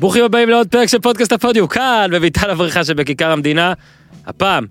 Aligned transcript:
ברוכים 0.00 0.24
הבאים 0.24 0.48
לעוד 0.48 0.68
פרק 0.68 0.88
של 0.88 0.98
פודקאסט 0.98 1.32
הפודיום, 1.32 1.66
כאן 1.66 2.10
בביתן 2.12 2.50
הבריכה 2.50 2.84
שבכיכר 2.84 3.30
המדינה. 3.30 3.72
הפעם, 4.26 4.66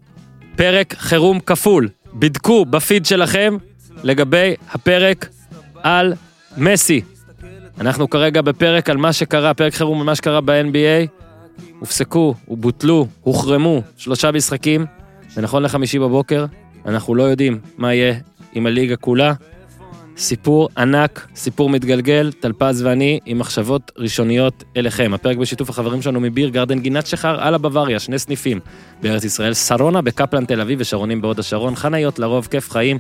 פרק 0.56 0.94
חירום 0.98 1.40
כפול. 1.40 1.90
בדקו 2.14 2.66
בפיד 2.66 3.06
שלכם 3.06 3.58
לגבי 4.04 4.54
הפרק 4.72 5.30
על 5.84 6.14
מסי. 6.58 7.02
אנחנו 7.80 8.10
כרגע 8.10 8.42
בפרק 8.42 8.90
על 8.90 8.98
מה 8.98 9.14
שקרה, 9.14 9.54
פרק 9.54 9.74
חירום 9.74 10.00
על 10.00 10.06
מה 10.06 10.16
שקרה 10.16 10.42
ב-NBA. 10.42 11.08
הופסקו, 11.80 12.34
בוטלו, 12.48 13.08
הוחרמו 13.22 13.82
שלושה 13.98 14.32
משחקים, 14.32 14.86
ונכון 15.38 15.64
לחמישי 15.64 16.00
בבוקר, 16.00 16.46
אנחנו 16.86 17.16
לא 17.16 17.24
יודעים 17.24 17.60
מה 17.78 17.94
יהיה 17.94 18.16
עם 18.54 18.66
הליגה 18.66 18.96
כולה. 18.96 19.34
סיפור 20.18 20.70
ענק, 20.78 21.28
סיפור 21.36 21.70
מתגלגל, 21.70 22.32
טלפז 22.40 22.82
ואני 22.82 23.20
עם 23.26 23.40
מחשבות 23.40 23.92
ראשוניות 23.98 24.64
אליכם. 24.78 25.12
הפרק 25.14 25.38
בשיתוף 25.38 25.70
החברים 25.70 26.02
שלנו 26.02 26.20
מביר 26.20 26.50
גרדן 26.50 26.80
גינת 26.80 27.08
שחר 27.08 27.42
על 27.42 27.56
הבוואריה, 27.56 28.00
שני 28.00 28.20
סניפים 28.20 28.60
בארץ 29.02 29.24
ישראל, 29.24 29.54
שרונה 29.54 30.02
בקפלן 30.02 30.46
תל 30.46 30.62
אביב 30.62 30.80
ושרונים 30.82 31.22
בהוד 31.22 31.40
השרון, 31.40 31.76
חניות 31.76 32.20
לרוב, 32.20 32.48
כיף 32.52 32.72
חיים. 32.72 33.00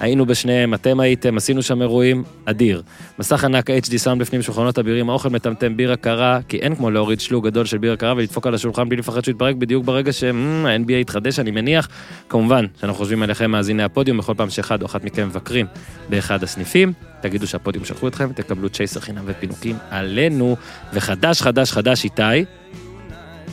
היינו 0.00 0.26
בשניהם, 0.26 0.74
אתם 0.74 1.00
הייתם, 1.00 1.36
עשינו 1.36 1.62
שם 1.62 1.82
אירועים, 1.82 2.22
אדיר. 2.44 2.82
מסך 3.18 3.44
ענק 3.44 3.70
HD 3.70 3.96
סאונד 3.96 4.20
בפנים, 4.20 4.42
שולחנות 4.42 4.78
אבירים, 4.78 5.10
האוכל 5.10 5.28
מטמטם, 5.28 5.76
בירה 5.76 5.96
קרה, 5.96 6.38
כי 6.48 6.56
אין 6.56 6.74
כמו 6.74 6.90
להוריד 6.90 7.20
שלוג 7.20 7.46
גדול 7.46 7.66
של 7.66 7.78
בירה 7.78 7.96
קרה 7.96 8.14
ולדפוק 8.16 8.46
על 8.46 8.54
השולחן 8.54 8.88
בלי 8.88 8.96
לפחד 8.96 9.24
שהוא 9.24 9.32
יתפרק 9.32 9.56
בדיוק 9.56 9.84
ברגע 9.84 10.12
שה-NBA 10.12 10.92
יתחדש, 10.92 11.38
אני 11.38 11.50
מניח. 11.50 11.88
כמובן, 12.28 12.66
שאנחנו 12.80 12.98
חושבים 12.98 13.22
עליכם 13.22 13.50
מאזיני 13.50 13.82
הפודיום, 13.82 14.18
בכל 14.18 14.34
פעם 14.36 14.50
שאחד 14.50 14.82
או 14.82 14.86
אחת 14.86 15.04
מכם 15.04 15.26
מבקרים 15.26 15.66
באחד 16.08 16.42
הסניפים, 16.42 16.92
תגידו 17.20 17.46
שהפודיום 17.46 17.84
שלחו 17.84 18.08
אתכם, 18.08 18.32
תקבלו 18.32 18.68
צ'ייסר 18.68 19.00
חינם 19.00 19.22
ופינוקים 19.26 19.76
עלינו. 19.90 20.56
וחדש, 20.92 21.42
חדש, 21.42 21.72
חדש, 21.72 22.04
איתי, 22.04 22.22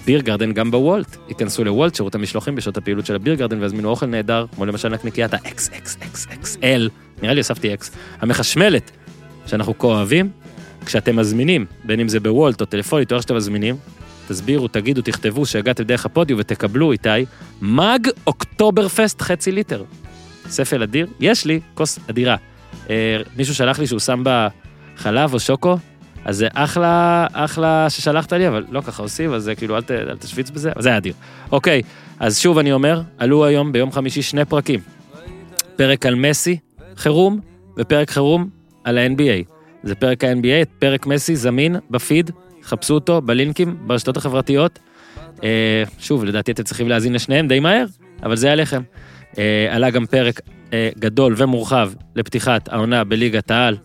ביר 0.05 0.21
גרדן 0.21 0.51
גם 0.51 0.71
בוולט. 0.71 1.17
ייכנסו 1.29 1.63
לוולט, 1.63 1.95
שירות 1.95 2.15
המשלוחים 2.15 2.55
בשעות 2.55 2.77
הפעילות 2.77 3.05
של 3.05 3.15
הביר 3.15 3.33
גרדן 3.33 3.61
ויזמינו 3.61 3.89
אוכל 3.89 4.05
נהדר, 4.05 4.45
כמו 4.55 4.65
למשל 4.65 4.89
נקניקיית 4.89 5.33
ה-XXXXL, 5.33 6.89
נראה 7.21 7.33
לי 7.33 7.39
הוספתי 7.39 7.75
X, 7.75 7.85
המחשמלת, 8.21 8.91
שאנחנו 9.45 9.77
כה 9.77 9.87
אוהבים. 9.87 10.29
כשאתם 10.85 11.15
מזמינים, 11.15 11.65
בין 11.83 11.99
אם 11.99 12.07
זה 12.07 12.19
בוולט 12.19 12.61
או 12.61 12.65
טלפונית 12.65 13.11
או 13.11 13.15
איך 13.15 13.23
שאתם 13.23 13.35
מזמינים, 13.35 13.75
תסבירו, 14.27 14.67
תגידו, 14.67 15.01
תכתבו 15.01 15.45
שהגעתם 15.45 15.83
דרך 15.83 16.05
הפודיו 16.05 16.37
ותקבלו, 16.37 16.91
איתי, 16.91 17.09
מאג 17.61 18.07
אוקטובר 18.27 18.87
פסט 18.87 19.21
חצי 19.21 19.51
ליטר. 19.51 19.83
ספל 20.49 20.83
אדיר, 20.83 21.07
יש 21.19 21.45
לי 21.45 21.59
כוס 21.73 21.99
אדירה. 22.09 22.35
אה, 22.89 23.17
מישהו 23.37 23.55
שלח 23.55 23.79
לי 23.79 23.87
שהוא 23.87 23.99
שם 23.99 24.23
בה 24.23 24.47
חלב 24.97 25.33
או 25.33 25.39
שוקו, 25.39 25.77
אז 26.25 26.37
זה 26.37 26.47
אחלה, 26.53 27.27
אחלה 27.33 27.89
ששלחת 27.89 28.33
לי, 28.33 28.47
אבל 28.47 28.65
לא 28.69 28.81
ככה 28.81 29.03
עושים, 29.03 29.33
אז 29.33 29.43
זה 29.43 29.55
כאילו, 29.55 29.75
אל, 29.75 29.81
ת, 29.81 29.91
אל 29.91 30.17
תשוויץ 30.17 30.49
בזה, 30.49 30.71
אבל 30.71 30.81
זה 30.81 30.89
היה 30.89 30.97
אדיר. 30.97 31.13
אוקיי, 31.51 31.81
אז 32.19 32.39
שוב 32.39 32.57
אני 32.57 32.71
אומר, 32.71 33.01
עלו 33.17 33.45
היום 33.45 33.71
ביום 33.71 33.91
חמישי 33.91 34.21
שני 34.21 34.45
פרקים. 34.45 34.79
פרק 35.75 36.05
על 36.05 36.15
מסי, 36.15 36.57
חירום, 36.95 37.39
ופרק 37.77 38.09
חירום 38.09 38.49
על 38.83 38.97
ה-NBA. 38.97 39.53
זה 39.83 39.95
פרק 39.95 40.23
ה-NBA, 40.23 40.65
פרק 40.79 41.05
מסי 41.05 41.35
זמין 41.35 41.75
בפיד, 41.89 42.31
חפשו 42.63 42.93
אותו 42.93 43.21
בלינקים, 43.21 43.77
ברשתות 43.87 44.17
החברתיות. 44.17 44.79
אה, 45.43 45.83
שוב, 45.99 46.25
לדעתי 46.25 46.51
אתם 46.51 46.63
צריכים 46.63 46.89
להאזין 46.89 47.13
לשניהם 47.13 47.47
די 47.47 47.59
מהר, 47.59 47.85
אבל 48.23 48.35
זה 48.35 48.51
עליכם. 48.51 48.81
אה, 49.37 49.67
עלה 49.69 49.89
גם 49.89 50.05
פרק 50.05 50.41
אה, 50.73 50.89
גדול 50.99 51.33
ומורחב 51.37 51.91
לפתיחת 52.15 52.69
העונה 52.73 53.03
בליגת 53.03 53.51
העל, 53.51 53.77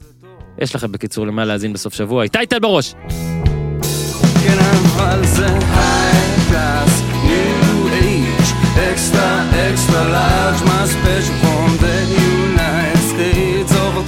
יש 0.59 0.75
לכם 0.75 0.93
בקיצור 0.93 1.27
למה 1.27 1.45
להאזין 1.45 1.73
בסוף 1.73 1.95
שבוע. 1.95 2.23
איתי 2.23 2.47
תל 2.49 2.59
בראש! 2.59 2.95
כן, 4.45 4.59
אבל 4.97 5.25
זה 5.25 5.47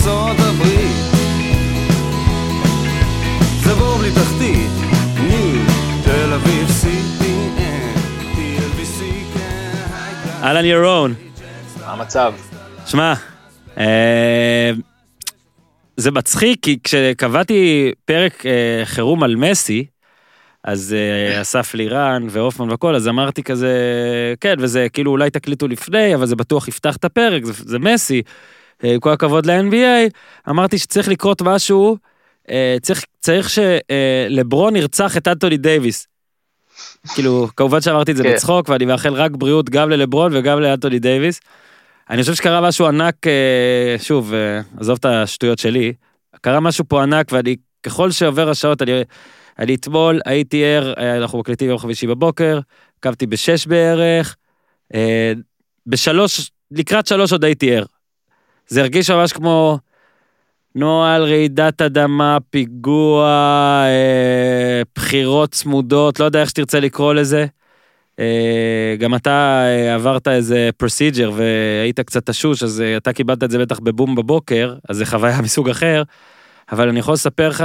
ארצות 0.07 0.37
הברית. 0.39 0.97
זה 3.65 3.75
בור 3.75 3.99
בלי 3.99 4.11
תחתית, 4.11 4.71
תל 6.05 6.33
אביב, 6.33 6.69
CPN, 6.83 7.99
TLBC, 8.37 9.01
כן. 9.35 10.43
אהלן 10.43 10.65
ירון. 10.65 11.15
מה 11.87 11.93
המצב? 11.93 12.33
שמע, 12.87 13.15
אה, 13.79 14.71
זה 15.97 16.11
מצחיק, 16.11 16.59
כי 16.63 16.79
כשקבעתי 16.85 17.93
פרק 18.05 18.47
אה, 18.47 18.83
חירום 18.85 19.23
על 19.23 19.37
מסי, 19.37 19.87
אז 20.65 20.97
אה, 20.99 21.41
אסף 21.41 21.75
לירן 21.75 22.27
והופמן 22.31 22.71
והכל, 22.71 22.95
אז 22.95 23.09
אמרתי 23.09 23.43
כזה, 23.43 23.75
כן, 24.41 24.55
וזה 24.59 24.87
כאילו 24.93 25.11
אולי 25.11 25.31
תקליטו 25.31 25.69
לפני, 25.69 26.15
אבל 26.15 26.27
זה 26.27 26.37
בטוח 26.37 26.69
יפתח 26.69 26.97
את 26.97 27.05
הפרק, 27.05 27.45
זה, 27.45 27.53
זה 27.57 27.79
מסי. 27.79 28.23
אה, 28.85 28.95
עם 28.95 29.01
כל 29.01 29.13
הכבוד 29.13 29.47
ל-NBA, 29.47 30.11
אמרתי 30.51 30.79
שצריך 30.79 31.09
לקרות 31.09 31.43
משהו, 31.43 31.97
אה, 32.51 32.77
צריך, 32.83 33.05
צריך 33.21 33.51
שלברון 33.51 34.77
ירצח 34.77 35.17
את 35.17 35.29
אנטוני 35.29 35.57
דייוויס. 35.57 36.07
כאילו, 37.15 37.49
כמובן 37.57 37.81
שאמרתי 37.81 38.13
את 38.13 38.17
זה 38.17 38.23
כן. 38.23 38.33
בצחוק, 38.33 38.69
ואני 38.69 38.85
מאחל 38.85 39.15
רק 39.15 39.31
בריאות 39.31 39.71
גם 39.71 39.91
ללברון 39.91 40.37
וגם 40.37 40.61
לאנטוני 40.61 40.99
דייוויס. 40.99 41.41
אני 42.11 42.21
חושב 42.21 42.35
שקרה 42.35 42.61
משהו 42.61 42.87
ענק, 42.87 43.27
אה, 43.27 43.97
שוב, 43.99 44.35
אה, 44.35 44.61
עזוב 44.79 44.97
את 45.01 45.05
השטויות 45.05 45.59
שלי, 45.59 45.93
קרה 46.41 46.61
משהו 46.61 46.85
פה 46.89 47.03
ענק, 47.03 47.33
ואני, 47.33 47.57
ככל 47.83 48.11
שעובר 48.11 48.51
השעות, 48.51 48.83
אני, 48.83 48.93
אני 49.59 49.75
אתמול 49.75 50.21
הייתי 50.25 50.65
ער, 50.65 50.95
אה, 50.99 51.17
אנחנו 51.17 51.39
מקליטים 51.39 51.69
יום 51.69 51.79
חמישי 51.79 52.07
בבוקר, 52.07 52.61
קמתי 53.01 53.27
בשש 53.27 53.67
בערך, 53.67 54.37
בשלוש, 55.87 56.51
לקראת 56.71 57.07
שלוש 57.07 57.33
עוד 57.33 57.45
הייתי 57.45 57.77
ער. 57.77 57.85
זה 58.69 58.81
הרגיש 58.81 59.11
ממש 59.11 59.33
כמו 59.33 59.79
נוהל 60.75 61.23
רעידת 61.23 61.83
אדמה, 61.83 62.39
פיגוע, 62.51 63.85
בחירות 64.95 65.51
צמודות, 65.51 66.21
לא 66.21 66.25
יודע 66.25 66.41
איך 66.41 66.51
שתרצה 66.51 66.81
לקרוא 66.81 67.15
לזה. 67.15 67.47
אה, 68.21 68.97
גם 68.99 69.15
אתה 69.15 69.63
אה, 69.67 69.95
עברת 69.95 70.29
איזה 70.29 70.71
procedure 70.77 71.33
והיית 71.35 72.01
קצת 72.01 72.31
תשוש, 72.31 72.63
אז 72.63 72.81
אה, 72.81 72.97
אתה 72.97 73.13
קיבלת 73.13 73.45
את 73.45 73.51
זה 73.51 73.59
בטח 73.59 73.79
בבום 73.79 74.15
בבוקר, 74.15 74.77
אז 74.89 74.97
זה 74.97 75.07
חוויה 75.07 75.41
מסוג 75.47 75.69
אחר, 75.69 76.03
אבל 76.73 76.89
אני 76.89 76.99
יכול 76.99 77.15
לספר 77.15 77.49
לך 77.49 77.65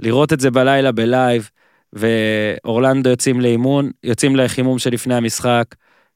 שלראות 0.00 0.32
את 0.32 0.40
זה 0.40 0.50
בלילה 0.50 0.92
בלייב, 0.92 1.50
ואורלנדו 1.92 3.10
יוצאים 3.10 3.40
לאימון, 3.40 3.90
יוצאים 4.04 4.36
לחימום 4.36 4.78
שלפני 4.78 5.14
המשחק, 5.14 5.74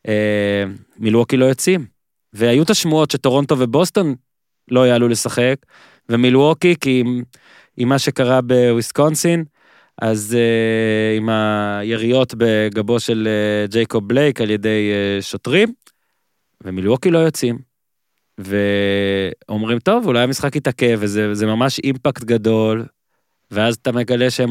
אה, 0.08 0.64
מילווקי 0.98 1.36
לא 1.36 1.44
יוצאים. 1.44 1.86
והיו 2.32 2.62
את 2.62 2.70
השמועות 2.70 3.10
שטורונטו 3.10 3.58
ובוסטון 3.58 4.14
לא 4.70 4.86
יעלו 4.86 5.08
לשחק, 5.08 5.56
ומילווקי, 6.08 6.74
כי 6.80 7.00
עם, 7.00 7.22
עם 7.76 7.88
מה 7.88 7.98
שקרה 7.98 8.40
בוויסקונסין, 8.40 9.44
אז 10.02 10.36
uh, 10.36 11.16
עם 11.16 11.28
היריות 11.28 12.34
בגבו 12.38 13.00
של 13.00 13.28
uh, 13.28 13.70
ג'ייקוב 13.70 14.08
בלייק 14.08 14.40
על 14.40 14.50
ידי 14.50 14.92
uh, 14.92 15.22
שוטרים, 15.22 15.72
ומילווקי 16.64 17.10
לא 17.10 17.18
יוצאים. 17.18 17.58
ואומרים, 18.38 19.78
טוב, 19.78 20.06
אולי 20.06 20.22
המשחק 20.22 20.56
יתעכב, 20.56 20.98
וזה 21.00 21.34
זה 21.34 21.46
ממש 21.46 21.78
אימפקט 21.78 22.24
גדול, 22.24 22.86
ואז 23.50 23.74
אתה 23.74 23.92
מגלה 23.92 24.30
שהם, 24.30 24.50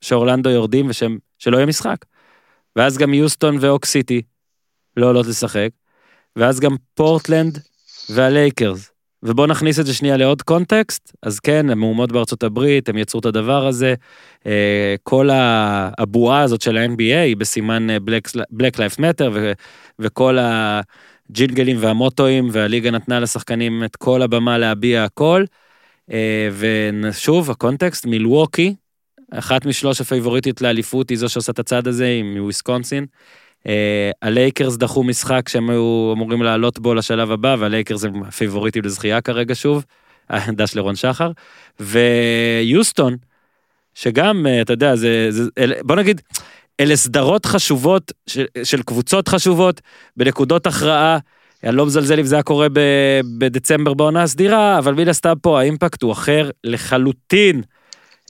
שאורלנדו 0.00 0.50
יורדים 0.50 0.90
ושהם, 0.90 1.18
שלא 1.38 1.56
יהיה 1.56 1.66
משחק. 1.66 2.04
ואז 2.76 2.98
גם 2.98 3.14
יוסטון 3.14 3.56
ואוק 3.60 3.84
סיטי 3.84 4.22
לא 4.96 5.06
עולות 5.06 5.26
לשחק, 5.26 5.68
ואז 6.36 6.60
גם 6.60 6.76
פורטלנד 6.94 7.58
והלייקרס. 8.10 8.93
ובואו 9.24 9.46
נכניס 9.46 9.80
את 9.80 9.86
זה 9.86 9.94
שנייה 9.94 10.16
לעוד 10.16 10.42
קונטקסט, 10.42 11.12
אז 11.22 11.40
כן, 11.40 11.70
המהומות 11.70 12.12
בארצות 12.12 12.42
הברית, 12.42 12.88
הם 12.88 12.98
יצרו 12.98 13.20
את 13.20 13.24
הדבר 13.24 13.66
הזה, 13.66 13.94
אה, 14.46 14.94
כל 15.02 15.28
הבועה 15.32 16.42
הזאת 16.42 16.62
של 16.62 16.76
ה-NBA 16.76 17.18
היא 17.24 17.36
בסימן 17.36 17.90
אה, 17.90 17.96
Black, 17.96 18.40
Black 18.52 18.76
Lives 18.76 18.98
Matter, 18.98 19.30
ו- 19.32 19.52
וכל 19.98 20.38
הג'ינגלים 20.40 21.76
והמוטואים, 21.80 22.48
והליגה 22.52 22.90
נתנה 22.90 23.20
לשחקנים 23.20 23.84
את 23.84 23.96
כל 23.96 24.22
הבמה 24.22 24.58
להביע 24.58 25.04
הכל. 25.04 25.44
אה, 26.12 26.48
ושוב, 26.58 27.50
הקונטקסט, 27.50 28.06
מילווקי, 28.06 28.74
אחת 29.30 29.66
משלוש 29.66 30.00
הפייבוריטיות 30.00 30.60
לאליפות 30.60 31.10
היא 31.10 31.18
זו 31.18 31.28
שעושה 31.28 31.52
את 31.52 31.58
הצעד 31.58 31.88
הזה, 31.88 32.04
היא 32.04 32.24
מוויסקונסין. 32.24 33.06
אה, 33.66 34.10
הלייקרס 34.22 34.76
דחו 34.76 35.04
משחק 35.04 35.48
שהם 35.48 35.70
היו 35.70 36.12
אמורים 36.16 36.42
לעלות 36.42 36.78
בו 36.78 36.94
לשלב 36.94 37.30
הבא, 37.30 37.56
והלייקרס 37.58 38.04
הם 38.04 38.22
הפייבוריטים 38.22 38.84
לזכייה 38.84 39.20
כרגע 39.20 39.54
שוב, 39.54 39.84
דש 40.56 40.76
לרון 40.76 40.96
שחר. 40.96 41.30
ויוסטון, 41.80 43.16
שגם, 43.94 44.46
אה, 44.46 44.62
אתה 44.62 44.72
יודע, 44.72 44.96
זה, 44.96 45.26
זה, 45.30 45.48
בוא 45.82 45.96
נגיד, 45.96 46.20
אלה 46.80 46.96
סדרות 46.96 47.46
חשובות 47.46 48.12
של, 48.26 48.44
של 48.64 48.82
קבוצות 48.82 49.28
חשובות 49.28 49.80
בנקודות 50.16 50.66
הכרעה. 50.66 51.18
אני 51.64 51.76
לא 51.76 51.86
מזלזל 51.86 52.18
אם 52.18 52.24
זה 52.24 52.34
היה 52.34 52.42
קורה 52.42 52.68
ב- 52.68 53.20
בדצמבר 53.38 53.94
בעונה 53.94 54.22
הסדירה, 54.22 54.78
אבל 54.78 54.94
מן 54.94 55.08
הסתם 55.08 55.32
פה 55.42 55.60
האימפקט 55.60 56.02
הוא 56.02 56.12
אחר 56.12 56.50
לחלוטין. 56.64 57.62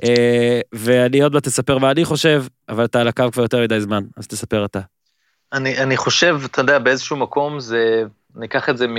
אה, 0.05 0.61
ואני 0.73 1.23
עוד 1.23 1.33
מעט 1.33 1.47
אספר 1.47 1.79
מה 1.79 1.91
אני 1.91 2.05
חושב, 2.05 2.45
אבל 2.69 2.85
אתה 2.85 3.01
על 3.01 3.09
הקו 3.09 3.25
כבר 3.33 3.43
יותר 3.43 3.63
מדי 3.63 3.81
זמן, 3.81 4.05
אז 4.17 4.27
תספר 4.27 4.65
אתה. 4.65 4.81
אני, 5.55 5.79
אני 5.79 5.97
חושב, 5.97 6.39
אתה 6.45 6.61
יודע, 6.61 6.79
באיזשהו 6.79 7.17
מקום 7.17 7.61
זה, 7.61 8.03
ניקח 8.37 8.69
את 8.69 8.79
זה 8.79 8.87
מ... 8.89 8.97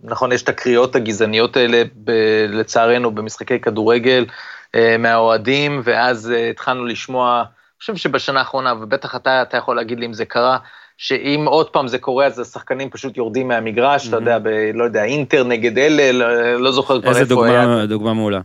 נכון, 0.00 0.32
יש 0.32 0.42
את 0.42 0.48
הקריאות 0.48 0.96
הגזעניות 0.96 1.56
האלה, 1.56 1.82
ב, 2.04 2.10
לצערנו, 2.48 3.10
במשחקי 3.10 3.60
כדורגל, 3.60 4.26
אה, 4.74 4.96
מהאוהדים, 4.98 5.80
ואז 5.84 6.30
אה, 6.30 6.50
התחלנו 6.50 6.84
לשמוע, 6.84 7.38
אני 7.38 7.78
חושב 7.80 7.96
שבשנה 7.96 8.38
האחרונה, 8.38 8.74
ובטח 8.74 9.16
אתה, 9.16 9.42
אתה 9.42 9.56
יכול 9.56 9.76
להגיד 9.76 10.00
לי 10.00 10.06
אם 10.06 10.12
זה 10.12 10.24
קרה, 10.24 10.58
שאם 10.98 11.44
עוד 11.46 11.70
פעם 11.70 11.88
זה 11.88 11.98
קורה, 11.98 12.26
אז 12.26 12.38
השחקנים 12.38 12.90
פשוט 12.90 13.16
יורדים 13.16 13.48
מהמגרש, 13.48 14.08
אתה 14.08 14.16
יודע, 14.16 14.38
ב, 14.38 14.48
לא 14.74 14.84
יודע, 14.84 15.04
אינטר 15.04 15.44
נגד 15.44 15.78
אלה, 15.78 16.12
לא, 16.12 16.56
לא 16.60 16.72
זוכר 16.72 17.00
כבר 17.00 17.10
איזה 17.10 17.20
איפה 17.20 17.46
היה. 17.46 17.64
דוגמה, 17.64 17.86
דוגמה 17.86 18.14
מעולה. 18.14 18.40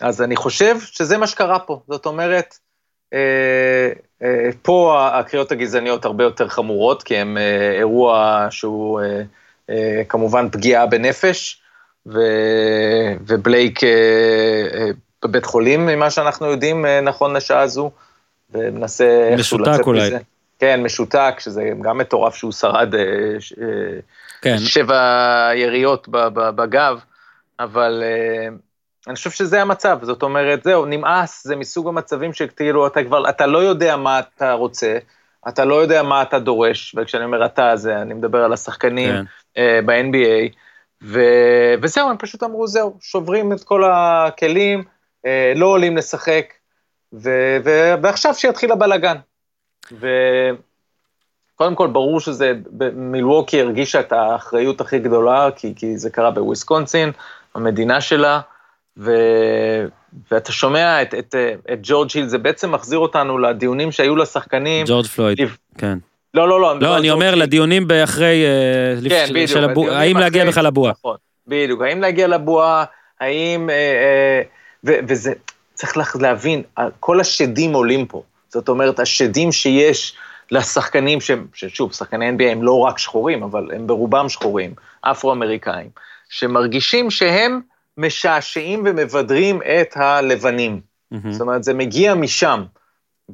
אז 0.00 0.22
אני 0.22 0.36
חושב 0.36 0.76
שזה 0.80 1.18
מה 1.18 1.26
שקרה 1.26 1.58
פה. 1.58 1.80
זאת 1.88 2.06
אומרת, 2.06 2.26
אה, 2.34 2.38
אה, 2.38 2.65
פה 4.62 5.08
הקריאות 5.12 5.52
הגזעניות 5.52 6.04
הרבה 6.04 6.24
יותר 6.24 6.48
חמורות, 6.48 7.02
כי 7.02 7.16
הם 7.16 7.38
אה, 7.38 7.72
אירוע 7.78 8.46
שהוא 8.50 9.00
אה, 9.00 9.22
אה, 9.70 10.02
כמובן 10.08 10.48
פגיעה 10.52 10.86
בנפש, 10.86 11.60
ו, 12.06 12.20
ובלייק 13.26 13.84
אה, 13.84 13.88
אה, 14.74 14.86
בבית 15.24 15.44
חולים, 15.44 15.86
ממה 15.86 16.10
שאנחנו 16.10 16.46
יודעים 16.46 16.86
אה, 16.86 17.00
נכון 17.00 17.36
לשעה 17.36 17.66
זו, 17.66 17.90
ומנסה 18.50 19.28
איכשהו 19.32 19.58
לצאת 19.58 19.86
אולי. 19.86 20.06
מזה. 20.06 20.18
כן, 20.58 20.82
משותק, 20.82 21.34
שזה 21.38 21.70
גם 21.82 21.98
מטורף 21.98 22.34
שהוא 22.34 22.52
שרד 22.52 22.94
אה, 22.94 23.00
אה, 23.62 23.98
כן, 24.42 24.58
שבע 24.58 25.50
יריות 25.54 26.08
בגב, 26.34 27.00
אבל 27.60 28.02
אה, 28.04 28.48
אני 29.06 29.14
חושב 29.14 29.30
שזה 29.30 29.62
המצב, 29.62 29.98
זאת 30.02 30.22
אומרת, 30.22 30.64
זהו, 30.64 30.86
נמאס, 30.86 31.46
זה 31.46 31.56
מסוג 31.56 31.88
המצבים 31.88 32.32
שכאילו 32.32 32.86
אתה 32.86 33.04
כבר, 33.04 33.28
אתה 33.28 33.46
לא 33.46 33.58
יודע 33.58 33.96
מה 33.96 34.18
אתה 34.18 34.52
רוצה, 34.52 34.98
אתה 35.48 35.64
לא 35.64 35.74
יודע 35.74 36.02
מה 36.02 36.22
אתה 36.22 36.38
דורש, 36.38 36.94
וכשאני 36.98 37.24
אומר 37.24 37.46
אתה, 37.46 37.76
זה, 37.76 38.02
אני 38.02 38.14
מדבר 38.14 38.44
על 38.44 38.52
השחקנים 38.52 39.10
כן. 39.10 39.24
אה, 39.56 39.80
ב-NBA, 39.86 40.54
ו... 41.02 41.20
וזהו, 41.82 42.10
הם 42.10 42.16
פשוט 42.18 42.42
אמרו, 42.42 42.66
זהו, 42.66 42.96
שוברים 43.00 43.52
את 43.52 43.64
כל 43.64 43.82
הכלים, 43.84 44.84
אה, 45.26 45.52
לא 45.56 45.66
עולים 45.66 45.96
לשחק, 45.96 46.52
ו... 47.12 47.30
ו... 47.64 47.94
ועכשיו 48.02 48.34
שיתחיל 48.34 48.72
הבלגן. 48.72 49.16
וקודם 49.92 51.74
כל, 51.74 51.86
ברור 51.86 52.20
שזה, 52.20 52.52
מילווקי 52.94 53.60
הרגישה 53.60 54.00
את 54.00 54.12
האחריות 54.12 54.80
הכי 54.80 54.98
גדולה, 54.98 55.48
כי, 55.56 55.74
כי 55.76 55.98
זה 55.98 56.10
קרה 56.10 56.30
בוויסקונסין, 56.30 57.12
המדינה 57.54 58.00
שלה, 58.00 58.40
ו... 58.98 59.10
ואתה 60.30 60.52
שומע 60.52 61.02
את, 61.02 61.14
את, 61.14 61.34
את 61.72 61.78
ג'ורג' 61.82 62.10
היל, 62.14 62.26
זה 62.26 62.38
בעצם 62.38 62.72
מחזיר 62.72 62.98
אותנו 62.98 63.38
לדיונים 63.38 63.92
שהיו 63.92 64.16
לשחקנים. 64.16 64.86
ג'ורג' 64.86 65.06
פלויד, 65.06 65.40
לפ- 65.40 65.56
כן. 65.78 65.98
לא, 66.34 66.48
לא, 66.48 66.60
לא. 66.60 66.80
לא, 66.80 66.88
על 66.88 66.98
אני 66.98 67.08
ג'ורג' 67.08 67.10
אומר 67.10 67.32
היל. 67.32 67.42
לדיונים 67.42 67.88
באחרי, 67.88 68.44
אה, 68.44 69.08
כן, 69.10 69.26
בדיוק. 69.30 69.46
של 69.50 69.64
הבו- 69.64 69.80
הדיונים 69.82 70.00
האם 70.00 70.16
להגיע 70.16 70.42
אחרי- 70.42 70.50
בכלל 70.52 70.66
לבועה. 70.66 70.92
נכון, 70.92 71.16
בדיוק, 71.46 71.82
האם 71.82 72.00
להגיע 72.00 72.26
לבועה, 72.28 72.84
האם... 73.20 73.70
אה, 73.70 73.74
אה, 73.74 74.42
ו- 74.84 74.98
וזה, 75.08 75.32
צריך 75.74 75.96
לה- 75.96 76.04
להבין, 76.20 76.62
כל 77.00 77.20
השדים 77.20 77.72
עולים 77.72 78.06
פה. 78.06 78.22
זאת 78.48 78.68
אומרת, 78.68 79.00
השדים 79.00 79.52
שיש 79.52 80.14
לשחקנים, 80.50 81.20
שהם- 81.20 81.46
ששוב, 81.54 81.92
שחקני 81.92 82.30
NBA 82.30 82.44
הם 82.52 82.62
לא 82.62 82.78
רק 82.78 82.98
שחורים, 82.98 83.42
אבל 83.42 83.68
הם 83.74 83.86
ברובם 83.86 84.28
שחורים, 84.28 84.74
אפרו-אמריקאים, 85.02 85.88
שמרגישים 86.28 87.10
שהם 87.10 87.60
משעשעים 87.96 88.82
ומבדרים 88.86 89.62
את 89.62 89.96
הלבנים. 89.96 90.80
מהמם. 91.10 91.32
זאת 91.32 91.40
אומרת, 91.40 91.64
זה 91.64 91.74
מגיע 91.74 92.14
משם. 92.14 92.64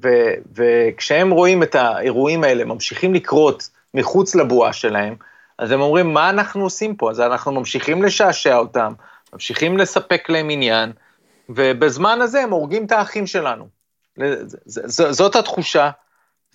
ו- 0.03 0.35
וכשהם 0.55 1.31
רואים 1.31 1.63
את 1.63 1.75
האירועים 1.75 2.45
האלה 2.45 2.65
ממשיכים 2.65 3.15
לקרות 3.15 3.71
מחוץ 3.95 4.35
לבועה 4.35 4.73
שלהם, 4.73 5.15
אז 5.59 5.71
הם 5.71 5.81
אומרים, 5.81 6.15
מה 6.15 6.31
אנחנו 6.31 6.63
עושים 6.63 6.97
פה? 6.97 7.11
אז 7.11 7.21
אנחנו 7.21 7.53
ממשיכים 7.53 8.03
לשעשע 8.03 8.57
אותם, 8.57 8.93
ממשיכים 9.33 9.79
לספק 9.79 10.31
להם 10.31 10.51
עניין, 10.51 10.93
ובזמן 11.49 12.21
הזה 12.21 12.41
הם 12.41 12.51
הורגים 12.51 12.85
את 12.85 12.93
האחים 12.93 13.27
שלנו. 13.27 13.69
זאת 14.87 15.37
התחושה. 15.37 15.91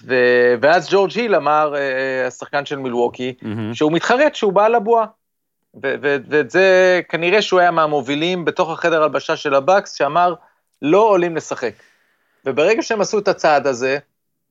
ו- 0.04 0.56
ואז 0.62 0.88
ג'ורג' 0.92 1.12
היל 1.16 1.36
אמר, 1.36 1.76
אה, 1.76 2.28
השחקן 2.28 2.66
של 2.66 2.76
מילווקי, 2.76 3.34
מהמם. 3.42 3.74
שהוא 3.74 3.92
מתחרט 3.92 4.36
שהוא 4.36 4.54
בא 4.54 4.68
לבועה. 4.68 5.06
ו- 5.84 5.96
ו- 6.02 6.18
ואת 6.30 6.52
זה, 6.52 7.02
כנראה 7.10 7.42
שהוא 7.42 7.60
היה 7.60 7.72
מהמובילים 7.72 8.46
בתוך 8.46 8.70
החדר 8.70 9.04
הלבשה 9.04 9.36
של 9.36 9.54
הבקס, 9.54 9.94
שאמר, 9.94 10.34
לא 10.82 11.02
עולים 11.02 11.36
לשחק. 11.36 11.74
וברגע 12.46 12.82
שהם 12.82 13.02
עשו 13.02 13.20
את 13.20 13.28
הצעד 13.28 13.68
הזה, 13.68 13.98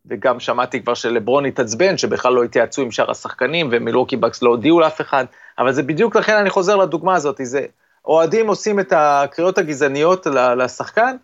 וגם 0.07 0.41
שמעתי 0.41 0.83
כבר 0.83 0.95
שלברון 0.95 1.47
התעצבן, 1.47 1.99
שבכלל 1.99 2.33
לא 2.33 2.45
התייעצו 2.45 2.83
עם 2.83 2.91
שאר 2.91 3.11
השחקנים, 3.11 3.69
ומילווקי 3.73 4.17
בקס 4.17 4.43
לא 4.43 4.51
הודיעו 4.51 4.81
לאף 4.81 5.01
אחד, 5.01 5.25
אבל 5.59 5.73
זה 5.73 5.83
בדיוק 5.83 6.17
לכן 6.17 6.37
אני 6.37 6.51
חוזר 6.51 6.77
לדוגמה 6.77 7.15
הזאת, 7.15 7.41
זה 7.43 7.67
אוהדים 8.05 8.49
עושים 8.49 8.81
את 8.81 8.93
הקריאות 8.97 9.59
הגזעניות 9.59 10.27
לשחקן, 10.57 11.17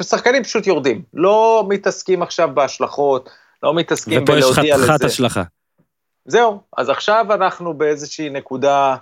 ושחקנים 0.00 0.44
פשוט 0.44 0.66
יורדים. 0.66 1.02
לא 1.14 1.66
מתעסקים 1.68 2.22
עכשיו 2.22 2.48
בהשלכות, 2.54 3.30
לא 3.62 3.74
מתעסקים 3.74 4.22
ופה 4.22 4.32
יש 4.32 4.44
בלהודיע 4.44 4.76
לזה. 4.76 4.86
חתיכת 4.86 5.04
השלכה. 5.04 5.42
זהו, 6.24 6.60
אז 6.76 6.88
עכשיו 6.88 7.26
אנחנו 7.30 7.74
באיזושהי 7.74 8.30
נקודה 8.30 8.96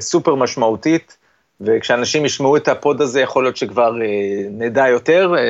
סופר 0.00 0.34
משמעותית, 0.34 1.16
וכשאנשים 1.60 2.24
ישמעו 2.24 2.56
את 2.56 2.68
הפוד 2.68 3.00
הזה, 3.00 3.20
יכול 3.20 3.44
להיות 3.44 3.56
שכבר 3.56 4.02
אה, 4.02 4.06
נדע 4.50 4.88
יותר. 4.88 5.34
אה, 5.38 5.42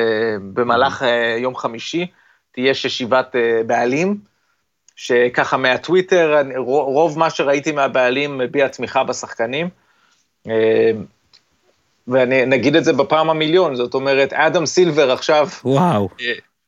במהלך 0.53 1.03
אה, 1.03 1.35
יום 1.39 1.55
חמישי 1.55 2.07
תהיה 2.51 2.69
ישיבת 2.69 3.35
אה, 3.35 3.61
בעלים, 3.67 4.17
שככה 4.95 5.57
מהטוויטר, 5.57 6.41
רוב 6.65 7.19
מה 7.19 7.29
שראיתי 7.29 7.71
מהבעלים 7.71 8.37
מביע 8.37 8.67
תמיכה 8.67 9.03
בשחקנים. 9.03 9.69
אה, 10.47 10.91
ואני 12.07 12.45
נגיד 12.45 12.75
את 12.75 12.83
זה 12.83 12.93
בפעם 12.93 13.29
המיליון, 13.29 13.75
זאת 13.75 13.93
אומרת, 13.93 14.33
אדם 14.33 14.65
סילבר 14.65 15.11
עכשיו 15.11 15.47
וואו. 15.65 16.09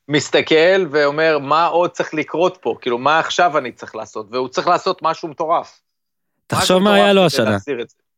מסתכל 0.09 0.85
ואומר, 0.91 1.39
מה 1.39 1.65
עוד 1.65 1.91
צריך 1.91 2.13
לקרות 2.13 2.57
פה? 2.61 2.75
כאילו, 2.81 2.97
מה 2.97 3.19
עכשיו 3.19 3.57
אני 3.57 3.71
צריך 3.71 3.95
לעשות? 3.95 4.27
והוא 4.31 4.47
צריך 4.47 4.67
לעשות 4.67 4.99
משהו 5.01 5.27
מטורף. 5.27 5.79
תחשוב 6.47 6.83
מה 6.83 6.93
היה 6.93 7.13
לו 7.13 7.25
השנה. 7.25 7.57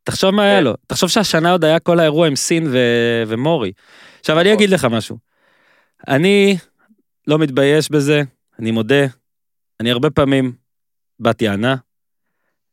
תחשוב 0.04 0.32
מה 0.32 0.44
היה. 0.44 0.62
לו. 0.62 0.74
תחשוב 0.88 1.10
שהשנה 1.10 1.52
עוד 1.52 1.64
היה 1.64 1.80
כל 1.80 2.00
האירוע 2.00 2.28
עם 2.28 2.36
סין 2.36 2.68
ומורי. 3.28 3.72
עכשיו, 4.20 4.40
אני 4.40 4.50
נכון. 4.50 4.58
אגיד 4.58 4.70
לך 4.70 4.86
משהו. 4.86 5.18
אני 6.08 6.58
לא 7.28 7.40
מתבייש 7.40 7.92
בזה, 7.92 8.22
אני 8.60 8.72
מודה. 8.72 9.06
אני 9.80 9.92
הרבה 9.92 10.10
פעמים 10.10 10.54
בת 11.20 11.42
יענה. 11.42 11.76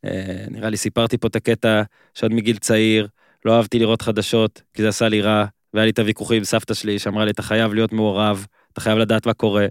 אה, 0.05 0.45
נראה 0.51 0.71
לי 0.71 0.77
סיפרתי 0.77 1.19
פה 1.19 1.29
את 1.29 1.37
הקטע 1.37 1.83
שעוד 2.15 2.33
מגיל 2.33 2.57
צעיר 2.57 3.09
לא 3.45 3.57
אהבתי 3.57 3.79
לראות 3.79 4.03
חדשות, 4.03 4.63
כי 4.75 4.83
זה 4.83 4.89
עשה 4.89 5.09
לי 5.09 5.21
רע, 5.21 5.45
והיה 5.75 5.85
לי 5.85 5.91
את 5.91 5.99
הוויכוחים 5.99 6.37
עם 6.37 6.45
סבתא 6.45 6.75
שלי 6.75 6.99
שאמרה 6.99 7.25
לי, 7.25 7.31
אתה 7.31 7.43
חייב 7.43 7.75
להיות 7.75 7.93
מעורב, 7.93 8.47
אתה 8.73 8.81
חייב 8.81 8.99
לדעת 8.99 9.27
מה 9.27 9.35
קורה. 9.35 9.67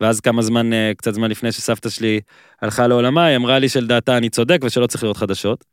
ואז 0.00 0.20
כמה 0.20 0.42
זמן, 0.42 0.72
אה, 0.72 0.92
קצת 0.96 1.14
זמן 1.14 1.30
לפני 1.30 1.52
שסבתא 1.52 1.88
שלי 1.88 2.20
הלכה 2.62 2.86
לעולמה, 2.86 3.24
היא 3.24 3.36
אמרה 3.36 3.58
לי 3.58 3.68
שלדעתה 3.68 4.16
אני 4.16 4.28
צודק 4.28 4.58
ושלא 4.64 4.86
צריך 4.86 5.02
לראות 5.02 5.16
חדשות. 5.16 5.64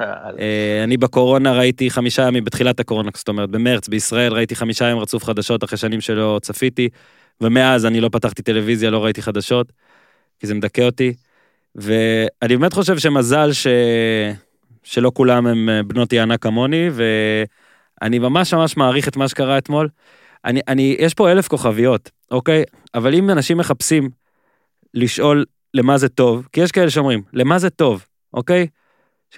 אה, 0.00 0.84
אני 0.84 0.96
בקורונה 0.96 1.52
ראיתי 1.52 1.90
חמישה 1.90 2.22
ימים, 2.22 2.44
בתחילת 2.44 2.80
הקורונה, 2.80 3.10
זאת 3.14 3.28
אומרת, 3.28 3.50
במרץ, 3.50 3.88
בישראל 3.88 4.32
ראיתי 4.32 4.56
חמישה 4.56 4.84
ימים 4.84 4.98
רצוף 4.98 5.24
חדשות 5.24 5.64
אחרי 5.64 5.78
שנים 5.78 6.00
שלא 6.00 6.38
צפיתי, 6.42 6.88
ומאז 7.40 7.86
אני 7.86 8.00
לא 8.00 8.08
פתחתי 8.12 8.42
טלוויזיה, 8.42 8.90
לא 8.90 9.04
ראיתי 9.04 9.22
חדשות, 9.22 9.72
כי 10.40 10.46
זה 10.46 10.54
מדכא 10.54 10.82
אותי. 10.82 11.14
ואני 11.74 12.56
באמת 12.56 12.72
חושב 12.72 12.98
שמזל 12.98 13.52
ש... 13.52 13.66
שלא 14.82 15.10
כולם 15.14 15.46
הם 15.46 15.68
אה, 15.68 15.82
בנות 15.82 16.12
יענה 16.12 16.36
כמוני, 16.36 16.88
ואני 16.92 18.18
ממש 18.18 18.54
ממש 18.54 18.76
מעריך 18.76 19.08
את 19.08 19.16
מה 19.16 19.28
שקרה 19.28 19.58
אתמול. 19.58 19.88
אני, 20.44 20.60
אני, 20.68 20.96
יש 20.98 21.14
פה 21.14 21.32
אלף 21.32 21.48
כוכביות, 21.48 22.10
אוקיי? 22.30 22.64
אבל 22.94 23.14
אם 23.14 23.30
אנשים 23.30 23.58
מחפשים 23.58 24.10
לשאול 24.94 25.44
למה 25.74 25.98
זה 25.98 26.08
טוב, 26.08 26.48
כי 26.52 26.60
יש 26.60 26.72
כאלה 26.72 26.90
שאומרים, 26.90 27.22
למה 27.32 27.58
זה 27.58 27.70
טוב, 27.70 28.04
אוקיי? 28.34 28.66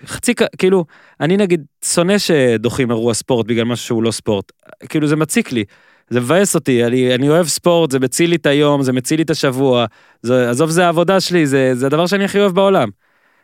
חצי, 0.07 0.35
כאילו, 0.59 0.85
אני 1.21 1.37
נגיד 1.37 1.65
שונא 1.85 2.19
שדוחים 2.19 2.91
אירוע 2.91 3.15
ספורט 3.15 3.47
בגלל 3.47 3.65
משהו 3.65 3.87
שהוא 3.87 4.03
לא 4.03 4.11
ספורט. 4.11 4.53
כאילו, 4.89 5.07
זה 5.07 5.17
מציק 5.17 5.53
לי. 5.53 5.65
זה 6.11 6.21
מבאס 6.21 6.55
אותי, 6.55 6.85
אני, 6.85 7.15
אני 7.15 7.29
אוהב 7.29 7.47
ספורט, 7.47 7.91
זה 7.91 7.99
מציל 7.99 8.31
לי 8.31 8.37
את 8.37 8.47
היום, 8.47 8.83
זה 8.83 8.93
מציל 8.93 9.17
לי 9.17 9.23
את 9.23 9.31
השבוע. 9.31 9.87
זה, 10.23 10.51
עזוב, 10.51 10.71
זה 10.71 10.87
העבודה 10.87 11.21
שלי, 11.21 11.47
זה, 11.47 11.75
זה 11.75 11.87
הדבר 11.87 12.07
שאני 12.07 12.25
הכי 12.25 12.41
אוהב 12.41 12.53
בעולם. 12.53 12.89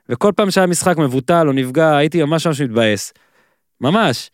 וכל 0.08 0.32
פעם 0.36 0.50
שהיה 0.50 0.66
משחק 0.66 0.96
מבוטל 0.96 1.46
או 1.46 1.52
נפגע, 1.52 1.96
הייתי 1.96 2.22
ממש 2.22 2.46
ממש 2.46 2.60
מתבאס. 2.60 3.12
ממש. 3.80 4.30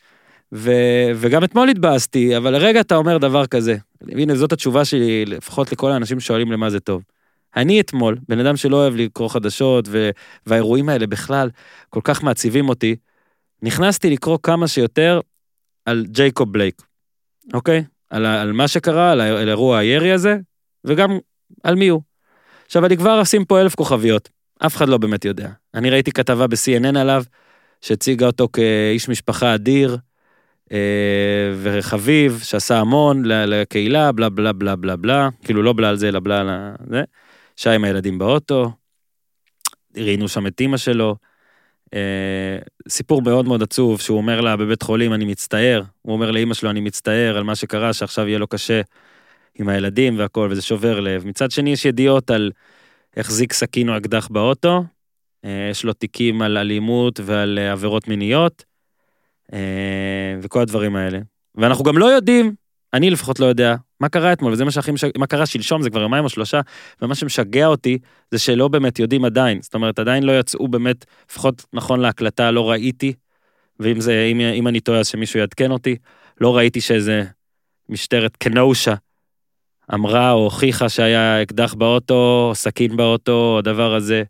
ו, 0.54 0.72
וגם 1.16 1.44
אתמול 1.44 1.68
התבאסתי, 1.68 2.36
אבל 2.36 2.52
לרגע 2.52 2.80
אתה 2.80 2.96
אומר 2.96 3.18
דבר 3.18 3.46
כזה. 3.46 3.76
הנה, 4.08 4.34
זאת 4.34 4.52
התשובה 4.52 4.84
שלי, 4.84 5.24
לפחות 5.24 5.72
לכל 5.72 5.92
האנשים 5.92 6.20
ששואלים 6.20 6.52
למה 6.52 6.70
זה 6.70 6.80
טוב. 6.80 7.02
אני 7.56 7.80
אתמול, 7.80 8.18
בן 8.28 8.38
אדם 8.38 8.56
שלא 8.56 8.76
אוהב 8.76 8.94
לקרוא 8.96 9.28
חדשות, 9.28 9.84
ו, 9.88 10.10
והאירועים 10.46 10.88
האלה 10.88 11.06
בכלל 11.06 11.50
כל 11.88 12.00
כך 12.04 12.22
מעציבים 12.22 12.68
אותי, 12.68 12.96
נכנסתי 13.62 14.10
לקרוא 14.10 14.38
כמה 14.42 14.68
שיותר 14.68 15.20
על 15.84 16.06
ג'ייקוב 16.08 16.52
בלייק, 16.52 16.82
אוקיי? 17.54 17.84
על, 18.10 18.26
על 18.26 18.52
מה 18.52 18.68
שקרה, 18.68 19.12
על, 19.12 19.20
על 19.20 19.48
אירוע 19.48 19.78
הירי 19.78 20.12
הזה, 20.12 20.36
וגם 20.84 21.18
על 21.64 21.74
מי 21.74 21.88
הוא. 21.88 22.02
עכשיו, 22.66 22.86
אני 22.86 22.96
כבר 22.96 23.22
אשים 23.22 23.44
פה 23.44 23.60
אלף 23.60 23.74
כוכביות, 23.74 24.28
אף 24.66 24.76
אחד 24.76 24.88
לא 24.88 24.98
באמת 24.98 25.24
יודע. 25.24 25.48
אני 25.74 25.90
ראיתי 25.90 26.12
כתבה 26.12 26.46
ב-CNN 26.46 26.98
עליו, 26.98 27.22
שהציגה 27.80 28.26
אותו 28.26 28.48
כאיש 28.52 29.08
משפחה 29.08 29.54
אדיר, 29.54 29.96
אה, 30.72 31.52
וחביב, 31.62 32.40
שעשה 32.44 32.78
המון 32.78 33.22
לקהילה, 33.24 34.12
בלה 34.12 34.28
בלה 34.28 34.52
בלה 34.52 34.76
בלה 34.76 34.96
בלה, 34.96 35.28
כאילו 35.44 35.62
לא 35.62 35.72
בלה 35.72 35.88
על 35.88 35.96
זה, 35.96 36.08
אלא 36.08 36.20
בלה 36.20 36.40
על 36.40 36.48
זה. 36.90 37.02
שהיה 37.56 37.76
עם 37.76 37.84
הילדים 37.84 38.18
באוטו, 38.18 38.70
ראינו 39.96 40.28
שם 40.28 40.46
את 40.46 40.60
אימא 40.60 40.76
שלו. 40.76 41.16
אה, 41.94 42.58
סיפור 42.88 43.22
מאוד 43.22 43.48
מאוד 43.48 43.62
עצוב, 43.62 44.00
שהוא 44.00 44.16
אומר 44.16 44.40
לה 44.40 44.56
בבית 44.56 44.82
חולים, 44.82 45.14
אני 45.14 45.24
מצטער. 45.24 45.82
הוא 46.02 46.12
אומר 46.12 46.30
לאימא 46.30 46.54
שלו, 46.54 46.70
אני 46.70 46.80
מצטער 46.80 47.36
על 47.36 47.44
מה 47.44 47.54
שקרה, 47.54 47.92
שעכשיו 47.92 48.28
יהיה 48.28 48.38
לו 48.38 48.46
קשה 48.46 48.80
עם 49.54 49.68
הילדים 49.68 50.18
והכל, 50.18 50.48
וזה 50.50 50.62
שובר 50.62 51.00
לב. 51.00 51.26
מצד 51.26 51.50
שני, 51.50 51.72
יש 51.72 51.84
ידיעות 51.84 52.30
על 52.30 52.50
החזיק 53.16 53.52
סכין 53.52 53.88
או 53.88 53.96
אקדח 53.96 54.28
באוטו, 54.28 54.84
אה, 55.44 55.68
יש 55.70 55.84
לו 55.84 55.92
תיקים 55.92 56.42
על 56.42 56.56
אלימות 56.56 57.20
ועל 57.22 57.58
עבירות 57.58 58.08
מיניות, 58.08 58.64
וכל 60.42 60.60
הדברים 60.60 60.96
האלה. 60.96 61.18
ואנחנו 61.54 61.84
גם 61.84 61.98
לא 61.98 62.06
יודעים, 62.06 62.54
אני 62.94 63.10
לפחות 63.10 63.40
לא 63.40 63.46
יודע, 63.46 63.74
מה 64.00 64.08
קרה 64.08 64.32
אתמול, 64.32 64.52
וזה 64.52 64.64
מה 64.64 64.70
שהכי 64.70 64.90
משגע, 64.90 65.10
מה 65.16 65.26
קרה 65.26 65.46
שלשום, 65.46 65.82
זה 65.82 65.90
כבר 65.90 66.00
יומיים 66.00 66.24
או 66.24 66.28
שלושה, 66.28 66.60
ומה 67.02 67.14
שמשגע 67.14 67.66
אותי 67.66 67.98
זה 68.30 68.38
שלא 68.38 68.68
באמת 68.68 68.98
יודעים 68.98 69.24
עדיין. 69.24 69.62
זאת 69.62 69.74
אומרת, 69.74 69.98
עדיין 69.98 70.22
לא 70.22 70.38
יצאו 70.38 70.68
באמת, 70.68 71.04
לפחות 71.30 71.64
נכון 71.72 72.00
להקלטה, 72.00 72.50
לא 72.50 72.70
ראיתי, 72.70 73.12
ואם 73.80 74.00
זה, 74.00 74.28
אם, 74.32 74.40
אם 74.40 74.68
אני 74.68 74.80
טועה 74.80 74.98
אז 74.98 75.08
שמישהו 75.08 75.40
יעדכן 75.40 75.70
אותי, 75.70 75.96
לא 76.40 76.56
ראיתי 76.56 76.80
שאיזה 76.80 77.24
משטרת 77.88 78.36
קנושה 78.36 78.94
אמרה 79.94 80.32
או 80.32 80.44
הוכיחה 80.44 80.88
שהיה 80.88 81.42
אקדח 81.42 81.74
באוטו, 81.74 82.46
או 82.48 82.54
סכין 82.54 82.96
באוטו, 82.96 83.32
או 83.32 83.58
הדבר 83.58 83.94
הזה. 83.94 84.22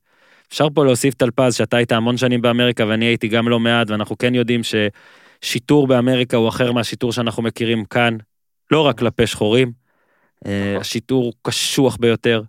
אפשר 0.48 0.68
פה 0.74 0.84
להוסיף 0.84 1.14
טלפז, 1.14 1.54
שאתה 1.54 1.76
היית 1.76 1.92
המון 1.92 2.16
שנים 2.16 2.42
באמריקה 2.42 2.86
ואני 2.86 3.04
הייתי 3.04 3.28
גם 3.28 3.48
לא 3.48 3.60
מעט, 3.60 3.90
ואנחנו 3.90 4.18
כן 4.18 4.34
יודעים 4.34 4.60
ששיטור 4.62 5.86
באמריקה 5.86 6.36
הוא 6.36 6.48
אחר 6.48 6.72
מהשיטור 6.72 7.12
שאנחנו 7.12 7.42
מכירים 7.42 7.84
כאן, 7.84 8.16
לא 8.70 8.86
רק 8.86 8.98
כלפי 8.98 9.26
שחורים. 9.26 9.72
אה, 10.46 10.76
השיטור 10.80 11.24
הוא 11.24 11.32
קשוח 11.42 11.96
ביותר. 12.00 12.42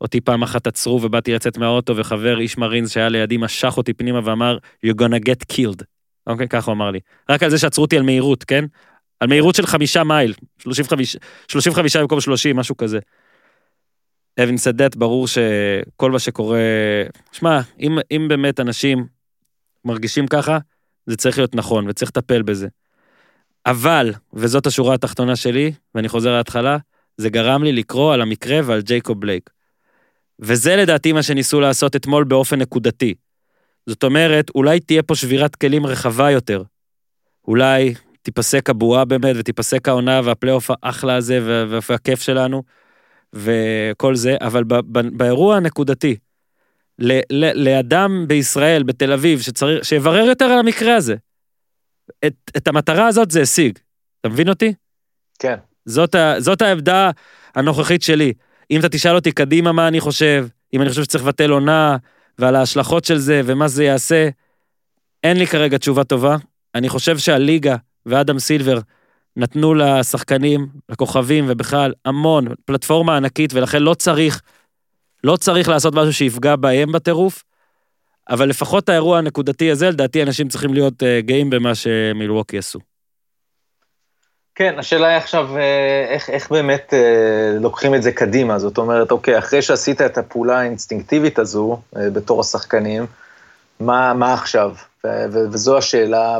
אותי 0.00 0.20
פעם 0.20 0.42
אחת 0.42 0.66
עצרו 0.66 1.02
ובאתי 1.02 1.34
לצאת 1.34 1.58
מהאוטו 1.58 1.96
וחבר 1.96 2.40
איש 2.40 2.58
מרינס 2.58 2.90
שהיה 2.90 3.08
לידי 3.08 3.36
משך 3.36 3.74
אותי 3.76 3.92
פנימה 3.92 4.20
ואמר 4.24 4.58
you're 4.86 5.00
gonna 5.00 5.28
get 5.28 5.54
killed. 5.54 5.84
אוקיי, 6.26 6.48
ככה 6.48 6.70
הוא 6.70 6.76
אמר 6.76 6.90
לי. 6.90 7.00
רק 7.30 7.42
על 7.42 7.50
זה 7.50 7.58
שעצרו 7.58 7.84
אותי 7.84 7.96
על 7.96 8.02
מהירות, 8.02 8.44
כן? 8.44 8.64
על 9.20 9.28
מהירות 9.28 9.54
של 9.54 9.66
חמישה 9.66 10.04
מייל, 10.04 10.34
35, 10.58 11.16
35 11.48 11.96
במקום 11.96 12.20
30, 12.20 12.56
משהו 12.56 12.76
כזה. 12.76 12.98
אבין 14.40 14.56
סדט, 14.56 14.96
ברור 14.96 15.26
שכל 15.28 16.10
מה 16.10 16.18
שקורה... 16.18 16.60
שמע, 17.32 17.60
אם, 17.80 17.98
אם 18.10 18.26
באמת 18.28 18.60
אנשים 18.60 19.06
מרגישים 19.84 20.26
ככה, 20.26 20.58
זה 21.06 21.16
צריך 21.16 21.38
להיות 21.38 21.54
נכון 21.54 21.88
וצריך 21.88 22.10
לטפל 22.10 22.42
בזה. 22.42 22.68
אבל, 23.66 24.12
וזאת 24.34 24.66
השורה 24.66 24.94
התחתונה 24.94 25.36
שלי, 25.36 25.72
ואני 25.94 26.08
חוזר 26.08 26.36
להתחלה, 26.36 26.76
זה 27.16 27.30
גרם 27.30 27.64
לי 27.64 27.72
לקרוא 27.72 28.14
על 28.14 28.20
המקרה 28.20 28.60
ועל 28.64 28.80
ג'ייקוב 28.80 29.20
בלייק. 29.20 29.50
וזה 30.40 30.76
לדעתי 30.76 31.12
מה 31.12 31.22
שניסו 31.22 31.60
לעשות 31.60 31.96
אתמול 31.96 32.24
באופן 32.24 32.58
נקודתי. 32.58 33.14
זאת 33.86 34.04
אומרת, 34.04 34.50
אולי 34.54 34.80
תהיה 34.80 35.02
פה 35.02 35.14
שבירת 35.14 35.56
כלים 35.56 35.86
רחבה 35.86 36.30
יותר. 36.30 36.62
אולי 37.48 37.94
תיפסק 38.22 38.70
הבועה 38.70 39.04
באמת, 39.04 39.36
ותיפסק 39.38 39.88
העונה 39.88 40.20
והפלייאוף 40.24 40.70
האחלה 40.82 41.14
הזה, 41.16 41.40
וה- 41.46 41.78
והכיף 41.90 42.22
שלנו, 42.22 42.62
וכל 43.34 44.14
זה, 44.14 44.36
אבל 44.40 44.64
ב- 44.64 44.98
ב- 44.98 45.18
באירוע 45.18 45.56
הנקודתי, 45.56 46.16
ל- 46.98 47.20
ל- 47.30 47.68
לאדם 47.68 48.24
בישראל, 48.28 48.82
בתל 48.82 49.12
אביב, 49.12 49.40
שצריך, 49.40 49.84
שיברר 49.84 50.24
יותר 50.24 50.44
על 50.44 50.58
המקרה 50.58 50.96
הזה. 50.96 51.14
את, 52.26 52.34
את 52.56 52.68
המטרה 52.68 53.06
הזאת 53.06 53.30
זה 53.30 53.42
השיג. 53.42 53.78
אתה 54.20 54.28
מבין 54.28 54.48
אותי? 54.48 54.74
כן. 55.38 55.56
זאת, 55.84 56.14
ה, 56.14 56.34
זאת 56.38 56.62
העמדה 56.62 57.10
הנוכחית 57.54 58.02
שלי. 58.02 58.32
אם 58.70 58.80
אתה 58.80 58.88
תשאל 58.88 59.14
אותי 59.14 59.32
קדימה 59.32 59.72
מה 59.72 59.88
אני 59.88 60.00
חושב, 60.00 60.46
אם 60.74 60.82
אני 60.82 60.90
חושב 60.90 61.02
שצריך 61.02 61.24
לבטל 61.24 61.50
עונה, 61.50 61.96
ועל 62.38 62.56
ההשלכות 62.56 63.04
של 63.04 63.18
זה, 63.18 63.40
ומה 63.44 63.68
זה 63.68 63.84
יעשה, 63.84 64.28
אין 65.24 65.36
לי 65.36 65.46
כרגע 65.46 65.78
תשובה 65.78 66.04
טובה. 66.04 66.36
אני 66.74 66.88
חושב 66.88 67.18
שהליגה 67.18 67.76
ואדם 68.06 68.38
סילבר 68.38 68.78
נתנו 69.36 69.74
לשחקנים, 69.74 70.66
לכוכבים 70.88 71.44
ובכלל 71.48 71.92
המון, 72.04 72.44
פלטפורמה 72.64 73.16
ענקית, 73.16 73.54
ולכן 73.54 73.82
לא 73.82 73.94
צריך, 73.94 74.42
לא 75.24 75.36
צריך 75.36 75.68
לעשות 75.68 75.94
משהו 75.94 76.12
שיפגע 76.12 76.56
בהם 76.56 76.92
בטירוף, 76.92 77.44
אבל 78.30 78.48
לפחות 78.48 78.88
האירוע 78.88 79.18
הנקודתי 79.18 79.70
הזה, 79.70 79.90
לדעתי 79.90 80.22
אנשים 80.22 80.48
צריכים 80.48 80.74
להיות 80.74 81.02
uh, 81.02 81.06
גאים 81.26 81.50
במה 81.50 81.74
שמילווקי 81.74 82.58
עשו. 82.58 82.78
כן, 84.54 84.74
השאלה 84.78 85.08
היא 85.08 85.16
עכשיו 85.16 85.56
אה, 85.56 86.06
איך, 86.08 86.30
איך 86.30 86.50
באמת 86.50 86.94
אה, 86.94 87.58
לוקחים 87.60 87.94
את 87.94 88.02
זה 88.02 88.12
קדימה. 88.12 88.58
זאת 88.58 88.78
אומרת, 88.78 89.10
אוקיי, 89.10 89.38
אחרי 89.38 89.62
שעשית 89.62 90.00
את 90.00 90.18
הפעולה 90.18 90.60
האינסטינקטיבית 90.60 91.38
הזו 91.38 91.80
אה, 91.96 92.10
בתור 92.10 92.40
השחקנים, 92.40 93.06
מה, 93.80 94.14
מה 94.14 94.34
עכשיו? 94.34 94.74
ו, 95.04 95.08
ו, 95.32 95.38
וזו 95.52 95.78
השאלה, 95.78 96.38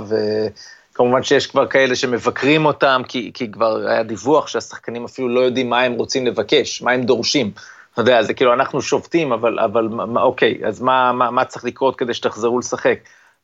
וכמובן 0.93 1.23
שיש 1.23 1.47
כבר 1.47 1.67
כאלה 1.67 1.97
שמבקרים 1.97 2.67
אותם, 2.67 3.03
כי, 3.09 3.31
כי 3.35 3.51
כבר 3.51 3.87
היה 3.89 4.03
דיווח 4.03 4.47
שהשחקנים 4.47 5.05
אפילו 5.05 5.29
לא 5.29 5.41
יודעים 5.41 5.71
מה 5.71 5.81
הם 5.81 5.93
רוצים 5.93 6.27
לבקש, 6.27 6.83
מה 6.83 6.93
הם 6.93 7.03
דורשים. 7.03 7.51
אתה 7.93 8.01
יודע, 8.01 8.23
זה 8.23 8.35
כאילו 8.35 8.53
אנחנו 8.53 8.83
שובתים, 8.83 9.33
אבל, 9.33 9.59
אבל 9.59 9.89
מה, 9.89 10.23
אוקיי, 10.23 10.59
אז 10.65 10.83
מה, 10.83 11.13
מה, 11.13 11.31
מה 11.31 11.45
צריך 11.45 11.65
לקרות 11.65 11.97
כדי 11.97 12.15
שתחזרו 12.15 12.59
לשחק? 12.59 12.99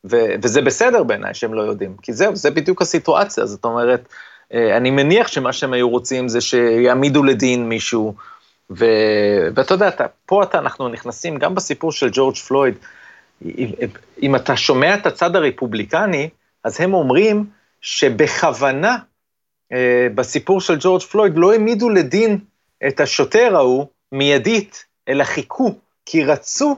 ו, 0.05 0.17
וזה 0.43 0.61
בסדר 0.61 1.03
בעיניי 1.03 1.33
שהם 1.33 1.53
לא 1.53 1.61
יודעים, 1.61 1.95
כי 2.01 2.13
זהו, 2.13 2.35
זה 2.35 2.51
בדיוק 2.51 2.81
הסיטואציה, 2.81 3.45
זאת 3.45 3.65
אומרת, 3.65 4.07
אה, 4.53 4.77
אני 4.77 4.91
מניח 4.91 5.27
שמה 5.27 5.53
שהם 5.53 5.73
היו 5.73 5.89
רוצים 5.89 6.27
זה 6.27 6.41
שיעמידו 6.41 7.23
לדין 7.23 7.69
מישהו, 7.69 8.13
ו... 8.71 8.85
ואתה 9.55 9.73
יודע, 9.73 9.87
אתה, 9.87 10.05
פה 10.25 10.43
אתה, 10.43 10.59
אנחנו 10.59 10.89
נכנסים 10.89 11.37
גם 11.37 11.55
בסיפור 11.55 11.91
של 11.91 12.09
ג'ורג' 12.11 12.35
פלויד, 12.35 12.75
אם, 13.45 13.69
אם 14.21 14.35
אתה 14.35 14.57
שומע 14.57 14.95
את 14.95 15.05
הצד 15.05 15.35
הרפובליקני, 15.35 16.29
אז 16.69 16.81
הם 16.81 16.93
אומרים 16.93 17.45
שבכוונה 17.81 18.97
אה, 19.71 20.07
בסיפור 20.15 20.61
של 20.61 20.77
ג'ורג' 20.79 21.01
פלויד 21.01 21.33
לא 21.35 21.51
העמידו 21.51 21.89
לדין 21.89 22.37
את 22.87 22.99
השוטר 22.99 23.55
ההוא 23.55 23.85
מיידית, 24.11 24.85
אלא 25.07 25.23
חיכו, 25.23 25.75
כי 26.05 26.23
רצו, 26.23 26.77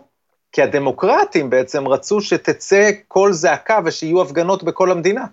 כי 0.52 0.62
הדמוקרטים 0.62 1.50
בעצם 1.50 1.88
רצו 1.88 2.22
שתצא 2.22 2.92
קול 3.08 3.32
זעקה 3.34 3.80
ושיהיו 3.86 4.22
הפגנות 4.22 4.64
בכל 4.64 4.92
המדינה. 4.92 5.26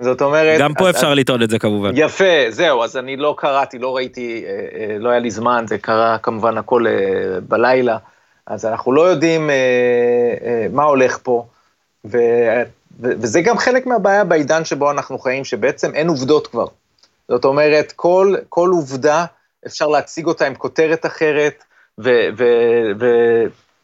זאת 0.00 0.22
אומרת... 0.22 0.60
גם 0.60 0.74
פה 0.74 0.88
אז- 0.88 0.94
אפשר 0.94 1.14
לטעון 1.14 1.42
את 1.42 1.50
זה 1.50 1.58
כמובן. 1.58 1.90
יפה, 1.94 2.44
זהו, 2.48 2.84
אז 2.84 2.96
אני 2.96 3.16
לא 3.16 3.34
קראתי, 3.38 3.78
לא 3.78 3.96
ראיתי, 3.96 4.44
אה, 4.46 4.50
אה, 4.50 4.98
לא 4.98 5.10
היה 5.10 5.18
לי 5.18 5.30
זמן, 5.30 5.64
זה 5.68 5.78
קרה 5.78 6.18
כמובן 6.18 6.58
הכל 6.58 6.86
אה, 6.86 6.92
בלילה, 7.48 7.96
אז 8.46 8.66
אנחנו 8.66 8.92
לא 8.92 9.02
יודעים 9.02 9.50
אה, 9.50 9.54
אה, 10.44 10.66
מה 10.72 10.84
הולך 10.84 11.18
פה, 11.22 11.46
ו, 12.04 12.16
ו, 12.16 12.62
וזה 12.98 13.40
גם 13.40 13.58
חלק 13.58 13.86
מהבעיה 13.86 14.24
בעידן 14.24 14.64
שבו 14.64 14.90
אנחנו 14.90 15.18
חיים, 15.18 15.44
שבעצם 15.44 15.94
אין 15.94 16.08
עובדות 16.08 16.46
כבר. 16.46 16.66
זאת 17.28 17.44
אומרת, 17.44 17.92
כל, 17.96 18.34
כל 18.48 18.68
עובדה, 18.72 19.24
אפשר 19.66 19.86
להציג 19.86 20.26
אותה 20.26 20.46
עם 20.46 20.54
כותרת 20.54 21.06
אחרת, 21.06 21.64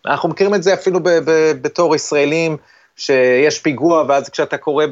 ואנחנו 0.04 0.28
מכירים 0.28 0.54
את 0.54 0.62
זה 0.62 0.75
אפילו 0.75 1.00
ב, 1.02 1.09
ב, 1.09 1.52
בתור 1.62 1.94
ישראלים, 1.94 2.56
שיש 2.97 3.59
פיגוע, 3.59 4.04
ואז 4.09 4.28
כשאתה 4.28 4.56
קורא 4.56 4.85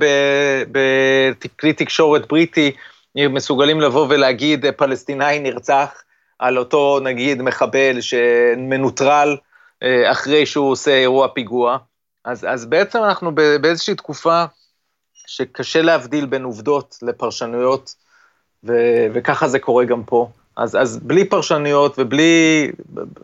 בכלי 0.72 1.72
תקשורת 1.72 2.28
בריטי, 2.28 2.72
מסוגלים 3.16 3.80
לבוא 3.80 4.06
ולהגיד 4.08 4.66
פלסטינאי 4.76 5.38
נרצח 5.38 6.02
על 6.38 6.58
אותו 6.58 7.00
נגיד 7.02 7.42
מחבל 7.42 8.00
שמנוטרל 8.00 9.36
אה, 9.82 10.10
אחרי 10.10 10.46
שהוא 10.46 10.70
עושה 10.70 10.90
אירוע 10.90 11.28
פיגוע. 11.28 11.78
אז, 12.24 12.46
אז 12.48 12.64
בעצם 12.66 12.98
אנחנו 13.04 13.34
באיזושהי 13.34 13.94
תקופה 13.94 14.44
שקשה 15.26 15.82
להבדיל 15.82 16.26
בין 16.26 16.44
עובדות 16.44 16.98
לפרשנויות, 17.02 17.94
ו- 18.64 19.06
וככה 19.14 19.48
זה 19.48 19.58
קורה 19.58 19.84
גם 19.84 20.02
פה. 20.04 20.30
אז, 20.56 20.76
אז 20.76 20.98
בלי 21.02 21.24
פרשנויות 21.24 21.94
ובלי, 21.98 22.70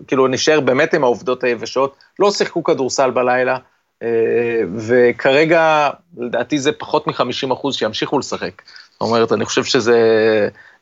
כאילו 0.07 0.27
נשאר 0.27 0.61
באמת 0.61 0.95
עם 0.95 1.05
העובדות 1.05 1.45
היבשות, 1.45 1.97
לא 2.19 2.31
שיחקו 2.31 2.65
כדורסל 2.65 3.11
בלילה, 3.11 3.59
אה, 4.03 4.61
וכרגע, 4.77 5.91
לדעתי 6.17 6.59
זה 6.59 6.73
פחות 6.73 7.07
מ-50 7.07 7.53
אחוז 7.53 7.75
שימשיכו 7.75 8.19
לשחק. 8.19 8.63
זאת 8.93 9.01
אומרת, 9.01 9.33
אני 9.33 9.45
חושב 9.45 9.65
שזה 9.65 9.99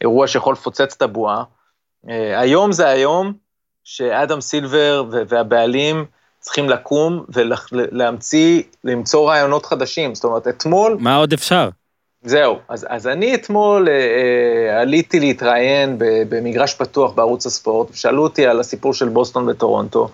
אירוע 0.01 0.27
שיכול 0.27 0.53
לפוצץ 0.53 0.95
את 0.97 1.03
הבועה. 1.03 1.45
אה, 2.09 2.41
היום 2.41 2.73
זה 2.73 2.89
היום 2.89 3.33
שאדם 3.85 4.41
סילבר 4.41 5.05
והבעלים 5.29 6.05
צריכים 6.47 6.69
לקום 6.69 7.25
ולהמציא, 7.29 8.63
למצוא 8.85 9.29
רעיונות 9.29 9.67
חדשים. 9.67 10.15
זאת 10.15 10.25
אומרת, 10.25 10.49
אתמול, 10.49 10.97
מה 11.01 11.17
עוד 11.17 11.33
אפשר? 11.33 11.69
זהו, 12.23 12.59
אז, 12.69 12.87
אז 12.89 13.07
אני 13.07 13.35
אתמול 13.35 13.89
אה, 13.89 13.93
אה, 13.93 14.81
עליתי 14.81 15.21
להתראיין 15.21 15.97
במגרש 15.99 16.75
פתוח 16.75 17.13
בערוץ 17.13 17.47
הספורט, 17.47 17.91
ושאלו 17.91 18.23
אותי 18.23 18.47
על 18.47 18.61
הסיפור 18.61 18.95
של 18.95 19.09
בוסטון 19.09 19.49
וטורונטו, 19.49 20.09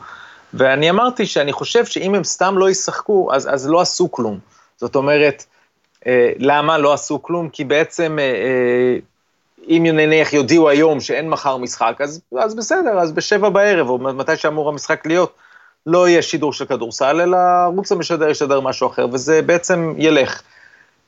ואני 0.55 0.91
אמרתי 0.91 1.27
שאני 1.27 1.53
חושב 1.53 1.85
שאם 1.85 2.15
הם 2.15 2.25
סתם 2.25 2.59
לא 2.59 2.71
ישחקו, 2.71 3.29
אז, 3.33 3.55
אז 3.55 3.69
לא 3.69 3.81
עשו 3.81 4.13
כלום. 4.13 4.39
זאת 4.77 4.97
אומרת, 4.97 5.45
אה, 6.07 6.33
למה 6.39 6.79
לא 6.79 6.93
עשו 6.93 7.23
כלום? 7.23 7.49
כי 7.49 7.65
בעצם, 7.65 8.19
אה, 8.19 8.25
אה, 8.25 8.97
אם 9.69 9.83
נניח 9.87 10.33
יודיעו 10.33 10.69
היום 10.69 11.01
שאין 11.01 11.31
מחר 11.31 11.57
משחק, 11.57 11.97
אז, 12.01 12.21
אז 12.39 12.55
בסדר, 12.55 12.99
אז 12.99 13.13
בשבע 13.13 13.49
בערב, 13.49 13.89
או 13.89 13.99
מתי 13.99 14.37
שאמור 14.37 14.69
המשחק 14.69 15.07
להיות, 15.07 15.33
לא 15.87 16.09
יהיה 16.09 16.23
שידור 16.23 16.53
של 16.53 16.65
כדורסל, 16.65 17.21
אלא 17.21 17.37
הערוץ 17.37 17.93
המשדר 17.93 18.29
ישדר 18.29 18.61
משהו 18.61 18.87
אחר, 18.89 19.07
וזה 19.13 19.43
בעצם 19.43 19.95
ילך. 19.99 20.43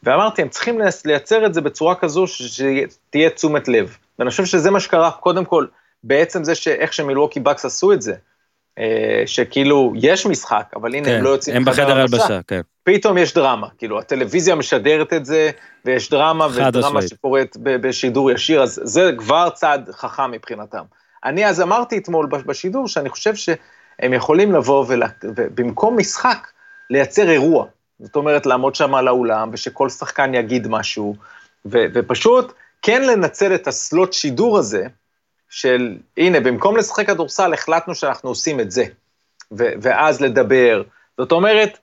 ואמרתי, 0.03 0.43
הם 0.43 0.49
צריכים 0.49 0.81
לייצר 1.05 1.47
את 1.47 1.55
זה 1.55 1.61
בצורה 1.61 1.95
כזו 1.95 2.27
ש- 2.27 2.43
שתהיה 2.43 3.31
תשומת 3.31 3.69
לב. 3.69 3.97
ואני 4.19 4.31
חושב 4.31 4.45
שזה 4.45 4.71
מה 4.71 4.81
שקרה, 4.81 5.11
קודם 5.11 5.45
כל, 5.45 5.67
בעצם 6.05 6.45
זה 6.45 6.55
שאיך 6.55 6.93
שמילווקי 6.93 7.41
בקס 7.41 7.65
עשו 7.65 7.93
את 7.93 8.03
זה, 8.03 8.15
אה, 8.79 9.23
שכאילו, 9.27 9.93
יש 9.97 10.27
משחק, 10.27 10.65
אבל 10.77 10.95
הנה, 10.95 11.05
כן, 11.07 11.15
הם 11.15 11.25
לא 11.25 11.29
יוצאים 11.29 11.57
הם 11.57 11.65
בחדר. 11.65 12.01
הלבשה, 12.01 12.41
כן. 12.47 12.61
פתאום 12.85 13.19
יש 13.19 13.35
דרמה, 13.35 13.67
כאילו, 13.79 13.99
הטלוויזיה 13.99 14.55
משדרת 14.55 15.13
את 15.13 15.27
זה, 15.27 15.51
ויש 15.85 16.11
דרמה, 16.11 16.47
ויש 16.47 16.59
חד 16.59 16.73
דרמה 16.73 16.89
משמעית. 16.89 17.09
שקורית 17.11 17.57
בשידור 17.61 18.31
ישיר, 18.31 18.63
אז 18.63 18.81
זה 18.85 19.11
כבר 19.19 19.51
צעד 19.51 19.91
חכם 19.93 20.31
מבחינתם. 20.31 20.83
אני 21.25 21.47
אז 21.47 21.61
אמרתי 21.61 21.99
אתמול 21.99 22.27
בש- 22.27 22.43
בשידור, 22.43 22.89
שאני 22.89 23.09
חושב 23.09 23.35
שהם 24.01 24.13
יכולים 24.13 24.53
לבוא 24.53 24.85
ולה- 24.89 25.09
ובמקום 25.23 25.99
משחק, 25.99 26.49
לייצר 26.91 27.31
אירוע. 27.31 27.67
זאת 28.01 28.17
אומרת, 28.17 28.47
לעמוד 28.47 28.75
שם 28.75 28.95
על 28.95 29.09
האולם, 29.09 29.51
ושכל 29.53 29.89
שחקן 29.89 30.35
יגיד 30.35 30.69
משהו, 30.69 31.17
ו- 31.67 31.85
ופשוט 31.95 32.53
כן 32.83 33.03
לנצל 33.03 33.55
את 33.55 33.67
הסלוט 33.69 34.13
שידור 34.13 34.59
הזה, 34.59 34.87
של, 35.51 35.97
הנה, 36.17 36.41
במקום 36.41 36.77
לשחק 36.77 37.07
כדורסל, 37.07 37.53
החלטנו 37.53 37.95
שאנחנו 37.95 38.29
עושים 38.29 38.61
את 38.61 38.71
זה. 38.71 38.85
ו- 39.53 39.73
ואז 39.83 40.21
לדבר. 40.21 40.83
זאת 41.19 41.33
אומרת, 41.33 41.79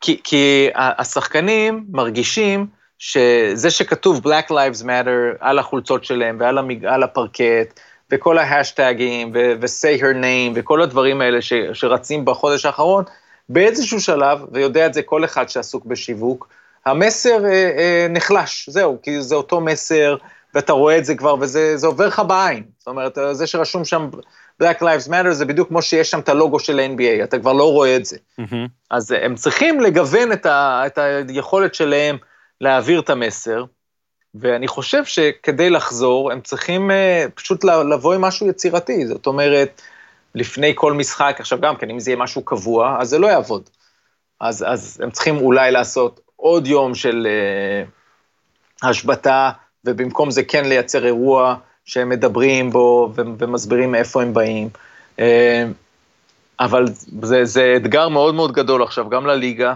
כי, 0.00 0.20
כי 0.24 0.68
השחקנים 0.74 1.84
מרגישים 1.90 2.66
שזה 2.98 3.70
שכתוב 3.70 4.26
Black 4.26 4.50
Lives 4.50 4.82
Matter 4.84 5.36
על 5.40 5.58
החולצות 5.58 6.04
שלהם 6.04 6.36
ועל 6.40 6.58
המג... 6.58 6.86
הפרקט, 6.86 7.80
וכל 8.10 8.38
ההשטגים, 8.38 9.32
ו-say 9.34 10.00
her 10.00 10.14
name, 10.22 10.52
וכל 10.54 10.82
הדברים 10.82 11.20
האלה 11.20 11.42
ש- 11.42 11.52
שרצים 11.72 12.24
בחודש 12.24 12.66
האחרון, 12.66 13.04
באיזשהו 13.48 14.00
שלב, 14.00 14.38
ויודע 14.52 14.86
את 14.86 14.94
זה 14.94 15.02
כל 15.02 15.24
אחד 15.24 15.48
שעסוק 15.48 15.84
בשיווק, 15.84 16.48
המסר 16.86 17.44
אה, 17.44 17.50
אה, 17.50 18.06
נחלש, 18.10 18.68
זהו, 18.68 18.98
כי 19.02 19.22
זה 19.22 19.34
אותו 19.34 19.60
מסר, 19.60 20.16
ואתה 20.54 20.72
רואה 20.72 20.98
את 20.98 21.04
זה 21.04 21.14
כבר, 21.14 21.34
וזה 21.40 21.76
זה 21.76 21.86
עובר 21.86 22.06
לך 22.06 22.22
בעין. 22.26 22.62
זאת 22.78 22.88
אומרת, 22.88 23.18
זה 23.32 23.46
שרשום 23.46 23.84
שם 23.84 24.10
Black 24.62 24.80
Lives 24.80 25.08
Matter, 25.08 25.30
זה 25.30 25.44
בדיוק 25.44 25.68
כמו 25.68 25.82
שיש 25.82 26.10
שם 26.10 26.18
את 26.18 26.28
הלוגו 26.28 26.58
של 26.58 26.78
ה-NBA, 26.78 27.24
אתה 27.24 27.38
כבר 27.38 27.52
לא 27.52 27.72
רואה 27.72 27.96
את 27.96 28.04
זה. 28.04 28.16
מהמם. 28.38 28.66
אז 28.90 29.10
הם 29.22 29.34
צריכים 29.34 29.80
לגוון 29.80 30.32
את, 30.32 30.46
ה, 30.46 30.82
את 30.86 30.98
היכולת 31.28 31.74
שלהם 31.74 32.16
להעביר 32.60 33.00
את 33.00 33.10
המסר, 33.10 33.64
ואני 34.34 34.68
חושב 34.68 35.04
שכדי 35.04 35.70
לחזור, 35.70 36.32
הם 36.32 36.40
צריכים 36.40 36.90
uh, 36.90 37.30
פשוט 37.34 37.64
לבוא 37.64 38.14
עם 38.14 38.20
משהו 38.20 38.48
יצירתי. 38.48 39.06
זאת 39.06 39.26
אומרת, 39.26 39.82
לפני 40.34 40.72
כל 40.74 40.92
משחק, 40.92 41.36
עכשיו 41.38 41.60
גם 41.60 41.76
כן, 41.76 41.90
אם 41.90 42.00
זה 42.00 42.10
יהיה 42.10 42.18
משהו 42.18 42.42
קבוע, 42.42 42.96
אז 43.00 43.08
זה 43.08 43.18
לא 43.18 43.26
יעבוד. 43.26 43.70
אז, 44.40 44.64
אז 44.68 45.00
הם 45.02 45.10
צריכים 45.10 45.36
אולי 45.36 45.70
לעשות 45.70 46.20
עוד 46.36 46.66
יום 46.66 46.94
של 46.94 47.26
uh, 47.26 48.88
השבתה, 48.88 49.50
ובמקום 49.84 50.30
זה 50.30 50.42
כן 50.42 50.64
לייצר 50.64 51.06
אירוע 51.06 51.54
שהם 51.84 52.08
מדברים 52.08 52.70
בו 52.70 53.12
ו- 53.16 53.22
ומסבירים 53.38 53.92
מאיפה 53.92 54.22
הם 54.22 54.34
באים. 54.34 54.68
Uh, 55.16 55.22
אבל 56.60 56.84
זה, 57.22 57.44
זה 57.44 57.74
אתגר 57.76 58.08
מאוד 58.08 58.34
מאוד 58.34 58.52
גדול 58.52 58.82
עכשיו, 58.82 59.08
גם 59.08 59.26
לליגה 59.26 59.74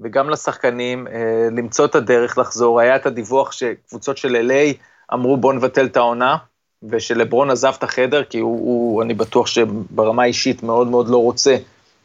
וגם 0.00 0.30
לשחקנים, 0.30 1.06
אה, 1.06 1.48
למצוא 1.56 1.84
את 1.84 1.94
הדרך 1.94 2.38
לחזור. 2.38 2.80
היה 2.80 2.96
את 2.96 3.06
הדיווח 3.06 3.52
שקבוצות 3.52 4.16
של 4.16 4.36
LA 4.50 4.76
אמרו 5.14 5.36
בוא 5.36 5.52
נבטל 5.52 5.86
את 5.86 5.96
העונה, 5.96 6.36
ושלברון 6.82 7.50
עזב 7.50 7.72
את 7.78 7.82
החדר, 7.82 8.24
כי 8.24 8.38
הוא, 8.38 8.58
הוא, 8.58 9.02
אני 9.02 9.14
בטוח 9.14 9.46
שברמה 9.46 10.22
האישית 10.22 10.62
מאוד 10.62 10.86
מאוד 10.86 11.08
לא 11.08 11.16
רוצה 11.16 11.56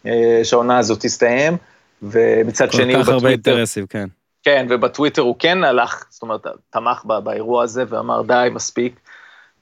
אה, 0.05 0.39
שהעונה 0.43 0.77
הזאת 0.77 0.99
תסתיים, 1.01 1.57
ומצד 2.03 2.71
שני 2.71 2.95
כל 2.95 3.03
כך 3.03 3.09
הרבה 3.09 3.29
אינטרסים, 3.29 3.87
כן. 3.87 4.07
כן, 4.43 4.67
ובטוויטר 4.69 5.21
הוא 5.21 5.35
כן 5.39 5.63
הלך, 5.63 6.05
זאת 6.09 6.21
אומרת, 6.21 6.45
תמך 6.69 7.03
ב- 7.05 7.19
באירוע 7.19 7.63
הזה 7.63 7.83
ואמר 7.89 8.21
די, 8.21 8.47
מספיק, 8.51 8.99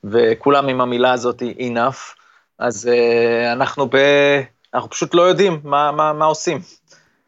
וכולם 0.04 0.68
עם 0.68 0.82
המילה 0.82 1.12
הזאת 1.12 1.44
enough, 1.60 2.16
אז 2.60 2.88
אה, 2.88 3.54
אנחנו 3.54 3.88
ב... 3.88 3.98
אנחנו 4.74 4.90
פשוט 4.90 5.14
לא 5.14 5.22
יודעים 5.22 5.60
מה, 5.64 5.92
מה, 5.92 6.14
מה 6.14 6.26
עושים 6.26 6.60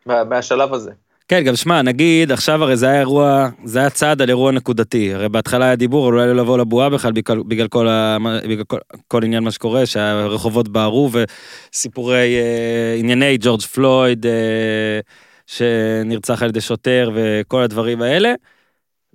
ב- 0.08 0.24
בשלב 0.30 0.74
הזה. 0.74 0.92
כן, 1.28 1.44
גם 1.44 1.56
שמע, 1.56 1.82
נגיד, 1.82 2.32
עכשיו 2.32 2.64
הרי 2.64 2.78
זה 2.78 2.88
היה 2.88 3.00
אירוע, 3.00 3.50
זה 3.64 3.80
היה 3.80 3.90
צעד 3.90 4.22
על 4.22 4.30
אירוע 4.30 4.52
נקודתי. 4.52 5.14
הרי 5.14 5.30
בהתחלה 5.30 5.66
היה 5.66 5.76
דיבור 5.76 6.06
אולי 6.06 6.28
לא 6.28 6.36
לבוא 6.36 6.58
לבועה 6.58 6.90
בכלל 6.90 7.12
בגלל, 7.12 7.44
בגלל, 7.48 7.68
כל, 7.68 7.88
ה, 7.88 8.18
בגלל 8.44 8.64
כל, 8.64 8.78
כל 9.08 9.24
עניין 9.24 9.44
מה 9.44 9.52
שקורה, 9.52 9.86
שהרחובות 9.86 10.70
בערו 10.70 11.10
וסיפורי 11.12 12.36
אה, 12.36 12.96
ענייני 13.00 13.38
ג'ורג' 13.42 13.62
פלויד, 13.62 14.26
אה, 14.26 15.00
שנרצח 15.48 16.44
על 16.44 16.50
ידי 16.50 16.62
שוטר 16.62 17.12
וכל 17.16 17.62
הדברים 17.62 18.02
האלה. 18.02 18.34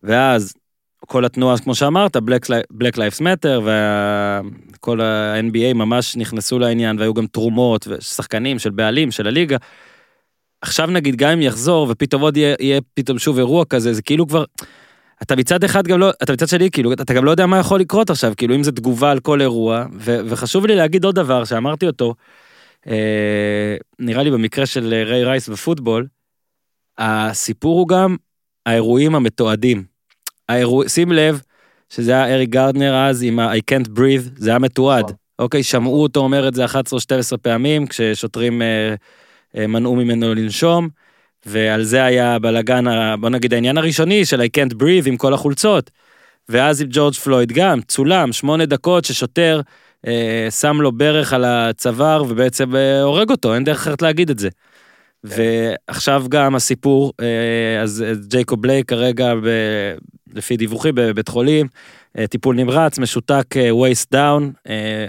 ואז 0.02 0.54
כל 1.06 1.24
התנועה, 1.24 1.58
כמו 1.58 1.74
שאמרת, 1.74 2.16
Black, 2.16 2.50
Black 2.72 2.96
Lives 2.96 3.20
Matter, 3.20 3.60
וכל 4.72 5.00
ה-NBA 5.00 5.74
ממש 5.74 6.16
נכנסו 6.16 6.58
לעניין, 6.58 6.98
והיו 6.98 7.14
גם 7.14 7.26
תרומות, 7.26 7.88
ושחקנים 7.88 8.58
של 8.58 8.70
בעלים, 8.70 9.10
של 9.10 9.26
הליגה. 9.26 9.56
עכשיו 10.66 10.86
נגיד 10.86 11.16
גם 11.16 11.30
אם 11.30 11.42
יחזור 11.42 11.86
ופתאום 11.90 12.22
עוד 12.22 12.36
יהיה, 12.36 12.54
יהיה 12.60 12.80
פתאום 12.94 13.18
שוב 13.18 13.38
אירוע 13.38 13.64
כזה 13.64 13.92
זה 13.92 14.02
כאילו 14.02 14.28
כבר. 14.28 14.44
אתה 15.22 15.36
מצד 15.36 15.64
אחד 15.64 15.86
גם 15.86 15.98
לא 15.98 16.10
אתה 16.22 16.32
מצד 16.32 16.48
שני 16.48 16.70
כאילו 16.70 16.92
אתה 16.92 17.14
גם 17.14 17.24
לא 17.24 17.30
יודע 17.30 17.46
מה 17.46 17.58
יכול 17.58 17.80
לקרות 17.80 18.10
עכשיו 18.10 18.32
כאילו 18.36 18.54
אם 18.54 18.62
זה 18.62 18.72
תגובה 18.72 19.10
על 19.10 19.20
כל 19.20 19.40
אירוע 19.40 19.84
ו, 19.98 20.18
וחשוב 20.26 20.66
לי 20.66 20.76
להגיד 20.76 21.04
עוד 21.04 21.14
דבר 21.14 21.44
שאמרתי 21.44 21.86
אותו. 21.86 22.14
אה, 22.88 23.76
נראה 23.98 24.22
לי 24.22 24.30
במקרה 24.30 24.66
של 24.66 24.92
אה, 24.94 25.04
ריי 25.04 25.24
רייס 25.24 25.48
בפוטבול. 25.48 26.06
הסיפור 26.98 27.78
הוא 27.78 27.88
גם 27.88 28.16
האירועים 28.66 29.14
המתועדים. 29.14 29.84
האירוע, 30.48 30.88
שים 30.88 31.12
לב 31.12 31.40
שזה 31.90 32.10
היה 32.12 32.34
אריק 32.34 32.50
גרדנר 32.50 32.94
אז 32.96 33.22
עם 33.22 33.38
ה- 33.38 33.54
I 33.54 33.60
can't 33.70 33.88
breathe 33.98 34.30
זה 34.36 34.50
היה 34.50 34.58
מתועד. 34.58 35.04
אוקיי 35.38 35.62
שמעו 35.62 36.02
אותו 36.02 36.20
אומר 36.20 36.48
את 36.48 36.54
זה 36.54 36.64
11 36.64 36.96
או 36.96 37.00
12 37.00 37.38
פעמים 37.38 37.86
כששוטרים 37.86 38.62
אה, 38.62 38.94
מנעו 39.56 39.96
ממנו 39.96 40.34
לנשום, 40.34 40.88
ועל 41.46 41.82
זה 41.82 42.04
היה 42.04 42.38
בלאגן, 42.38 42.84
בוא 43.20 43.30
נגיד 43.30 43.54
העניין 43.54 43.78
הראשוני 43.78 44.24
של 44.24 44.40
I 44.40 44.58
can't 44.58 44.74
breathe 44.74 45.06
עם 45.06 45.16
כל 45.16 45.34
החולצות. 45.34 45.90
ואז 46.48 46.80
עם 46.80 46.88
ג'ורג' 46.90 47.14
פלויד 47.14 47.52
גם, 47.52 47.80
צולם, 47.82 48.32
שמונה 48.32 48.66
דקות 48.66 49.04
ששוטר 49.04 49.60
אה, 50.06 50.48
שם 50.50 50.80
לו 50.80 50.92
ברך 50.92 51.32
על 51.32 51.44
הצוואר 51.44 52.24
ובעצם 52.28 52.76
אה, 52.76 53.02
הורג 53.02 53.30
אותו, 53.30 53.54
אין 53.54 53.64
דרך 53.64 53.76
אחרת 53.76 54.02
להגיד 54.02 54.30
את 54.30 54.38
זה. 54.38 54.48
ועכשיו 55.24 56.24
גם 56.28 56.54
הסיפור, 56.54 57.12
אה, 57.20 57.82
אז 57.82 58.04
אה, 58.06 58.12
ג'ייקוב 58.28 58.62
בלייק 58.62 58.88
כרגע, 58.88 59.34
ב, 59.34 59.48
לפי 60.34 60.56
דיווחי, 60.56 60.92
בבית 60.92 61.28
חולים, 61.28 61.66
אה, 62.18 62.26
טיפול 62.26 62.56
נמרץ, 62.56 62.98
משותק 62.98 63.54
waist 63.82 64.12
down, 64.12 64.52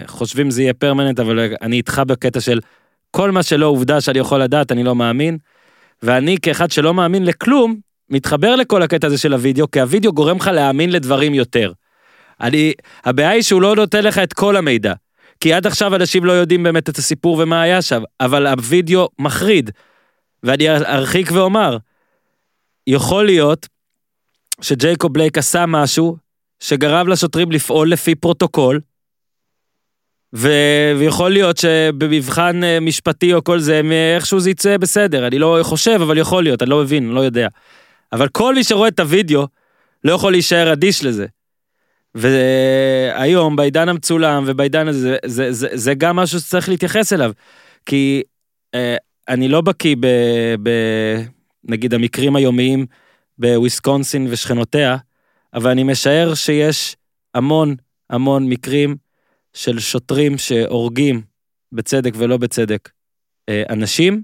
חושבים 0.07 0.51
זה 0.51 0.61
יהיה 0.61 0.73
permanent, 0.73 1.19
אבל 1.19 1.53
אני 1.61 1.75
איתך 1.77 2.01
בקטע 2.07 2.39
של 2.39 2.59
כל 3.17 3.31
מה 3.31 3.43
שלא 3.43 3.65
עובדה 3.65 4.01
שאני 4.01 4.19
יכול 4.19 4.41
לדעת, 4.41 4.71
אני 4.71 4.83
לא 4.83 4.95
מאמין. 4.95 5.37
ואני 6.03 6.37
כאחד 6.41 6.71
שלא 6.71 6.93
מאמין 6.93 7.25
לכלום, 7.25 7.75
מתחבר 8.09 8.55
לכל 8.55 8.81
הקטע 8.81 9.07
הזה 9.07 9.17
של 9.17 9.33
הוידאו, 9.33 9.71
כי 9.71 9.81
הוידאו 9.81 10.13
גורם 10.13 10.37
לך 10.37 10.47
להאמין 10.47 10.89
לדברים 10.89 11.33
יותר. 11.33 11.71
אני, 12.41 12.73
הבעיה 13.05 13.29
היא 13.29 13.41
שהוא 13.41 13.61
לא 13.61 13.75
נותן 13.75 14.03
לך 14.03 14.17
את 14.17 14.33
כל 14.33 14.55
המידע. 14.55 14.93
כי 15.39 15.53
עד 15.53 15.67
עכשיו 15.67 15.95
אנשים 15.95 16.25
לא 16.25 16.31
יודעים 16.31 16.63
באמת 16.63 16.89
את 16.89 16.97
הסיפור 16.97 17.39
ומה 17.39 17.61
היה 17.61 17.81
שם, 17.81 18.01
אבל 18.19 18.47
הוידאו 18.47 19.07
מחריד. 19.19 19.71
ואני 20.43 20.69
ארחיק 20.69 21.31
ואומר, 21.31 21.77
יכול 22.87 23.25
להיות 23.25 23.67
שג'ייקוב 24.61 25.13
בלייק 25.13 25.37
עשה 25.37 25.65
משהו 25.65 26.17
שגרם 26.59 27.07
לשוטרים 27.07 27.51
לפעול 27.51 27.91
לפי 27.91 28.15
פרוטוקול, 28.15 28.79
ו- 30.35 30.93
ויכול 30.99 31.31
להיות 31.31 31.57
שבמבחן 31.57 32.63
אה, 32.63 32.79
משפטי 32.79 33.33
או 33.33 33.43
כל 33.43 33.59
זה, 33.59 33.81
אה, 33.91 34.15
איכשהו 34.15 34.39
זה 34.39 34.49
יצא 34.49 34.77
בסדר, 34.77 35.27
אני 35.27 35.39
לא 35.39 35.59
חושב, 35.63 35.99
אבל 36.01 36.17
יכול 36.17 36.43
להיות, 36.43 36.61
אני 36.61 36.69
לא 36.69 36.81
מבין, 36.81 37.05
אני 37.05 37.15
לא 37.15 37.19
יודע. 37.21 37.47
אבל 38.13 38.27
כל 38.27 38.55
מי 38.55 38.63
שרואה 38.63 38.87
את 38.87 38.99
הוידאו, 38.99 39.47
לא 40.03 40.11
יכול 40.13 40.31
להישאר 40.31 40.73
אדיש 40.73 41.03
לזה. 41.03 41.25
והיום, 42.15 43.55
בעידן 43.55 43.89
המצולם 43.89 44.43
ובעידן 44.47 44.87
הזה, 44.87 44.99
זה, 44.99 45.17
זה, 45.25 45.51
זה, 45.51 45.67
זה 45.73 45.93
גם 45.93 46.15
משהו 46.15 46.39
שצריך 46.39 46.69
להתייחס 46.69 47.13
אליו. 47.13 47.31
כי 47.85 48.23
אה, 48.75 48.95
אני 49.27 49.47
לא 49.47 49.61
בקיא 49.61 49.95
ב, 49.99 50.07
ב... 50.63 50.69
נגיד 51.63 51.93
המקרים 51.93 52.35
היומיים 52.35 52.85
בוויסקונסין 53.37 54.27
ושכנותיה, 54.29 54.97
אבל 55.53 55.71
אני 55.71 55.83
משער 55.83 56.33
שיש 56.33 56.95
המון 57.33 57.75
המון 58.09 58.49
מקרים 58.49 58.95
של 59.57 59.79
שוטרים 59.79 60.37
שהורגים, 60.37 61.21
בצדק 61.71 62.13
ולא 62.17 62.37
בצדק, 62.37 62.89
אה, 63.49 63.63
אנשים, 63.69 64.21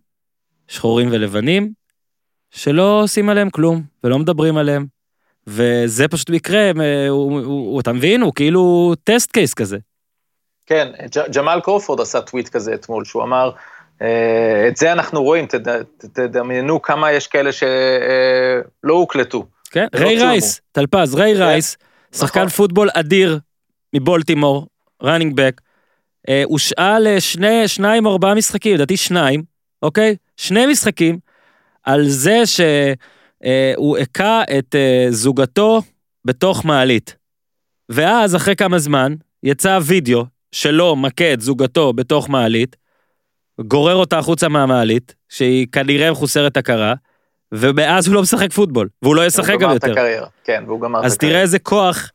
שחורים 0.68 1.10
ולבנים, 1.12 1.72
שלא 2.52 3.02
עושים 3.04 3.30
עליהם 3.30 3.50
כלום 3.50 3.84
ולא 4.04 4.20
מדברים 4.20 4.58
עליהם. 4.58 4.86
וזה 5.48 6.08
פשוט 6.08 6.30
מקרה, 6.30 6.72
אה, 6.82 7.08
הוא, 7.10 7.42
הוא, 7.42 7.80
אתה 7.82 7.94
מבין? 7.94 8.22
הוא 8.22 8.34
כאילו 8.36 8.94
test 9.04 9.32
case 9.32 9.54
כזה. 9.54 9.78
כן, 10.66 10.88
ג'מאל 11.36 11.60
קרופורד 11.62 12.02
עשה 12.02 12.22
טוויט 12.22 12.50
כזה 12.50 12.74
אתמול, 12.74 13.06
שהוא 13.06 13.24
אמר, 13.24 13.52
אה, 14.02 14.68
את 14.68 14.78
זה 14.78 14.92
אנחנו 14.92 15.24
רואים, 15.24 15.46
תד- 15.46 15.82
תדמיינו 16.14 16.82
כמה 16.82 17.12
יש 17.12 17.28
כאלה 17.28 17.52
שלא 17.52 18.94
הוקלטו. 18.94 19.46
כן, 19.72 19.88
ריי 19.96 20.18
צולמו. 20.18 20.32
רייס, 20.32 20.62
טלפז, 20.72 21.16
ריי 21.16 21.34
רייס, 21.34 21.78
שחקן 22.16 22.40
נכון. 22.40 22.50
פוטבול 22.50 22.90
אדיר 22.94 23.40
מבולטימור, 23.96 24.68
ראנינג 25.04 25.36
בק, 25.36 25.62
אה, 26.30 26.44
הושעה 26.46 27.00
לשני, 27.00 27.68
שניים 27.68 28.06
או 28.06 28.12
ארבעה 28.12 28.36
משחקים, 28.36 28.76
לדעתי 28.76 28.98
שניים, 28.98 29.44
אוקיי? 29.82 30.16
שני 30.38 30.66
משחקים, 30.66 31.18
על 31.84 32.08
זה 32.08 32.46
שהוא 32.46 33.98
הכה 33.98 34.44
את 34.58 34.76
אה, 34.76 35.08
זוגתו 35.10 35.82
בתוך 36.26 36.66
מעלית. 36.66 37.16
ואז, 37.90 38.36
אחרי 38.36 38.56
כמה 38.56 38.80
זמן, 38.80 39.16
יצא 39.44 39.80
וידאו 39.84 40.26
שלו 40.52 40.96
מכה 40.96 41.34
את 41.34 41.42
זוגתו 41.42 41.94
בתוך 41.94 42.30
מעלית, 42.30 42.76
גורר 43.62 43.96
אותה 43.96 44.18
החוצה 44.18 44.48
מהמעלית, 44.50 45.16
שהיא 45.30 45.68
כנראה 45.72 46.12
מחוסרת 46.12 46.58
הכרה, 46.58 46.94
ומאז 47.52 48.08
הוא 48.08 48.16
לא 48.16 48.22
משחק 48.22 48.54
פוטבול, 48.54 48.90
והוא 49.02 49.16
לא 49.16 49.26
ישחק 49.26 49.50
הוא 49.50 49.60
גם 49.60 49.62
גמר 49.62 49.76
את 49.76 49.84
יותר. 49.84 49.92
הקריירה, 49.92 50.28
כן, 50.44 50.64
והוא 50.68 50.82
גמר 50.82 51.00
את 51.00 51.06
אז 51.06 51.14
הקריירה. 51.14 51.34
תראה 51.34 51.42
איזה 51.42 51.60
כוח 51.60 52.12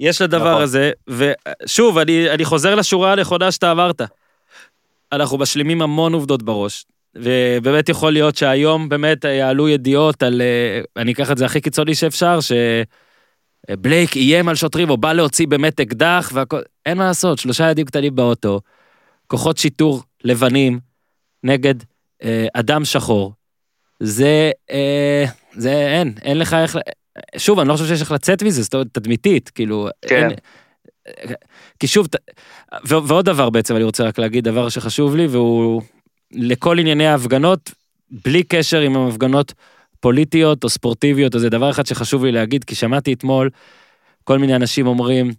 יש 0.00 0.22
לדבר 0.22 0.50
נכון. 0.50 0.62
הזה, 0.62 0.90
ושוב, 1.08 1.98
אני, 1.98 2.30
אני 2.30 2.44
חוזר 2.44 2.74
לשורה 2.74 3.12
הנכונה 3.12 3.52
שאתה 3.52 3.72
אמרת. 3.72 4.02
אנחנו 5.12 5.38
משלימים 5.38 5.82
המון 5.82 6.12
עובדות 6.12 6.42
בראש, 6.42 6.84
ובאמת 7.14 7.88
יכול 7.88 8.12
להיות 8.12 8.36
שהיום 8.36 8.88
באמת 8.88 9.24
יעלו 9.24 9.68
ידיעות 9.68 10.22
על, 10.22 10.42
אה, 10.42 11.02
אני 11.02 11.12
אקח 11.12 11.30
את 11.30 11.38
זה 11.38 11.44
הכי 11.44 11.60
קיצוני 11.60 11.94
שאפשר, 11.94 12.38
שבלייק 13.70 14.16
איים 14.16 14.48
על 14.48 14.54
שוטרים 14.54 14.90
או 14.90 14.96
בא 14.96 15.12
להוציא 15.12 15.46
באמת 15.48 15.80
אקדח 15.80 16.30
והכל, 16.34 16.60
אין 16.86 16.98
מה 16.98 17.04
לעשות, 17.04 17.38
שלושה 17.38 17.64
ילדים 17.64 17.86
קטנים 17.86 18.14
באוטו, 18.14 18.60
כוחות 19.26 19.58
שיטור 19.58 20.02
לבנים 20.24 20.80
נגד 21.44 21.74
אה, 22.22 22.46
אדם 22.54 22.84
שחור. 22.84 23.32
זה, 24.00 24.50
אה, 24.70 25.24
זה 25.56 25.72
אין, 25.72 26.14
אין 26.22 26.38
לך 26.38 26.54
איך, 26.54 26.76
שוב, 27.36 27.58
אני 27.58 27.68
לא 27.68 27.72
חושב 27.72 27.86
שיש 27.86 28.00
איך 28.00 28.12
לצאת 28.12 28.42
מזה, 28.42 28.62
זאת 28.62 28.74
אומרת, 28.74 28.86
תדמיתית, 28.92 29.48
כאילו, 29.48 29.88
כן. 30.08 30.28
אין, 30.28 30.36
כי 31.78 31.86
שוב, 31.86 32.06
ת- 32.06 32.16
ו- 32.88 33.08
ועוד 33.08 33.24
דבר 33.24 33.50
בעצם, 33.50 33.76
אני 33.76 33.84
רוצה 33.84 34.04
רק 34.04 34.18
להגיד, 34.18 34.44
דבר 34.44 34.68
שחשוב 34.68 35.16
לי, 35.16 35.26
והוא 35.26 35.82
לכל 36.32 36.78
ענייני 36.78 37.06
ההפגנות, 37.06 37.70
בלי 38.24 38.42
קשר 38.42 38.86
אם 38.86 38.96
הן 38.96 39.08
הפגנות 39.08 39.54
פוליטיות 40.00 40.64
או 40.64 40.68
ספורטיביות, 40.68 41.34
אז 41.34 41.40
זה 41.40 41.48
דבר 41.48 41.70
אחד 41.70 41.86
שחשוב 41.86 42.24
לי 42.24 42.32
להגיד, 42.32 42.64
כי 42.64 42.74
שמעתי 42.74 43.12
אתמול 43.12 43.50
כל 44.24 44.38
מיני 44.38 44.56
אנשים 44.56 44.86
אומרים, 44.86 45.30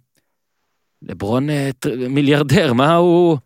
לברון 1.02 1.50
אה, 1.50 1.70
מיליארדר, 2.08 2.72
מה 2.72 2.94
הוא, 2.94 3.38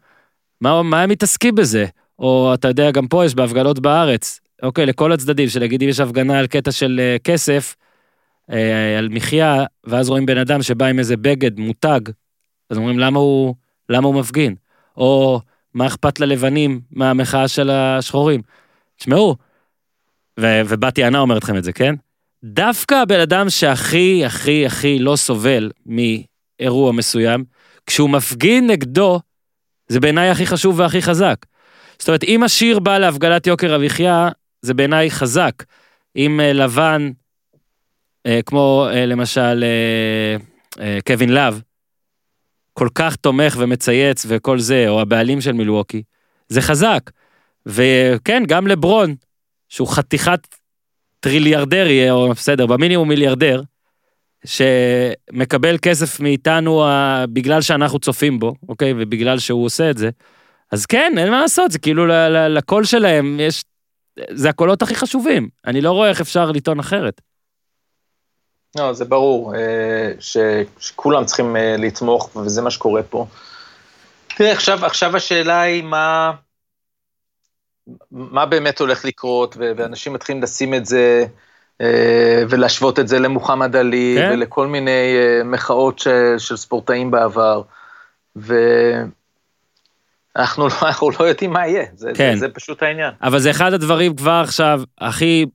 מה, 0.61 0.83
מה 0.83 1.03
הם 1.03 1.11
מתעסקים 1.11 1.55
בזה? 1.55 1.87
או 2.19 2.55
אתה 2.55 2.69
יודע, 2.69 2.91
גם 2.91 3.09
פה 3.09 3.25
יש 3.25 3.35
בהפגנות 3.35 3.79
בארץ, 3.79 4.41
אוקיי, 4.62 4.87
לכל 4.87 5.12
הצדדים, 5.12 5.49
שנגיד 5.49 5.83
אם 5.83 5.89
יש 5.89 6.01
הפגנה 6.01 6.39
על 6.39 6.47
קטע 6.47 6.73
של 6.73 7.01
אה, 7.03 7.17
כסף, 7.25 7.77
על 8.99 9.09
מחיה, 9.11 9.65
ואז 9.85 10.09
רואים 10.09 10.27
בן 10.27 10.39
אדם 10.39 10.63
שבא 10.63 10.87
עם 10.87 10.99
איזה 10.99 11.17
בגד, 11.17 11.59
מותג, 11.59 12.01
אז 12.71 12.77
אומרים 12.77 12.99
למה 12.99 13.19
הוא, 13.19 13.55
למה 13.89 14.07
הוא 14.07 14.15
מפגין? 14.15 14.55
או 14.97 15.41
מה 15.75 15.87
אכפת 15.87 16.21
ללבנים 16.21 16.81
מהמחאה 16.91 17.49
של 17.49 17.71
השחורים? 17.71 18.43
תשמעו, 18.97 19.37
ו- 20.41 20.61
ובת 20.67 20.99
יענה 20.99 21.19
אומרת 21.19 21.43
לכם 21.43 21.57
את 21.57 21.65
זה, 21.65 21.73
כן? 21.73 21.95
דווקא 22.45 22.95
הבן 22.95 23.21
אדם 23.21 23.51
שהכי 23.51 24.25
הכי 24.25 24.67
הכי 24.67 24.99
לא 24.99 25.17
סובל 25.17 25.71
מאירוע 25.87 26.93
מסוים, 26.93 27.45
כשהוא 27.87 28.11
מפגין 28.11 28.67
נגדו, 28.67 29.21
זה 29.89 30.01
בעיניי 30.01 30.31
הכי 30.31 30.47
חשוב 30.47 30.81
והכי 30.81 31.03
חזק. 31.03 31.47
זאת 31.99 32.09
אומרת, 32.09 32.25
אם 32.25 32.43
השיר 32.43 32.79
בא 32.79 32.99
להפגנת 32.99 33.47
יוקר 33.47 33.75
המחיה, 33.75 34.29
זה 34.63 34.75
בעיניי 34.75 35.11
חזק. 35.11 35.65
אם 36.17 36.41
אה, 36.41 36.53
לבן, 36.53 37.11
אה, 37.11 37.11
כמו 38.47 38.87
אה, 38.91 39.07
למשל 39.07 39.65
אה, 39.65 40.37
אה, 40.85 40.99
קווין 41.07 41.35
לאב, 41.35 41.61
כל 42.73 42.89
כך 42.95 43.17
תומך 43.17 43.57
ומצייץ 43.59 44.27
וכל 44.29 44.59
זה, 44.59 44.89
או 44.89 45.01
הבעלים 45.01 45.41
של 45.41 45.53
מילווקי, 45.53 46.03
זה 46.49 46.61
חזק. 46.61 47.11
וכן, 47.67 48.43
גם 48.47 48.67
לברון, 48.67 49.15
שהוא 49.69 49.89
חתיכת 49.89 50.47
טריליארדרי, 51.21 52.11
או 52.11 52.31
בסדר, 52.31 52.67
במינימום 52.67 53.09
מיליארדר, 53.09 53.62
שמקבל 54.45 55.79
כסף 55.83 56.21
מאיתנו 56.21 56.85
אה, 56.85 57.25
בגלל 57.27 57.61
שאנחנו 57.61 57.99
צופים 57.99 58.39
בו, 58.39 58.55
אוקיי? 58.69 58.95
ובגלל 58.97 59.39
שהוא 59.39 59.65
עושה 59.65 59.91
את 59.91 59.99
זה. 59.99 60.11
אז 60.73 60.87
כן, 60.87 61.12
אין 61.19 61.31
מה 61.31 61.41
לעשות, 61.41 61.71
זה 61.71 61.79
כאילו 61.79 62.07
לקול 62.49 62.85
שלהם 62.85 63.41
יש... 63.41 63.65
זה 64.31 64.49
הקולות 64.49 64.83
הכי 64.83 64.95
חשובים. 64.95 65.49
אני 65.67 65.81
לא 65.81 65.93
רואה 65.93 66.09
איך 66.09 66.21
אפשר 66.21 66.51
לטעון 66.51 66.79
אחרת. 66.79 67.21
לא, 68.79 68.93
זה 68.93 69.05
ברור 69.05 69.55
אה, 69.55 70.12
ש, 70.21 70.37
שכולם 70.79 71.25
צריכים 71.25 71.57
אה, 71.57 71.77
לתמוך, 71.79 72.37
וזה 72.37 72.62
מה 72.62 72.71
שקורה 72.71 73.03
פה. 73.03 73.27
תראה, 74.27 74.53
עכשיו, 74.53 74.87
עכשיו 74.87 75.17
השאלה 75.17 75.61
היא 75.61 75.83
מה, 75.83 76.33
מה 78.11 78.47
באמת 78.47 78.81
הולך 78.81 79.05
לקרות, 79.05 79.57
ו- 79.59 79.73
ואנשים 79.77 80.12
מתחילים 80.12 80.43
לשים 80.43 80.75
את 80.75 80.87
זה 80.87 81.25
אה, 81.81 82.43
ולהשוות 82.49 82.99
את 82.99 83.09
זה 83.09 83.19
למוחמד 83.19 83.77
עלי, 83.77 84.17
כן. 84.19 84.31
ולכל 84.33 84.67
מיני 84.67 85.17
מחאות 85.45 85.99
ש, 85.99 86.09
של 86.39 86.57
ספורטאים 86.57 87.11
בעבר, 87.11 87.62
ואנחנו 88.37 88.69
לא, 90.69 90.73
אנחנו 90.83 91.11
לא 91.21 91.25
יודעים 91.25 91.53
מה 91.53 91.67
יהיה, 91.67 91.85
זה, 91.95 92.11
כן. 92.15 92.35
זה, 92.35 92.41
זה 92.41 92.49
פשוט 92.49 92.83
העניין. 92.83 93.12
אבל 93.23 93.39
זה 93.39 93.51
אחד 93.51 93.73
הדברים 93.73 94.17
כבר 94.17 94.41
עכשיו 94.45 94.81
הכי 94.99 95.47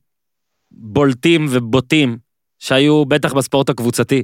בולטים 0.71 1.45
ובוטים 1.49 2.17
שהיו 2.61 3.05
בטח 3.05 3.33
בספורט 3.33 3.69
הקבוצתי. 3.69 4.23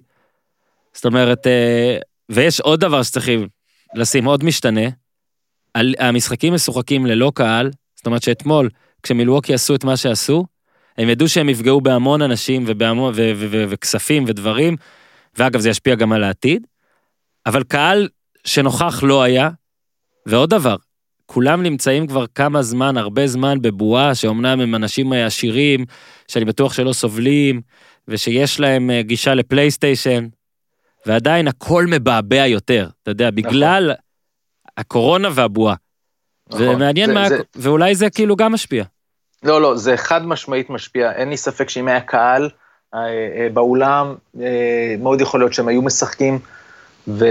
זאת 0.94 1.06
אומרת, 1.06 1.48
אה, 1.48 1.98
ויש 2.30 2.60
עוד 2.60 2.80
דבר 2.80 3.04
שצריכים 3.04 3.48
לשים, 3.96 4.26
עוד 4.26 4.44
משתנה. 4.44 4.82
המשחקים 6.00 6.54
משוחקים 6.54 7.06
ללא 7.06 7.32
קהל, 7.36 7.72
זאת 7.96 8.06
אומרת 8.06 8.24
שאתמול, 8.24 8.70
כשמילווקי 9.04 9.54
עשו 9.54 9.76
את 9.76 9.84
מה 9.84 9.98
שעשו, 9.98 10.46
הם 10.98 11.10
ידעו 11.10 11.30
שהם 11.30 11.50
יפגעו 11.50 11.82
בהמון 11.82 12.22
אנשים 12.22 12.64
ובהמון, 12.68 13.14
ו- 13.16 13.32
ו- 13.36 13.48
ו- 13.52 13.66
וכספים 13.70 14.26
ודברים, 14.28 14.76
ואגב, 15.38 15.60
זה 15.60 15.70
ישפיע 15.70 15.96
גם 15.96 16.12
על 16.12 16.24
העתיד, 16.24 16.68
אבל 17.46 17.64
קהל 17.64 18.08
שנוכח 18.46 19.04
לא 19.04 19.24
היה, 19.24 19.50
ועוד 20.26 20.50
דבר, 20.50 20.76
כולם 21.26 21.64
נמצאים 21.64 22.08
כבר 22.08 22.26
כמה 22.36 22.62
זמן, 22.62 22.98
הרבה 22.98 23.28
זמן 23.28 23.62
בבועה, 23.62 24.16
שאומנם 24.16 24.60
הם 24.60 24.76
אנשים 24.76 25.14
עשירים, 25.14 25.86
שאני 26.28 26.46
בטוח 26.46 26.74
שלא 26.74 26.94
סובלים, 26.94 27.62
ושיש 28.08 28.60
להם 28.60 28.90
אה, 28.90 29.02
גישה 29.02 29.34
לפלייסטיישן, 29.34 30.28
ועדיין 31.06 31.48
הכל 31.48 31.86
מבעבע 31.90 32.48
יותר, 32.48 32.88
אתה 33.04 33.12
יודע, 33.12 33.32
בגלל 33.32 33.92
הקורונה 34.78 35.30
והבועה. 35.34 35.76
נכון. 36.50 36.68
ומעניין 36.68 37.08
זה- 37.08 37.14
מה, 37.14 37.30
זה- 37.30 37.38
ואולי 37.56 37.96
זה 37.96 38.10
כאילו 38.10 38.36
גם 38.36 38.52
משפיע. 38.54 38.84
לא, 39.44 39.62
לא, 39.62 39.76
זה 39.78 39.98
חד 39.98 40.26
משמעית 40.26 40.70
משפיע. 40.70 41.12
אין 41.12 41.30
לי 41.30 41.38
ספק 41.38 41.70
שאם 41.70 41.88
היה 41.88 42.02
קהל 42.02 42.50
אה, 42.96 43.00
אה, 43.00 43.48
באולם, 43.54 44.16
אה, 44.42 44.46
מאוד 45.00 45.22
יכול 45.22 45.40
להיות 45.40 45.54
שהם 45.54 45.68
היו 45.68 45.82
משחקים, 45.82 46.40
ו... 47.08 47.26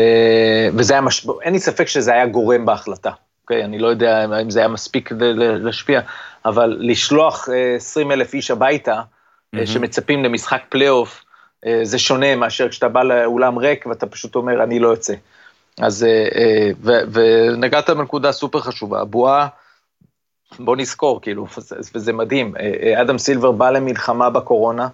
וזה 0.76 0.92
היה 0.94 1.00
משפיע, 1.00 1.32
אין 1.42 1.52
לי 1.52 1.58
ספק 1.58 1.88
שזה 1.88 2.12
היה 2.12 2.26
גורם 2.26 2.66
בהחלטה. 2.66 3.10
אוקיי? 3.42 3.64
אני 3.64 3.78
לא 3.78 3.88
יודע 3.88 4.24
אם 4.42 4.50
זה 4.50 4.58
היה 4.58 4.68
מספיק 4.68 5.08
כדי 5.08 5.32
להשפיע, 5.34 6.00
אבל 6.44 6.76
לשלוח 6.80 7.48
אה, 7.48 7.74
20 7.76 8.12
אלף 8.12 8.34
איש 8.34 8.50
הביתה, 8.50 9.00
מהמם. 9.56 9.66
שמצפים 9.66 10.24
למשחק 10.24 10.62
פלייאוף, 10.68 11.24
אה, 11.66 11.80
זה 11.82 11.98
שונה 11.98 12.36
מאשר 12.36 12.68
כשאתה 12.68 12.88
בא 12.88 13.02
לאולם 13.02 13.58
ריק 13.58 13.86
ואתה 13.86 14.06
פשוט 14.06 14.34
אומר, 14.34 14.62
אני 14.62 14.78
לא 14.78 14.88
יוצא. 14.88 15.14
אז, 15.80 16.04
אה, 16.04 16.68
ו- 16.80 17.00
ונגעת 17.12 17.90
בנקודה 17.90 18.32
סופר 18.32 18.60
חשובה, 18.60 19.00
הבועה, 19.00 19.46
בוא 20.58 20.76
נזכור, 20.76 21.20
כאילו, 21.22 21.46
וזה- 21.94 22.12
מדהים, 22.12 22.54
אדם 23.00 23.18
סילבר 23.18 23.52
בא 23.52 23.70
למלחמה 23.70 24.30
בקורונה, 24.30 24.88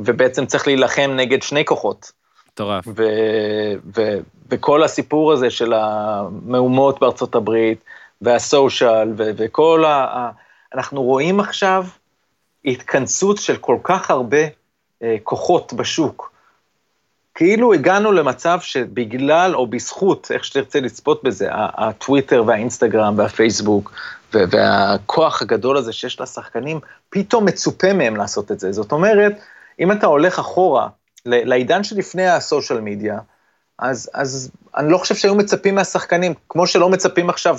ובעצם 0.00 0.46
צריך 0.46 0.66
להילחם 0.66 1.10
נגד 1.16 1.42
שני 1.42 1.64
כוחות. 1.64 2.12
מטורף. 2.52 2.84
ו, 2.86 3.02
ו, 3.96 4.18
וכל 4.50 4.82
הסיפור 4.82 5.32
הזה 5.32 5.50
של 5.50 5.72
המהומות 5.72 7.00
בארצות 7.00 7.34
הברית, 7.34 7.84
והסושיאל, 8.20 9.12
ו, 9.16 9.30
וכל. 9.36 9.84
ה... 9.84 10.30
אנחנו 10.74 11.02
רואים 11.02 11.40
עכשיו 11.40 11.84
התכנסות 12.64 13.38
של 13.38 13.56
כל 13.56 13.76
כך 13.82 14.10
הרבה 14.10 14.42
אה, 15.02 15.16
כוחות 15.22 15.72
בשוק. 15.72 16.34
כאילו 17.34 17.74
הגענו 17.74 18.12
למצב 18.12 18.58
שבגלל 18.60 19.54
או 19.54 19.66
בזכות, 19.66 20.30
איך 20.34 20.44
שתרצה 20.44 20.80
לצפות 20.80 21.24
בזה, 21.24 21.48
הטוויטר 21.52 22.42
והאינסטגרם 22.46 23.14
והפייסבוק 23.18 23.92
והכוח 24.32 25.42
הגדול 25.42 25.76
הזה 25.76 25.92
שיש 25.92 26.20
לשחקנים, 26.20 26.80
פתאום 27.10 27.44
מצופה 27.44 27.92
מהם 27.92 28.16
לעשות 28.16 28.52
את 28.52 28.60
זה. 28.60 28.72
זאת 28.72 28.92
אומרת, 28.92 29.32
אם 29.80 29.92
אתה 29.92 30.06
הולך 30.06 30.38
אחורה 30.38 30.88
לעידן 31.26 31.84
שלפני 31.84 32.26
ה 32.26 32.34
social 32.34 32.80
media, 32.80 33.18
אז, 33.78 34.10
אז 34.14 34.50
אני 34.76 34.92
לא 34.92 34.98
חושב 34.98 35.14
שהיו 35.14 35.34
מצפים 35.34 35.74
מהשחקנים, 35.74 36.34
כמו 36.48 36.66
שלא 36.66 36.88
מצפים 36.88 37.30
עכשיו 37.30 37.58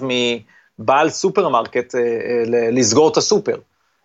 מבעל 0.79 1.09
סופרמרקט 1.09 1.95
אה, 1.95 1.99
אה, 1.99 2.43
לסגור 2.71 3.11
את 3.11 3.17
הסופר, 3.17 3.57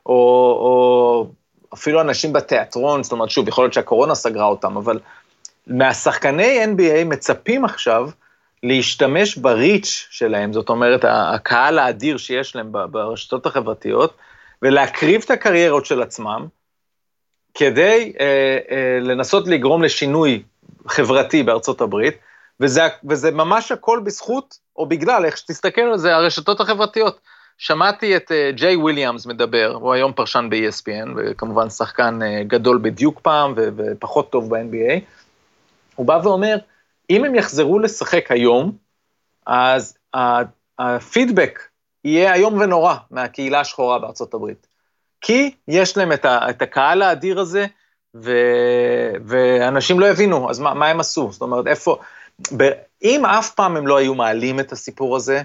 או, 0.07 0.13
או 0.61 1.27
אפילו 1.75 2.01
אנשים 2.01 2.33
בתיאטרון, 2.33 3.03
זאת 3.03 3.13
אומרת, 3.13 3.31
שוב, 3.31 3.49
יכול 3.49 3.65
להיות 3.65 3.75
שהקורונה 3.75 4.15
סגרה 4.15 4.47
אותם, 4.47 4.77
אבל 4.77 4.99
מהשחקני 5.67 6.65
NBA 6.65 7.05
מצפים 7.05 7.65
עכשיו 7.65 8.11
להשתמש 8.63 9.37
בריץ' 9.37 10.07
שלהם, 10.11 10.53
זאת 10.53 10.69
אומרת, 10.69 11.05
הקהל 11.09 11.79
האדיר 11.79 12.17
שיש 12.17 12.57
להם 12.57 12.73
ברשתות 12.91 13.47
החברתיות, 13.47 14.17
ולהקריב 14.63 15.23
את 15.25 15.31
הקריירות 15.31 15.87
של 15.87 16.03
עצמם, 16.03 16.47
כדי 17.55 18.13
אה, 18.21 18.59
אה, 18.71 18.99
לנסות 19.01 19.47
לגרום 19.47 19.83
לשינוי 19.83 20.43
חברתי 20.89 21.43
בארצות 21.43 21.81
הברית, 21.81 22.15
וזה, 22.61 22.83
וזה 23.09 23.31
ממש 23.31 23.73
הכל 23.73 24.01
בזכות, 24.05 24.59
או 24.77 24.87
בגלל, 24.87 25.25
איך 25.25 25.37
שתסתכל 25.37 25.81
על 25.81 25.99
זה, 25.99 26.15
הרשתות 26.15 26.61
החברתיות. 26.61 27.21
שמעתי 27.63 28.17
את 28.17 28.31
uh, 28.31 28.57
ג'יי 28.57 28.77
וויליאמס 28.77 29.27
מדבר, 29.27 29.79
הוא 29.81 29.93
היום 29.93 30.13
פרשן 30.13 30.49
ב-ESPN, 30.51 31.09
וכמובן 31.17 31.71
שחקן 31.71 32.19
uh, 32.23 32.45
גדול 32.47 32.79
בדיוק 32.83 33.21
פעם, 33.21 33.55
ופחות 33.57 34.31
טוב 34.31 34.55
ב-NBA. 34.55 35.01
הוא 35.95 36.07
בא 36.07 36.21
ואומר, 36.25 36.57
אם 37.11 37.25
הם 37.25 37.35
יחזרו 37.35 37.79
לשחק 37.79 38.31
היום, 38.31 38.73
אז 39.47 39.99
הפידבק 40.79 41.63
יהיה 42.05 42.35
איום 42.35 42.61
ונורא 42.61 42.95
מהקהילה 43.11 43.61
השחורה 43.61 43.99
בארצות 43.99 44.35
הברית. 44.35 44.67
כי 45.21 45.55
יש 45.69 45.97
להם 45.97 46.13
את, 46.13 46.25
ה- 46.25 46.51
את 46.51 46.63
הקהל 46.63 47.03
האדיר 47.03 47.41
הזה, 47.41 47.67
ו- 48.15 49.13
ואנשים 49.27 50.01
לא 50.01 50.07
יבינו, 50.07 50.51
אז 50.51 50.59
מה, 50.59 50.75
מה 50.75 50.87
הם 50.87 51.01
עשו? 51.01 51.33
זאת 51.33 51.43
אומרת, 51.43 51.67
איפה... 51.67 51.99
ב- 52.57 52.73
אם 53.03 53.27
אף 53.27 53.51
פעם 53.51 53.77
הם 53.77 53.87
לא 53.87 53.97
היו 53.97 54.15
מעלים 54.15 54.61
את 54.61 54.73
הסיפור 54.73 55.17
הזה, 55.17 55.43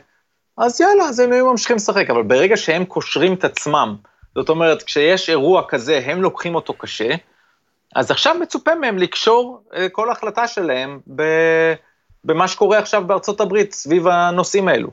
אז 0.58 0.82
יאללה, 0.82 1.04
אז 1.04 1.20
הם 1.20 1.32
היו 1.32 1.52
ממשיכים 1.52 1.76
לשחק, 1.76 2.10
אבל 2.10 2.24
ברגע 2.24 2.58
שהם 2.58 2.86
קושרים 2.86 3.34
את 3.34 3.44
עצמם, 3.44 3.96
זאת 4.36 4.50
אומרת, 4.50 4.84
כשיש 4.84 5.30
אירוע 5.30 5.64
כזה, 5.68 6.02
הם 6.06 6.22
לוקחים 6.22 6.56
אותו 6.56 6.74
קשה, 6.74 7.10
אז 7.96 8.12
עכשיו 8.12 8.36
מצופה 8.42 8.76
מהם 8.76 8.98
לקשור 8.98 9.64
אה, 9.76 9.90
כל 9.90 10.12
החלטה 10.12 10.48
שלהם 10.48 11.00
במה 12.24 12.48
שקורה 12.48 12.78
עכשיו 12.78 13.08
בארצות 13.08 13.42
הברית 13.42 13.74
סביב 13.74 14.08
הנושאים 14.08 14.68
האלו. 14.68 14.90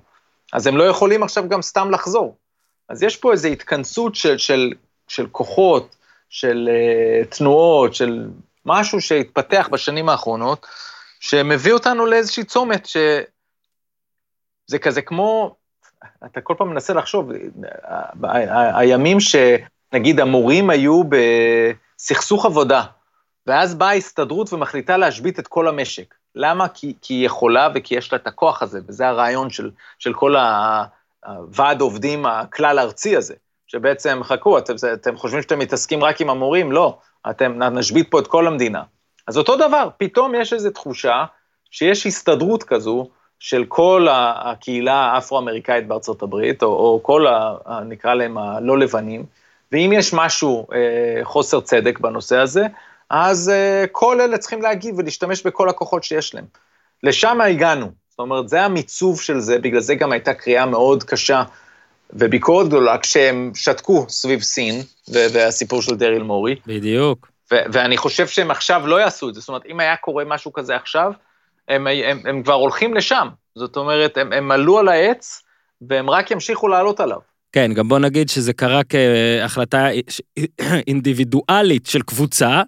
אז 0.52 0.66
הם 0.66 0.76
לא 0.76 0.84
יכולים 0.84 1.22
עכשיו 1.22 1.48
גם 1.48 1.62
סתם 1.62 1.90
לחזור. 1.90 2.36
אז 2.88 3.02
יש 3.02 3.16
פה 3.16 3.32
איזו 3.32 3.48
התכנסות 3.48 4.14
של, 4.14 4.38
של, 4.38 4.72
של 5.08 5.26
כוחות, 5.26 5.96
של 6.30 6.68
uh, 6.72 7.36
תנועות, 7.36 7.94
של 7.94 8.26
משהו 8.66 9.00
שהתפתח 9.00 9.68
בשנים 9.72 10.08
האחרונות, 10.08 10.66
שמביא 11.20 11.72
אותנו 11.72 12.06
לאיזושהי 12.06 12.44
צומת 12.44 12.86
שזה 14.68 14.78
כזה 14.78 15.02
כמו, 15.02 15.56
אתה 16.24 16.40
כל 16.40 16.54
פעם 16.58 16.68
מנסה 16.68 16.92
לחשוב, 16.92 17.30
הימים 18.74 19.18
שנגיד 19.20 20.20
המורים 20.20 20.70
היו 20.70 21.02
בסכסוך 21.08 22.46
עבודה, 22.46 22.82
ואז 23.46 23.74
באה 23.74 23.88
ההסתדרות 23.88 24.52
ומחליטה 24.52 24.96
להשבית 24.96 25.38
את 25.38 25.48
כל 25.48 25.68
המשק. 25.68 26.14
למה? 26.34 26.68
כי 26.68 26.94
היא 27.08 27.26
יכולה 27.26 27.68
וכי 27.74 27.94
יש 27.94 28.12
לה 28.12 28.18
את 28.18 28.26
הכוח 28.26 28.62
הזה, 28.62 28.80
וזה 28.88 29.08
הרעיון 29.08 29.50
של, 29.50 29.70
של 29.98 30.12
כל 30.14 30.34
הוועד 31.26 31.80
עובדים 31.80 32.26
הכלל 32.26 32.78
ארצי 32.78 33.16
הזה, 33.16 33.34
שבעצם, 33.66 34.20
חכו, 34.24 34.58
אתם, 34.58 34.74
אתם 34.92 35.16
חושבים 35.16 35.42
שאתם 35.42 35.58
מתעסקים 35.58 36.04
רק 36.04 36.20
עם 36.20 36.30
המורים? 36.30 36.72
לא, 36.72 36.98
אתם 37.30 37.62
נשבית 37.62 38.10
פה 38.10 38.18
את 38.18 38.26
כל 38.26 38.46
המדינה. 38.46 38.82
אז 39.26 39.38
אותו 39.38 39.56
דבר, 39.56 39.88
פתאום 39.98 40.34
יש 40.34 40.52
איזו 40.52 40.70
תחושה 40.70 41.24
שיש 41.70 42.06
הסתדרות 42.06 42.64
כזו 42.64 43.08
של 43.44 43.64
כל 43.68 44.06
הקהילה 44.10 44.94
האפרו-אמריקאית 44.94 45.86
בארצות 45.86 46.22
הברית, 46.22 46.62
או, 46.62 46.68
או 46.68 47.00
כל, 47.02 47.26
ה, 47.26 47.54
נקרא 47.88 48.14
להם 48.14 48.38
הלא 48.38 48.78
לבנים, 48.78 49.24
ואם 49.72 49.90
יש 49.94 50.14
משהו, 50.14 50.66
אה, 50.72 51.24
חוסר 51.24 51.60
צדק 51.60 51.98
בנושא 51.98 52.36
הזה, 52.36 52.66
אז 53.10 53.52
uh, 53.54 53.88
כל 53.92 54.20
אלה 54.20 54.38
צריכים 54.38 54.62
להגיב 54.62 54.98
ולהשתמש 54.98 55.46
בכל 55.46 55.68
הכוחות 55.68 56.04
שיש 56.04 56.34
להם. 56.34 56.44
לשם 57.02 57.40
הגענו, 57.40 57.86
זאת 58.10 58.18
אומרת, 58.18 58.48
זה 58.48 58.62
המיצוב 58.62 59.20
של 59.20 59.38
זה, 59.38 59.58
בגלל 59.58 59.80
זה 59.80 59.94
גם 59.94 60.12
הייתה 60.12 60.34
קריאה 60.34 60.66
מאוד 60.66 61.04
קשה 61.04 61.42
וביקורת 62.12 62.66
גדולה 62.66 62.98
כשהם 62.98 63.52
שתקו 63.54 64.06
סביב 64.08 64.42
סין 64.42 64.82
והסיפור 65.08 65.82
של 65.82 65.96
דריל 65.96 66.22
מורי. 66.22 66.56
בדיוק. 66.66 67.28
ואני 67.50 67.96
חושב 67.96 68.26
שהם 68.26 68.50
עכשיו 68.50 68.86
לא 68.86 69.00
יעשו 69.00 69.28
את 69.28 69.34
זה, 69.34 69.40
זאת 69.40 69.48
אומרת, 69.48 69.66
אם 69.66 69.80
היה 69.80 69.96
קורה 69.96 70.24
משהו 70.24 70.52
כזה 70.52 70.76
עכשיו, 70.76 71.12
הם, 71.68 71.86
הם, 71.86 71.96
הם, 72.04 72.20
הם 72.24 72.42
כבר 72.42 72.54
הולכים 72.54 72.94
לשם. 72.94 73.28
זאת 73.54 73.76
אומרת, 73.76 74.16
הם, 74.16 74.32
הם 74.32 74.50
עלו 74.50 74.78
על 74.78 74.88
העץ 74.88 75.42
והם 75.88 76.10
רק 76.10 76.30
ימשיכו 76.30 76.68
לעלות 76.68 77.00
עליו. 77.00 77.18
כן, 77.52 77.72
גם 77.74 77.88
בוא 77.88 77.98
נגיד 77.98 78.28
שזה 78.28 78.52
קרה 78.52 78.80
כהחלטה 78.84 79.86
אינדיבידואלית 80.86 81.86
של 81.86 82.02
קבוצה, 82.02 82.62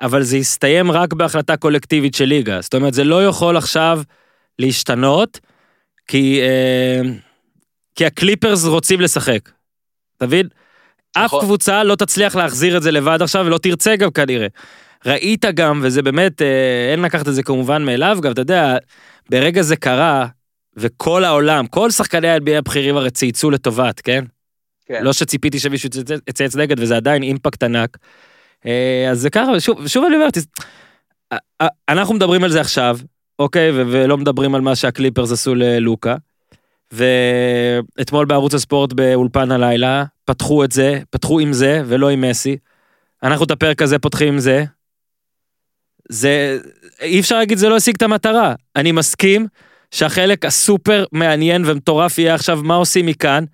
אבל 0.00 0.22
זה 0.22 0.36
יסתיים 0.36 0.90
רק 0.90 1.12
בהחלטה 1.12 1.56
קולקטיבית 1.56 2.14
של 2.14 2.24
ליגה. 2.24 2.60
זאת 2.60 2.74
אומרת, 2.74 2.94
זה 2.94 3.04
לא 3.04 3.26
יכול 3.26 3.56
עכשיו 3.56 4.00
להשתנות, 4.58 5.40
כי, 6.06 6.40
אה, 6.40 7.00
כי 7.94 8.06
הקליפרס 8.06 8.64
רוצים 8.64 9.00
לשחק. 9.00 9.50
אתה 10.16 10.26
מבין? 10.26 10.48
אף 11.12 11.24
נכון. 11.24 11.40
קבוצה 11.40 11.84
לא 11.84 11.94
תצליח 11.94 12.36
להחזיר 12.36 12.76
את 12.76 12.82
זה 12.82 12.90
לבד 12.90 13.22
עכשיו, 13.22 13.46
ולא 13.46 13.58
תרצה 13.58 13.96
גם 13.96 14.10
כנראה. 14.10 14.46
ראית 15.06 15.44
גם, 15.44 15.80
וזה 15.82 16.02
באמת, 16.02 16.42
אה, 16.42 16.92
אין 16.92 17.02
לקחת 17.02 17.28
את 17.28 17.34
זה 17.34 17.42
כמובן 17.42 17.84
מאליו, 17.84 18.18
גם 18.22 18.32
אתה 18.32 18.40
יודע, 18.40 18.76
ברגע 19.30 19.62
זה 19.62 19.76
קרה, 19.76 20.26
וכל 20.76 21.24
העולם, 21.24 21.66
כל 21.66 21.90
שחקני 21.90 22.28
ה-NBA 22.28 22.58
הבכירים 22.58 22.96
הרי 22.96 23.10
צייצו 23.10 23.50
לטובת, 23.50 24.00
כן? 24.00 24.24
כן. 24.86 25.04
לא 25.04 25.12
שציפיתי 25.12 25.58
שמישהו 25.58 25.90
יצייץ 26.28 26.56
נגד, 26.56 26.80
וזה 26.80 26.96
עדיין 26.96 27.22
אימפקט 27.22 27.62
ענק. 27.62 27.96
אה, 28.66 29.08
אז 29.10 29.20
זה 29.20 29.30
ככה, 29.30 29.60
שוב, 29.60 29.86
שוב 29.86 30.04
אני 30.04 30.14
אומר, 30.14 30.28
אנחנו 31.88 32.14
מדברים 32.14 32.44
על 32.44 32.50
זה 32.50 32.60
עכשיו, 32.60 32.98
אוקיי, 33.38 33.70
ולא 33.72 34.18
מדברים 34.18 34.54
על 34.54 34.60
מה 34.60 34.76
שהקליפרס 34.76 35.32
עשו 35.32 35.54
ללוקה. 35.54 36.16
ואתמול 36.92 38.26
בערוץ 38.26 38.54
הספורט 38.54 38.92
באולפן 38.92 39.50
הלילה, 39.50 40.04
פתחו 40.24 40.64
את 40.64 40.72
זה, 40.72 41.00
פתחו 41.10 41.40
עם 41.40 41.52
זה 41.52 41.82
ולא 41.86 42.10
עם 42.10 42.20
מסי. 42.20 42.56
אנחנו 43.22 43.44
את 43.44 43.50
הפרק 43.50 43.82
הזה 43.82 43.98
פותחים 43.98 44.28
עם 44.28 44.38
זה. 44.38 44.64
זה, 46.08 46.58
אי 47.00 47.20
אפשר 47.20 47.38
להגיד 47.38 47.58
זה 47.58 47.68
לא 47.68 47.76
השיג 47.76 47.94
את 47.96 48.02
המטרה. 48.02 48.54
אני 48.76 48.92
מסכים 48.92 49.46
שהחלק 49.90 50.44
הסופר 50.44 51.04
מעניין 51.12 51.62
ומטורף 51.66 52.18
יהיה 52.18 52.34
עכשיו 52.34 52.60
מה 52.62 52.74
עושים 52.74 53.06
מכאן. 53.06 53.44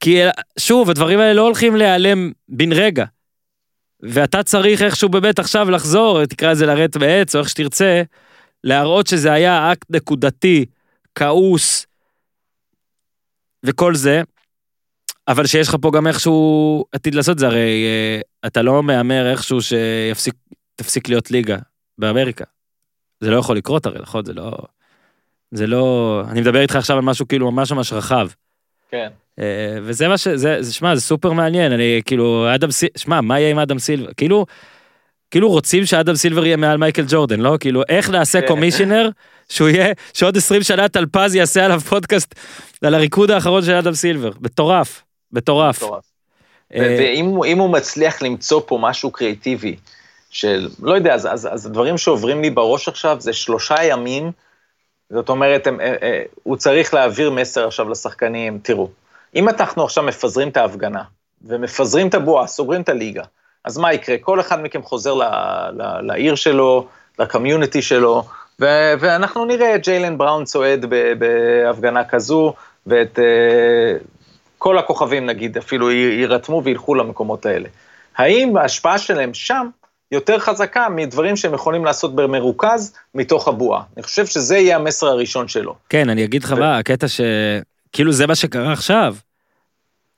כי 0.00 0.18
שוב, 0.58 0.90
הדברים 0.90 1.18
האלה 1.18 1.32
לא 1.32 1.42
הולכים 1.42 1.76
להיעלם 1.76 2.32
בן 2.48 2.72
רגע. 2.72 3.04
ואתה 4.00 4.42
צריך 4.42 4.82
איכשהו 4.82 5.08
באמת 5.08 5.38
עכשיו 5.38 5.70
לחזור, 5.70 6.24
תקרא 6.24 6.50
לזה 6.50 6.66
לרדת 6.66 6.96
מעץ 6.96 7.34
או 7.34 7.40
איך 7.40 7.48
שתרצה, 7.48 8.02
להראות 8.64 9.06
שזה 9.06 9.32
היה 9.32 9.72
אקט 9.72 9.86
נקודתי, 9.90 10.64
כעוס 11.14 11.86
וכל 13.62 13.94
זה, 13.94 14.22
אבל 15.28 15.46
שיש 15.46 15.68
לך 15.68 15.76
פה 15.80 15.90
גם 15.90 16.06
איכשהו 16.06 16.84
עתיד 16.92 17.14
לעשות 17.14 17.38
זה, 17.38 17.46
הרי 17.46 17.84
אה, 17.86 18.20
אתה 18.46 18.62
לא 18.62 18.82
מהמר 18.82 19.30
איכשהו 19.30 19.58
שתפסיק 20.76 21.08
להיות 21.08 21.30
ליגה 21.30 21.56
באמריקה. 21.98 22.44
זה 23.20 23.30
לא 23.30 23.36
יכול 23.36 23.56
לקרות 23.56 23.86
הרי, 23.86 23.98
נכון? 24.02 24.24
זה 24.24 24.32
לא... 24.32 24.52
זה 25.50 25.66
לא... 25.66 26.22
אני 26.28 26.40
מדבר 26.40 26.60
איתך 26.60 26.76
עכשיו 26.76 26.96
על 26.96 27.02
משהו 27.02 27.28
כאילו 27.28 27.50
ממש 27.50 27.72
ממש 27.72 27.92
רחב. 27.92 28.28
כן. 28.90 29.08
אה, 29.38 29.78
וזה 29.82 30.08
מה 30.08 30.18
ש... 30.18 30.28
זה, 30.28 30.72
שמע, 30.72 30.94
זה 30.94 31.00
סופר 31.00 31.32
מעניין, 31.32 31.72
אני 31.72 32.00
כאילו, 32.04 32.54
אדם 32.54 32.70
סילבר, 32.70 32.98
שמע, 32.98 33.20
מה 33.20 33.40
יהיה 33.40 33.50
עם 33.50 33.58
אדם 33.58 33.78
סילבר? 33.78 34.12
כאילו, 34.16 34.46
כאילו 35.30 35.48
רוצים 35.48 35.86
שאדם 35.86 36.14
סילבר 36.14 36.46
יהיה 36.46 36.56
מעל 36.56 36.76
מייקל 36.76 37.04
ג'ורדן, 37.08 37.40
לא? 37.40 37.56
כאילו, 37.60 37.82
איך 37.88 38.10
נעשה 38.10 38.40
כן. 38.40 38.46
קומישיונר 38.46 39.10
שהוא 39.48 39.68
יהיה, 39.68 39.92
שעוד 40.14 40.36
20 40.36 40.62
שנה 40.62 40.88
טלפז 40.88 41.34
יעשה 41.34 41.64
עליו 41.64 41.80
פודקאסט 41.80 42.34
על 42.82 42.94
הריקוד 42.94 43.30
האחרון 43.30 43.64
של 43.64 43.72
אדם 43.72 43.94
סילבר. 43.94 44.30
מטורף, 44.40 45.02
מטורף. 45.32 45.82
אה, 46.74 46.96
ואם 46.98 47.58
הוא 47.58 47.70
מצליח 47.70 48.22
למצוא 48.22 48.60
פה 48.66 48.78
משהו 48.80 49.10
קריאיטיבי, 49.10 49.76
של, 50.30 50.68
לא 50.82 50.94
יודע, 50.94 51.14
אז, 51.14 51.26
אז, 51.26 51.48
אז 51.52 51.66
הדברים 51.66 51.98
שעוברים 51.98 52.42
לי 52.42 52.50
בראש 52.50 52.88
עכשיו 52.88 53.16
זה 53.20 53.32
שלושה 53.32 53.84
ימים, 53.84 54.32
זאת 55.10 55.28
אומרת, 55.28 55.66
הם, 55.66 55.80
אה, 55.80 55.86
הם, 55.86 56.22
הוא 56.42 56.56
צריך 56.56 56.94
להעביר 56.94 57.30
מסר 57.30 57.66
עכשיו 57.66 57.88
לשחקנים, 57.88 58.58
תראו, 58.62 58.88
אם 59.34 59.48
אנחנו 59.48 59.84
עכשיו 59.84 60.04
מפזרים 60.04 60.48
את 60.48 60.56
ההפגנה, 60.56 61.02
ומפזרים 61.42 62.08
את 62.08 62.14
הבועה, 62.14 62.46
סוגרים 62.46 62.80
את 62.80 62.88
הליגה, 62.88 63.22
אז 63.64 63.78
מה 63.78 63.92
יקרה? 63.92 64.18
כל 64.18 64.40
אחד 64.40 64.62
מכם 64.62 64.82
חוזר 64.82 65.14
ל, 65.14 65.22
ל, 65.72 66.00
לעיר 66.00 66.34
שלו, 66.34 66.88
לקמיוניטי 67.18 67.82
שלו, 67.82 68.24
ו, 68.60 68.66
ואנחנו 69.00 69.44
נראה 69.44 69.74
את 69.74 69.82
ג'יילן 69.82 70.18
בראון 70.18 70.44
צועד 70.44 70.86
בהפגנה 71.18 72.04
כזו, 72.04 72.54
ואת 72.86 73.18
uh, 73.18 74.04
כל 74.58 74.78
הכוכבים 74.78 75.26
נגיד 75.26 75.56
אפילו 75.56 75.90
יירתמו 75.90 76.62
וילכו 76.64 76.94
למקומות 76.94 77.46
האלה. 77.46 77.68
האם 78.16 78.56
ההשפעה 78.56 78.98
שלהם 78.98 79.34
שם 79.34 79.68
יותר 80.12 80.38
חזקה 80.38 80.88
מדברים 80.88 81.36
שהם 81.36 81.54
יכולים 81.54 81.84
לעשות 81.84 82.14
במרוכז 82.14 82.94
מתוך 83.14 83.48
הבועה? 83.48 83.82
אני 83.96 84.02
חושב 84.02 84.26
שזה 84.26 84.56
יהיה 84.56 84.76
המסר 84.76 85.06
הראשון 85.06 85.48
שלו. 85.48 85.74
כן, 85.88 86.10
אני 86.10 86.24
אגיד 86.24 86.44
לך 86.44 86.52
מה, 86.52 86.78
הקטע 86.78 87.08
ש... 87.08 87.20
כאילו 87.92 88.12
זה 88.12 88.26
מה 88.26 88.34
שקרה 88.34 88.72
עכשיו. 88.72 89.16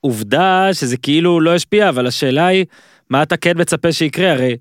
עובדה 0.01 0.69
שזה 0.73 0.97
כאילו 0.97 1.41
לא 1.41 1.55
השפיע, 1.55 1.89
אבל 1.89 2.07
השאלה 2.07 2.47
היא, 2.47 2.65
מה 3.09 3.23
אתה 3.23 3.37
כן 3.37 3.53
מצפה 3.55 3.91
שיקרה? 3.91 4.31
הרי 4.31 4.57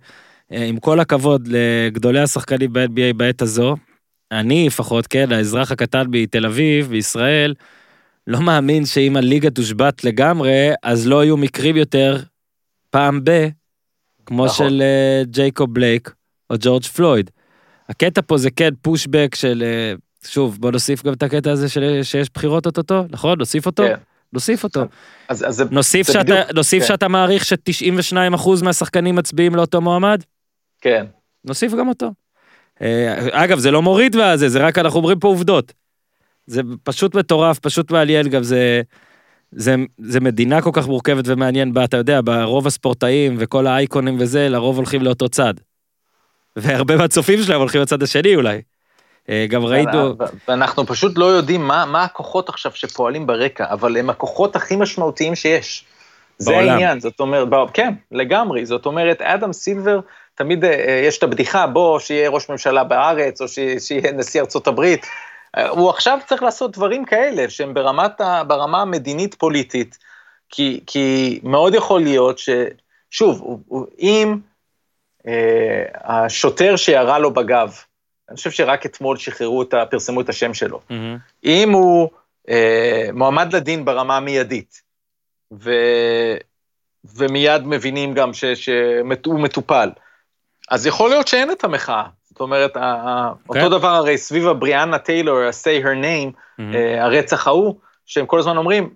אה, 0.53 0.65
עם 0.65 0.79
כל 0.79 1.01
הכבוד 1.01 1.49
לגדולי 1.49 2.21
השחקנים 2.21 2.73
ב-NBA 2.73 3.17
בעת 3.17 3.43
הזו, 3.43 3.77
אני 4.33 4.67
לפחות, 4.67 5.07
כן, 5.07 5.33
האזרח 5.33 5.73
הקטן 5.73 6.05
בתל 6.11 6.47
אביב, 6.47 6.89
בישראל, 6.89 7.55
לא 8.27 8.41
מאמין 8.41 8.87
שאם 8.87 9.17
הליגה 9.17 9.51
תושבת 9.51 10.05
לגמרי, 10.05 10.71
אז 10.83 11.07
לא 11.07 11.25
יהיו 11.25 11.37
מקרים 11.37 11.77
יותר 11.77 12.19
פעם 12.91 13.21
ב, 13.25 13.49
כמו 14.29 14.47
נכון. 14.47 14.69
של 14.69 14.83
אה, 14.83 15.23
ג'ייקוב 15.25 15.75
בלייק 15.75 16.11
או 16.51 16.55
ג'ורג' 16.61 16.83
פלויד. 16.83 17.31
הקטע 17.89 18.21
פה 18.27 18.39
זה 18.39 18.51
כן 18.51 18.71
פושבק 18.83 19.35
של, 19.35 19.63
אה, 19.67 19.95
שוב, 20.31 20.59
בוא 20.61 20.71
נוסיף 20.71 21.05
גם 21.05 21.13
את 21.13 21.23
הקטע 21.23 21.51
הזה 21.53 21.69
של, 21.69 22.01
שיש 22.03 22.29
בחירות 22.35 22.67
אוטוטו, 22.67 23.05
נכון? 23.11 23.39
נוסיף 23.39 23.67
אותו? 23.67 23.83
כן. 23.83 23.95
נוסיף 24.33 24.65
אותו. 24.65 24.85
אז, 25.29 25.45
אז 25.49 25.65
נוסיף 25.71 26.07
זה 26.07 26.13
שאתה, 26.13 26.25
בדיוק- 26.25 26.53
נוסיף 26.55 26.83
כן, 26.83 26.89
שאתה 26.89 27.09
מעריך 27.09 27.45
ש-92% 27.45 28.65
מהשחקנים 28.65 29.15
מצביעים 29.17 29.55
לאותו 29.55 29.81
מועמד? 29.81 30.23
כן. 30.81 31.07
נוסיף 31.45 31.73
גם 31.75 31.89
אותו. 31.89 32.11
אה, 32.83 33.45
אגב, 33.45 33.59
זה 33.59 33.71
לא 33.71 33.83
מוריד 33.83 34.17
מהזה, 34.17 34.49
זה 34.49 34.59
רק 34.67 34.79
אנחנו 34.79 34.99
אומרים 34.99 35.19
פה 35.19 35.29
עובדות. 35.29 35.73
זה 36.47 36.61
פשוט 36.83 37.15
מטורף, 37.15 37.59
פשוט 37.59 37.91
מעניין 37.91 38.29
גם, 38.29 38.43
זה, 38.43 38.83
זה, 39.53 39.75
זה 39.99 40.21
מדינה 40.21 40.63
כל 40.63 40.71
כך 40.73 40.87
מורכבת 40.87 41.25
ומעניין 41.27 41.75
בה, 41.75 41.85
אתה 41.85 41.97
יודע, 41.97 42.21
ברוב 42.25 42.67
הספורטאים 42.67 43.37
וכל 43.39 43.67
האייקונים 43.67 44.17
וזה, 44.21 44.49
לרוב 44.49 44.77
הולכים 44.77 45.03
לאותו 45.03 45.29
צד. 45.29 45.55
והרבה 46.57 46.97
מהצופים 46.97 47.43
שלהם 47.43 47.61
הולכים 47.61 47.81
לצד 47.81 48.03
השני 48.03 48.35
אולי. 48.35 48.61
אה, 49.29 49.47
גם 49.49 49.65
ראינו, 49.65 49.99
ו- 50.19 50.25
ואנחנו 50.49 50.87
פשוט 50.87 51.19
לא 51.19 51.25
יודעים 51.25 51.67
מה, 51.67 51.85
מה 51.87 52.05
הכוחות 52.05 52.49
עכשיו 52.49 52.73
שפועלים 52.75 53.27
ברקע, 53.27 53.65
אבל 53.71 53.97
הם 53.97 54.11
הכוחות 54.11 54.57
הכי 54.57 54.77
משמעותיים 54.77 55.35
שיש. 55.35 55.85
זה 56.39 56.51
בעולם. 56.51 56.69
העניין, 56.69 57.01
זאת 57.01 57.21
אומרת, 57.21 57.49
ב- 57.49 57.71
כן, 57.75 57.95
לגמרי, 58.13 58.67
זאת 58.67 58.87
אומרת, 58.87 59.23
אדם 59.23 59.53
סילבר, 59.53 60.01
תמיד 60.35 60.65
אה, 60.65 61.03
יש 61.07 61.19
את 61.19 61.23
הבדיחה, 61.23 61.67
בוא, 61.67 61.99
שיהיה 61.99 62.31
ראש 62.31 62.51
ממשלה 62.51 62.85
בארץ, 62.85 63.41
או 63.41 63.49
ש- 63.49 63.59
שיהיה 63.79 64.13
נשיא 64.13 64.41
ארצות 64.41 64.67
הברית. 64.67 65.07
אה, 65.57 65.69
הוא 65.69 65.91
עכשיו 65.91 66.19
צריך 66.27 66.43
לעשות 66.43 66.73
דברים 66.73 67.05
כאלה, 67.05 67.51
שהם 67.51 67.75
ברמת 67.75 68.21
ה, 68.21 68.45
ברמה 68.45 68.83
המדינית-פוליטית, 68.83 69.99
כי, 70.49 70.81
כי 70.87 71.41
מאוד 71.43 71.75
יכול 71.75 72.01
להיות 72.01 72.39
ש... 72.39 72.49
שוב, 73.11 73.63
אם 73.99 74.39
אה, 75.27 75.85
השוטר 75.95 76.77
שירה 76.77 77.19
לו 77.19 77.35
בגב, 77.35 77.77
אני 78.29 78.37
חושב 78.37 78.51
שרק 78.51 78.87
אתמול 78.87 79.17
שחררו 79.17 79.63
את 79.63 79.75
ה... 79.75 79.87
פרסמו 79.87 80.21
את 80.21 80.29
השם 80.29 80.55
שלו. 80.55 80.81
מהמם. 80.91 81.19
אם 81.45 81.73
הוא 81.73 82.09
אה, 82.49 83.09
מועמד 83.13 83.53
לדין 83.53 83.85
ברמה 83.85 84.17
המיידית, 84.17 84.83
ו... 85.53 85.71
ומיד 87.05 87.63
מבינים 87.67 88.15
גם. 88.15 88.31
שהוא 88.35 89.41
מטופל, 89.41 89.91
אז 90.71 90.87
יכול 90.87 91.11
להיות 91.11 91.29
שאין 91.29 91.53
את 91.53 91.65
המחאה. 91.65 92.05
זאת 92.39 92.41
אומרת, 92.41 92.77
ה- 92.77 93.33
כן. 93.53 93.61
אותו 93.65 93.79
דבר 93.79 93.89
הרי 93.89 94.19
סביב 94.19 94.49
הבריאנה 94.49 94.99
טיילור, 94.99 95.39
ה-say 95.39 95.85
her 95.85 96.05
name, 96.05 96.39
מהמם. 96.59 96.75
אה, 96.75 97.05
הרצח 97.05 97.47
ההוא, 97.47 97.75
שהם 98.07 98.27
כל 98.27 98.39
הזמן 98.39 98.57
אומרים, 98.57 98.91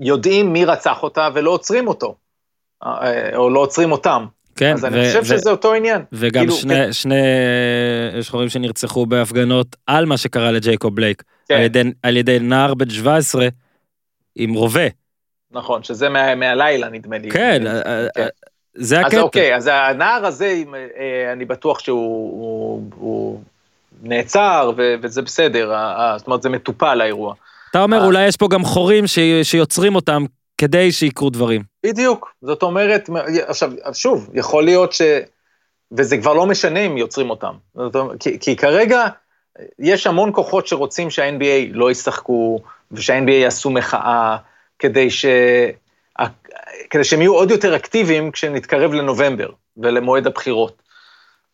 יודעים 0.00 0.52
מי 0.52 0.64
רצח 0.64 1.02
אותה 1.02 1.28
ולא 1.34 1.50
עוצרים 1.50 1.88
אותו, 1.88 2.14
אה, 2.84 3.36
או 3.36 3.50
לא 3.50 3.60
עוצרים 3.60 3.92
אותם. 3.92 4.26
כן, 4.56 4.72
אז 4.72 4.84
אני 4.84 5.06
חושב 5.06 5.24
שזה 5.24 5.50
אותו 5.50 5.74
עניין. 5.74 6.04
וגם 6.12 6.42
כאילו, 6.42 6.54
שני, 6.56 6.92
שני 6.92 7.22
אה, 8.16 8.22
שחורים 8.22 8.48
שנרצחו 8.48 9.06
בהפגנות 9.06 9.76
על 9.86 10.06
מה 10.06 10.16
שקרה 10.16 10.52
לג'ייקוב 10.52 10.96
בלייק, 10.96 11.22
כן. 11.48 11.54
על, 11.54 11.62
ידי, 11.62 11.82
על 12.02 12.16
ידי 12.16 12.38
נער 12.38 12.74
בן 12.74 12.90
17 12.90 13.48
עם 14.36 14.54
רובה. 14.54 14.86
נכון, 15.50 15.82
שזה 15.82 16.08
מה, 16.08 16.34
מהלילה 16.34 16.88
נדמה 16.88 17.18
לי. 17.18 17.30
כן, 17.30 17.66
אה, 17.66 17.80
אה, 17.86 18.06
כן. 18.14 18.26
זה 18.76 18.98
אז 18.98 19.06
הקטע. 19.06 19.20
אוקיי, 19.20 19.56
אז 19.56 19.70
הנער 19.72 20.26
הזה, 20.26 20.62
אה, 20.74 21.32
אני 21.32 21.44
בטוח 21.44 21.78
שהוא 21.78 22.30
הוא, 22.40 22.82
הוא 22.96 23.40
נעצר, 24.02 24.72
ו, 24.76 24.94
וזה 25.02 25.22
בסדר, 25.22 25.72
זאת 26.16 26.26
אומרת, 26.26 26.42
זה 26.42 26.48
מטופל 26.48 27.00
האירוע. 27.00 27.34
אתה 27.70 27.82
אומר 27.82 28.00
אה. 28.00 28.04
אולי 28.04 28.26
יש 28.26 28.36
פה 28.36 28.48
גם 28.48 28.64
חורים 28.64 29.06
ש... 29.06 29.18
שיוצרים 29.42 29.94
אותם 29.94 30.24
כדי 30.58 30.92
שיקרו 30.92 31.30
דברים. 31.30 31.62
בדיוק, 31.86 32.34
זאת 32.42 32.62
אומרת, 32.62 33.10
עכשיו, 33.46 33.72
שוב, 33.92 34.30
יכול 34.34 34.64
להיות 34.64 34.92
ש... 34.92 35.02
וזה 35.92 36.18
כבר 36.18 36.34
לא 36.34 36.46
משנה 36.46 36.80
אם 36.80 36.96
יוצרים 36.96 37.30
אותם. 37.30 37.52
אומרת, 37.76 38.20
כי, 38.20 38.38
כי 38.40 38.56
כרגע 38.56 39.06
יש 39.78 40.06
המון 40.06 40.30
כוחות 40.32 40.66
שרוצים 40.66 41.10
שה-NBA 41.10 41.72
לא 41.72 41.90
ישחקו, 41.90 42.60
ושה-NBA 42.92 43.30
יעשו 43.30 43.70
מחאה, 43.70 44.36
כדי, 44.78 45.10
ש... 45.10 45.26
כדי 46.90 47.04
שהם 47.04 47.20
יהיו 47.20 47.34
עוד 47.34 47.50
יותר 47.50 47.76
אקטיביים 47.76 48.30
כשנתקרב 48.30 48.92
לנובמבר 48.92 49.50
ולמועד 49.76 50.26
הבחירות. 50.26 50.82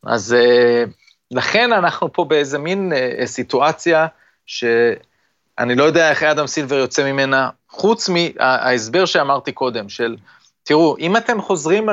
אז 0.06 0.34
אה, 0.34 0.84
לכן 1.30 1.72
אנחנו 1.72 2.12
פה 2.12 2.24
באיזה 2.24 2.58
מין 2.58 2.92
אה, 2.92 3.26
סיטואציה 3.26 4.06
שאני 4.46 5.74
לא 5.74 5.84
יודע 5.84 6.10
איך 6.10 6.22
אדם 6.22 6.46
סילבר 6.46 6.76
יוצא 6.76 7.12
ממנה, 7.12 7.50
חוץ 7.68 8.08
מההסבר 8.08 9.04
שאמרתי 9.04 9.52
קודם, 9.52 9.88
של, 9.88 10.16
תראו, 10.62 10.96
אם 10.98 11.16
אתם 11.16 11.42
חוזרים 11.42 11.88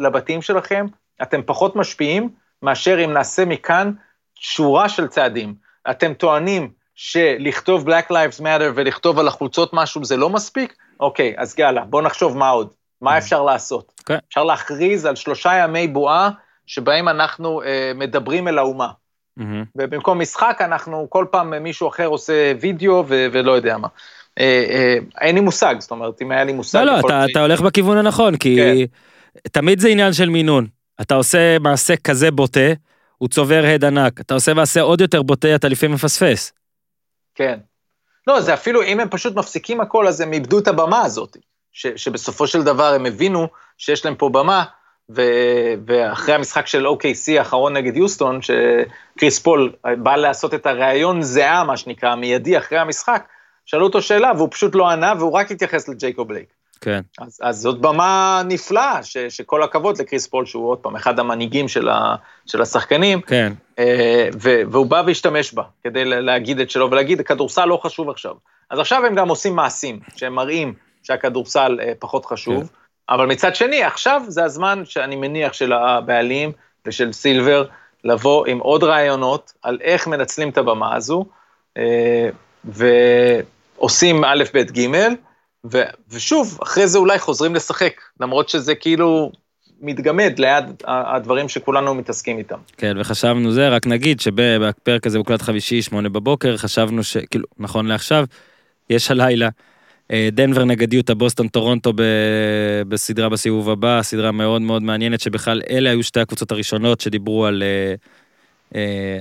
לבתים 0.00 0.42
שלכם, 0.42 0.86
אתם 1.22 1.40
פחות 1.46 1.76
משפיעים 1.76 2.28
מאשר 2.62 3.04
אם 3.04 3.12
נעשה 3.12 3.44
מכאן 3.44 3.92
שורה 4.34 4.88
של 4.88 5.06
צעדים. 5.06 5.54
אתם 5.90 6.14
טוענים 6.14 6.70
שלכתוב 6.96 7.88
Black 7.88 8.10
Lives 8.10 8.40
Matter 8.40 8.72
ולכתוב 8.74 9.18
על 9.18 9.28
החולצות 9.28 9.70
משהו 9.72 10.04
זה 10.04 10.16
לא 10.16 10.30
מספיק? 10.30 10.74
אוקיי, 11.00 11.34
אז 11.36 11.54
יאללה, 11.58 11.84
בואו 11.84 12.02
נחשוב 12.02 12.36
מה 12.36 12.48
עוד. 12.48 12.68
מה 13.00 13.18
אפשר 13.18 13.42
לעשות? 13.42 13.92
כן. 14.06 14.18
אפשר 14.28 14.44
להכריז 14.44 15.06
על 15.06 15.16
שלושה 15.16 15.52
ימי 15.64 15.88
בועה 15.88 16.30
שבהם 16.66 17.08
אנחנו 17.08 17.62
אה, 17.62 17.92
מדברים 17.94 18.48
אל 18.48 18.58
האומה. 18.58 18.88
מהמם. 19.36 19.64
ובמקום 19.76 20.20
משחק 20.20 20.58
אנחנו 20.60 21.06
כל 21.10 21.26
פעם 21.30 21.62
מישהו 21.62 21.88
אחר 21.88 22.06
עושה 22.06 22.52
וידאו 22.60 23.04
ו- 23.08 23.26
ולא 23.32 23.52
יודע 23.52 23.76
מה. 23.76 23.88
אה, 24.38 24.64
אה, 24.70 24.96
אין 25.20 25.34
לי 25.34 25.40
מושג, 25.40 25.74
זאת 25.78 25.90
אומרת, 25.90 26.22
אם 26.22 26.30
היה 26.30 26.44
לי 26.44 26.52
מושג... 26.52 26.78
לא, 26.78 26.84
לא, 26.84 27.00
אתה, 27.00 27.24
אתה 27.30 27.40
הולך 27.40 27.60
בכיוון 27.60 27.96
הנכון, 27.96 28.36
כי 28.36 28.56
כן. 28.56 28.74
תמיד 29.52 29.80
זה 29.80 29.88
עניין 29.88 30.12
של 30.12 30.28
מינון. 30.28 30.66
אתה 31.00 31.14
עושה 31.14 31.58
מעשה 31.58 31.96
כזה 31.96 32.30
בוטה, 32.30 32.72
הוא 33.18 33.28
צובר 33.28 33.64
הד 33.64 33.84
ענק. 33.84 34.20
אתה 34.20 34.34
עושה 34.34 34.54
מעשה 34.54 34.80
עוד 34.80 35.00
יותר 35.00 35.22
בוטה, 35.22 35.54
אתה 35.54 35.68
לפעמים 35.68 35.94
מפספס. 35.94 36.52
כן. 37.36 37.58
לא, 38.26 38.40
זה 38.40 38.54
אפילו, 38.54 38.82
אם 38.82 39.00
הם 39.00 39.08
פשוט 39.08 39.36
מפסיקים 39.36 39.80
הכל, 39.80 40.06
אז 40.06 40.20
הם 40.20 40.32
איבדו 40.32 40.58
את 40.58 40.68
הבמה 40.68 41.02
הזאת. 41.02 41.36
ש, 41.72 41.86
שבסופו 41.86 42.46
של 42.46 42.62
דבר 42.62 42.94
הם 42.94 43.06
הבינו 43.06 43.48
שיש 43.78 44.04
להם 44.04 44.14
פה 44.14 44.28
במה, 44.28 44.64
ו, 45.10 45.22
ואחרי 45.86 46.34
המשחק 46.34 46.66
של 46.66 46.86
OKC 46.86 47.38
האחרון 47.38 47.76
נגד 47.76 47.96
יוסטון, 47.96 48.40
שקריס 48.42 49.38
פול 49.38 49.72
בא 50.02 50.16
לעשות 50.16 50.54
את 50.54 50.66
הראיון 50.66 51.22
הזה, 51.22 51.64
מה 51.64 51.76
שנקרא, 51.76 52.14
מיידי 52.14 52.58
אחרי 52.58 52.78
המשחק, 52.78 53.28
שאלו 53.66 53.86
אותו 53.86 54.02
שאלה, 54.02 54.32
והוא 54.36 54.48
פשוט 54.50 54.74
לא 54.74 54.88
ענה, 54.88 55.12
והוא 55.18 55.32
רק 55.32 55.50
התייחס 55.50 55.88
לג'ייקוב 55.88 56.28
בלייק. 56.28 56.55
כן. 56.80 57.00
אז, 57.18 57.38
אז 57.42 57.58
זאת 57.58 57.80
במה 57.80 58.42
נפלאה, 58.44 59.02
ש, 59.02 59.16
שכל 59.18 59.62
הכבוד 59.62 60.00
לקריס 60.00 60.26
פול, 60.26 60.46
שהוא 60.46 60.70
עוד 60.70 60.78
פעם 60.78 60.96
אחד 60.96 61.18
המנהיגים 61.18 61.68
של, 61.68 61.88
ה, 61.88 62.14
של 62.46 62.62
השחקנים, 62.62 63.20
כן. 63.20 63.52
אה, 63.78 64.28
ו- 64.42 64.62
והוא 64.70 64.86
בא 64.86 65.02
והשתמש 65.06 65.52
בה 65.52 65.62
כדי 65.84 66.04
לה- 66.04 66.20
להגיד 66.20 66.60
את 66.60 66.70
שלו 66.70 66.90
ולהגיד, 66.90 67.20
הכדורסל 67.20 67.64
לא 67.64 67.80
חשוב 67.82 68.10
עכשיו. 68.10 68.34
אז 68.70 68.78
עכשיו 68.78 69.06
הם 69.06 69.14
גם 69.14 69.28
עושים 69.28 69.56
מעשים, 69.56 70.00
שהם 70.16 70.34
מראים 70.34 70.74
שהכדורסל 71.02 71.78
אה, 71.82 71.92
פחות 71.98 72.26
חשוב, 72.26 72.60
כן. 72.62 72.68
אבל 73.08 73.26
מצד 73.26 73.54
שני, 73.54 73.82
עכשיו 73.82 74.22
זה 74.28 74.44
הזמן 74.44 74.82
שאני 74.84 75.16
מניח 75.16 75.52
של 75.52 75.72
הבעלים 75.72 76.52
ושל 76.86 77.12
סילבר, 77.12 77.64
לבוא 78.04 78.46
עם 78.46 78.58
עוד 78.58 78.84
רעיונות 78.84 79.52
על 79.62 79.78
איך 79.80 80.06
מנצלים 80.06 80.48
את 80.48 80.58
הבמה 80.58 80.96
הזו, 80.96 81.24
אה, 81.76 82.28
ועושים 83.78 84.24
א', 84.24 84.44
ב', 84.54 84.58
ג', 84.58 84.90
ו- 85.72 85.90
ושוב, 86.10 86.58
אחרי 86.62 86.88
זה 86.88 86.98
אולי 86.98 87.18
חוזרים 87.18 87.54
לשחק, 87.54 88.00
למרות 88.20 88.48
שזה 88.48 88.74
כאילו 88.74 89.32
מתגמד 89.80 90.38
ליד 90.38 90.64
הדברים 90.86 91.48
שכולנו 91.48 91.94
מתעסקים 91.94 92.38
איתם. 92.38 92.58
כן, 92.76 92.96
וחשבנו 93.00 93.52
זה, 93.52 93.68
רק 93.68 93.86
נגיד 93.86 94.20
שבפרק 94.20 95.06
הזה 95.06 95.18
מוקלט 95.18 95.42
חמישי, 95.42 95.82
שמונה 95.82 96.08
בבוקר, 96.08 96.56
חשבנו 96.56 97.02
שכאילו, 97.02 97.44
נכון 97.58 97.86
לעכשיו, 97.86 98.24
יש 98.90 99.10
הלילה 99.10 99.48
אה, 100.10 100.28
דנבר 100.32 100.64
נגד 100.64 100.92
יוטה, 100.92 101.14
בוסטון, 101.14 101.48
טורונטו 101.48 101.92
ב... 101.92 102.02
בסדרה 102.88 103.28
בסיבוב 103.28 103.70
הבא, 103.70 104.02
סדרה 104.02 104.32
מאוד 104.32 104.62
מאוד 104.62 104.82
מעניינת, 104.82 105.20
שבכלל 105.20 105.62
אלה 105.70 105.90
היו 105.90 106.02
שתי 106.02 106.20
הקבוצות 106.20 106.50
הראשונות 106.50 107.00
שדיברו 107.00 107.46
על 107.46 107.62
אה, 107.62 107.94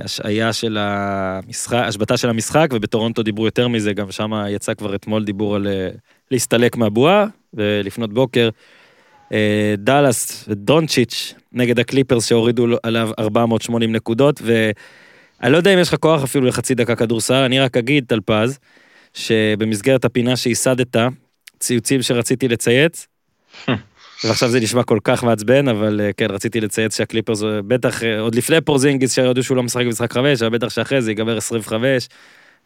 השעיה 0.04 0.54
של 0.54 0.78
המשחק, 0.80 1.84
השבתה 1.88 2.18
של 2.18 2.30
המשחק, 2.30 2.68
ובטורונטו 2.74 3.24
דיברו 3.24 3.46
יותר 3.46 3.68
מזה, 3.68 3.94
גם 3.94 4.12
שם 4.12 4.32
יצא 4.50 4.74
כבר 4.74 4.96
אתמול 4.96 5.24
דיבור 5.24 5.56
על 5.56 5.68
אה, 5.68 5.90
להסתלק 6.32 6.78
מהבועה, 6.78 7.26
ולפנות 7.54 8.14
בוקר. 8.14 8.50
אה, 9.34 9.76
דאלאס 9.78 10.46
ודונצ'יץ' 10.48 11.34
נגד 11.54 11.80
הקליפרס 11.80 12.28
שהורידו 12.28 12.68
עליו 12.84 13.10
480 13.20 13.92
נקודות, 13.92 14.42
ואני 14.42 15.52
לא 15.52 15.58
יודע 15.58 15.74
אם 15.74 15.80
יש 15.80 15.90
לך 15.90 15.96
כוח 16.00 16.24
אפילו 16.24 16.46
לחצי 16.46 16.76
דקה 16.76 16.96
כדורסל, 16.96 17.34
אני 17.44 17.60
רק 17.60 17.78
אגיד, 17.78 18.06
טלפז, 18.08 18.60
שבמסגרת 19.14 20.06
הפינה 20.06 20.36
שייסדת, 20.36 20.96
ציוצים 21.60 22.02
שרציתי 22.02 22.48
לצייץ, 22.48 23.08
ועכשיו 24.24 24.50
זה 24.50 24.60
נשמע 24.60 24.84
כל 24.84 25.00
כך 25.04 25.24
מעצבן, 25.24 25.68
אבל 25.68 26.02
אה, 26.02 26.14
כן, 26.14 26.32
רציתי 26.32 26.62
לצייץ 26.62 26.98
שהקליפרס, 26.98 27.44
אה, 27.44 27.62
בטח 27.62 28.04
אה, 28.04 28.20
עוד 28.20 28.36
לפני 28.36 28.62
פורזינגיס, 28.62 29.14
שהודיעו 29.14 29.44
שהוא 29.44 29.58
לא 29.58 29.64
משחק 29.64 29.86
במשחק 29.86 30.14
חמש, 30.14 30.42
אבל 30.42 30.58
בטח 30.58 30.70
שאחרי 30.70 31.02
זה 31.02 31.12
ייגמר 31.12 31.38
25, 31.38 32.08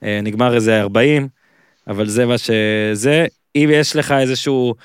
אה, 0.03 0.19
נגמר 0.23 0.55
איזה 0.55 0.81
40, 0.81 1.27
אבל 1.87 2.07
זה 2.07 2.25
מה 2.25 2.37
שזה. 2.37 3.25
אם 3.55 3.69
יש 3.73 3.95
לך 3.95 4.11
איזשהו 4.11 4.75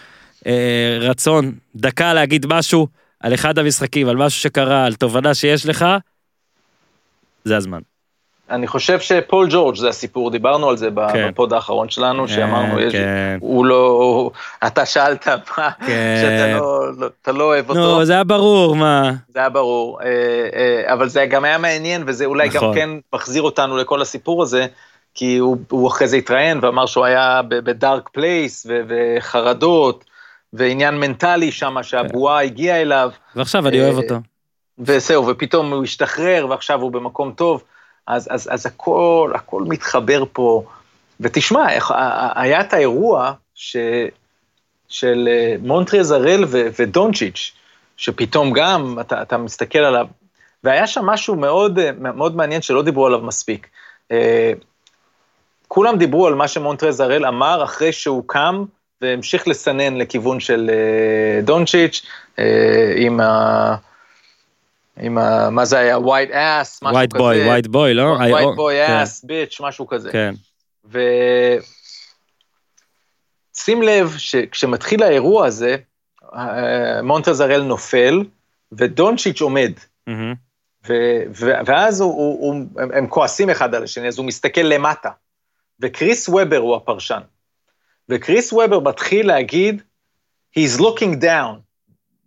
אה, 0.47 0.97
רצון, 1.01 1.53
דקה 1.77 2.15
להגיד 2.15 2.47
משהו 2.47 2.89
על 3.21 3.35
אחד 3.35 3.59
המשחקים, 3.59 4.09
על 4.09 4.17
משהו 4.17 4.41
שקרה, 4.41 4.85
על 4.85 4.95
תובנה 4.95 5.35
שיש 5.35 5.67
לך, 5.67 5.87
זה 7.45 7.57
הזמן. 7.57 7.81
אני 8.51 8.67
חושב 8.67 9.01
שפול 9.01 9.49
ג'ורג' 9.51 9.77
זה 9.77 9.89
הסיפור, 9.89 10.31
דיברנו 10.31 10.69
על 10.69 10.77
זה 10.77 10.89
כן. 11.13 11.29
בפוד 11.31 11.53
האחרון 11.53 11.89
שלנו, 11.89 12.29
שאמרנו, 12.29 12.81
יש- 12.81 12.93
כן. 12.93 13.37
הוא 13.41 13.67
לא, 13.67 14.31
אתה 14.67 14.87
שאלת 14.87 15.29
מה, 15.29 15.71
כן. 15.87 16.19
שאתה 16.23 16.59
לא, 16.59 16.91
לא- 16.99 17.07
אתה 17.23 17.33
לא 17.33 17.45
אוהב 17.45 17.69
אותו, 17.71 17.81
נו, 17.81 18.05
זה 18.05 18.13
היה 18.13 18.25
ברור, 18.25 18.77
מה. 18.77 19.13
זה 19.29 19.39
היה 19.39 19.49
ברור, 19.49 20.01
אה, 20.03 20.09
אה, 20.87 20.93
אבל 20.93 21.09
זה 21.09 21.27
גם 21.27 21.45
היה 21.45 21.59
מעניין, 21.59 22.05
וזה 22.07 22.25
אולי 22.25 22.49
גם 22.49 22.57
נכון. 22.57 22.75
כן 22.75 22.91
מחזיר 23.15 23.43
אותנו 23.43 23.77
לכל 23.77 24.03
הסיפור 24.03 24.43
הזה, 24.43 24.67
כי 25.15 25.37
הוא, 25.39 25.57
הוא 25.71 25.89
אחרי 25.89 26.09
זה 26.09 26.17
התראיין 26.17 26.59
ואמר 26.63 26.87
שהוא 26.87 27.05
היה 27.05 27.41
ב 27.49 27.61
dark 27.61 28.09
place, 28.13 28.67
וחרדות, 28.89 30.05
ועניין 30.53 31.01
מנטלי 31.01 31.53
שם, 31.53 31.77
שהבועה 31.83 32.43
הגיעה 32.43 32.81
אליו, 32.83 33.11
ועכשיו 33.37 33.69
אני 33.69 33.81
אה, 33.81 33.85
אוהב 33.85 33.97
אותו. 33.97 34.15
וזהו, 34.79 35.27
ופתאום 35.27 35.73
הוא 35.73 35.85
השתחרר, 35.85 36.47
ועכשיו 36.51 36.81
הוא 36.81 36.93
במקום 36.93 37.33
טוב, 37.37 37.63
אז, 38.07 38.29
אז, 38.31 38.49
אז 38.53 38.67
הכל, 38.67 39.33
הכל 39.35 39.63
מתחבר 39.67 40.25
פה. 40.33 40.65
ותשמע, 41.21 41.67
היה 42.35 42.61
את 42.61 42.73
האירוע 42.73 43.33
ש, 43.55 43.77
של 44.89 45.29
אה, 45.31 45.57
ו- 46.49 46.67
ודונצ'יץ', 46.79 47.53
שפתאום 47.97 48.53
גם, 48.53 48.97
אתה, 49.01 49.23
אתה 49.23 49.37
מסתכל 49.37 49.79
עליו, 49.79 50.07
והיה 50.65 50.87
שם 50.87 51.07
משהו 51.07 51.37
מאוד, 51.37 51.79
אה, 51.79 51.91
מאוד 51.93 52.37
מעניין 52.37 52.63
שלא 52.63 52.83
דיברו 52.83 53.07
עליו 53.07 53.21
מספיק. 53.21 53.69
אה, 54.13 54.53
כולם 55.69 55.99
דיברו 55.99 56.27
על 56.27 56.35
מה 56.35 56.49
שמונטרז 56.49 57.01
הראל 57.01 57.27
אמר 57.27 57.65
אחרי 57.65 57.93
שהוא 57.93 58.23
קם 58.27 58.65
והמשיך 59.01 59.49
לסנן 59.49 59.97
לכיוון 59.97 60.41
של 60.41 60.71
דונצ'יץ', 61.43 62.07
עם 62.97 63.21
ה... 63.21 63.77
עם 65.01 65.19
ה... 65.19 65.51
מה 65.51 65.65
זה 65.65 65.79
היה? 65.79 65.97
white 65.97 66.31
ass, 66.33 66.79
משהו 66.83 66.89
ווייט 66.93 67.13
כזה. 67.13 67.19
בוי, 67.23 67.47
ווייט 67.47 67.67
בוי, 67.67 67.95
לא? 67.95 68.17
white 68.19 68.57
boy 68.57 68.87
כן, 68.87 69.03
ass, 69.03 69.25
bitch, 69.25 69.57
משהו 69.61 69.87
כזה. 69.87 70.11
כן, 70.13 70.35
ושים 73.55 73.83
לב 73.83 74.15
שכשמתחיל 74.19 75.03
האירוע 75.03 75.47
הזה, 75.47 75.77
אה, 76.35 77.03
מונטז 77.03 77.41
הראל 77.41 77.63
נופל, 77.63 78.25
ודונצ'יץ' 78.73 79.41
עומד. 79.41 79.73
מהמם. 80.07 80.35
ו- 80.89 81.23
ו- 81.35 81.67
ואז 81.67 82.01
הוא, 82.01 82.13
הוא, 82.13 82.39
הוא, 82.41 82.83
הם, 82.83 82.93
הם 82.93 83.07
כועסים 83.07 83.51
אחד 83.51 83.75
על 83.75 83.85
השני, 83.85 84.09
אז 84.09 84.19
הוא 84.19 84.27
מסתכל 84.27 84.61
למטה. 84.61 85.11
וקריס 85.81 86.29
וובר 86.29 86.57
הוא 86.57 86.77
הפרשן. 86.77 87.21
וקריס 88.09 88.53
וובר 88.53 88.81
מתחיל 88.81 89.27
להגיד, 89.27 89.83
he's 90.59 90.81
looking 90.81 91.23
down. 91.23 91.61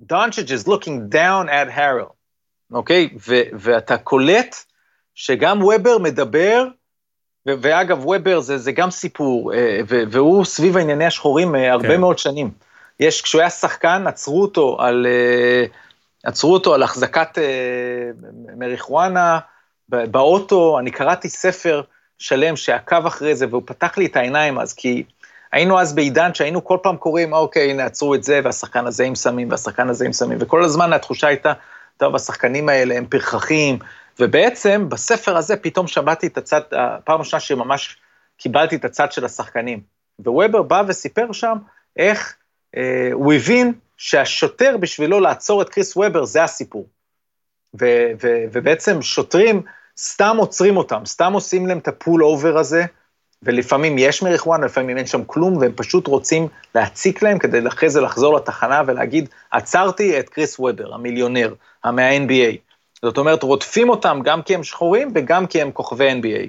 Doncic 0.02 0.52
is 0.52 0.68
looking 0.68 1.10
down 1.10 1.50
at 1.50 1.70
Harrell, 1.78 2.14
אוקיי? 2.72 3.10
ו- 3.28 3.42
ואתה 3.54 3.98
קולט 3.98 4.56
שגם 5.16 5.64
וובר 5.64 5.98
מדבר, 5.98 6.66
ו- 7.48 7.54
ואגב, 7.62 8.06
וובר 8.06 8.40
זה, 8.40 8.58
זה 8.58 8.72
גם 8.72 8.92
סיפור, 8.92 9.54
אה, 9.54 9.80
ו- 9.88 10.04
והוא 10.12 10.46
סביב 10.46 10.78
ענייני 10.78 11.06
השחורים 11.06 11.56
אה, 11.56 11.72
הרבה 11.72 11.88
כן. 11.88 12.00
מאוד 12.00 12.18
שנים. 12.18 12.52
יש, 13.00 13.22
כשהוא 13.22 13.42
היה 13.42 13.50
שחקן, 13.50 14.08
עצרו 14.08 14.42
אותו 14.42 14.78
על... 14.80 15.08
אה, 15.10 15.66
עצרו 16.24 16.54
אותו 16.54 16.74
על 16.74 16.84
החזקת 16.84 17.38
מריחואנה 18.58 19.40
באוטו, 19.90 20.80
אני 20.80 20.92
קראתי 20.92 21.30
ספר 21.30 21.82
שלם 22.20 22.56
שעקב 22.56 23.06
אחרי 23.06 23.36
זה, 23.36 23.46
והוא 23.50 23.62
פתח 23.66 23.98
לי 23.98 24.06
את 24.06 24.16
העיניים 24.16 24.60
אז, 24.60 24.74
כי 24.74 25.04
היינו 25.52 25.80
אז 25.80 25.96
בעידן 25.96 26.34
שהיינו 26.34 26.64
כל 26.64 26.78
פעם 26.84 26.98
קוראים, 26.98 27.34
אוקיי, 27.34 27.72
הנה 27.72 27.86
עצרו 27.86 28.16
את 28.16 28.24
זה, 28.24 28.40
והשחקן 28.44 28.88
הזה 28.88 29.04
עם 29.04 29.16
סמים, 29.16 29.52
והשחקן 29.52 29.90
הזה 29.90 30.06
עם 30.06 30.14
סמים, 30.14 30.38
וכל 30.42 30.64
הזמן 30.64 30.94
התחושה 30.94 31.28
הייתה, 31.28 31.54
טוב, 31.98 32.16
השחקנים 32.16 32.70
האלה 32.70 32.96
הם 32.98 33.06
פרחחים, 33.06 33.80
ובעצם 34.20 34.90
בספר 34.90 35.38
הזה 35.38 35.56
פתאום 35.58 35.88
שמעתי 35.88 36.28
את 36.28 36.38
הצד, 36.38 36.62
הפעם 36.72 37.16
הראשונה 37.16 37.40
שממש 37.40 37.98
קיבלתי 38.38 38.76
את 38.76 38.86
הצד 38.86 39.12
של 39.12 39.26
השחקנים. 39.26 39.82
וובר 40.20 40.62
בא 40.62 40.84
וסיפר 40.88 41.32
שם 41.32 41.58
איך 41.98 42.36
אה, 42.78 43.10
הוא 43.14 43.34
הבין 43.34 43.74
שהשוטר 43.98 44.78
בשבילו 44.78 45.20
לעצור 45.20 45.62
את 45.62 45.70
קריס 45.70 45.98
וובר 45.98 46.26
זה 46.26 46.44
הסיפור. 46.44 46.88
ו- 47.82 48.12
ו- 48.24 48.44
ובעצם 48.52 49.02
שוטרים 49.02 49.62
סתם 49.98 50.38
עוצרים 50.38 50.78
אותם, 50.78 51.06
סתם 51.06 51.34
עושים 51.34 51.68
להם 51.68 51.78
את 51.78 51.88
ה 51.88 51.95
pull 51.95 52.24
over 52.24 52.58
הזה, 52.58 52.86
ולפעמים 53.44 53.98
יש 53.98 54.24
מריחואנה, 54.24 54.66
לפעמים 54.66 54.98
אין 54.98 55.06
שם 55.06 55.24
כלום, 55.24 55.58
והם 55.58 55.72
פשוט 55.76 56.08
רוצים 56.08 56.48
להציק 56.76 57.24
להם 57.24 57.40
כדי 57.40 57.68
אחרי 57.68 57.90
זה 57.90 58.02
לחזור 58.02 58.36
לתחנה 58.36 58.82
ולהגיד, 58.88 59.30
עצרתי 59.52 60.20
את 60.20 60.30
קריס 60.30 60.60
וובר, 60.60 60.94
המיליונר, 60.94 61.54
מה-NBA. 61.86 62.58
זאת 63.02 63.18
אומרת, 63.18 63.44
רודפים 63.44 63.90
אותם 63.90 64.20
גם 64.24 64.42
כי 64.42 64.56
הם 64.56 64.64
שחורים 64.64 65.12
וגם 65.16 65.48
כי 65.48 65.62
הם 65.62 65.72
כוכבי 65.72 66.12
NBA. 66.12 66.48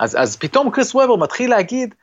אז, 0.00 0.16
אז 0.20 0.36
פתאום 0.36 0.70
קריס 0.70 0.94
וובר 0.94 1.16
מתחיל 1.16 1.50
להגיד, 1.50 1.94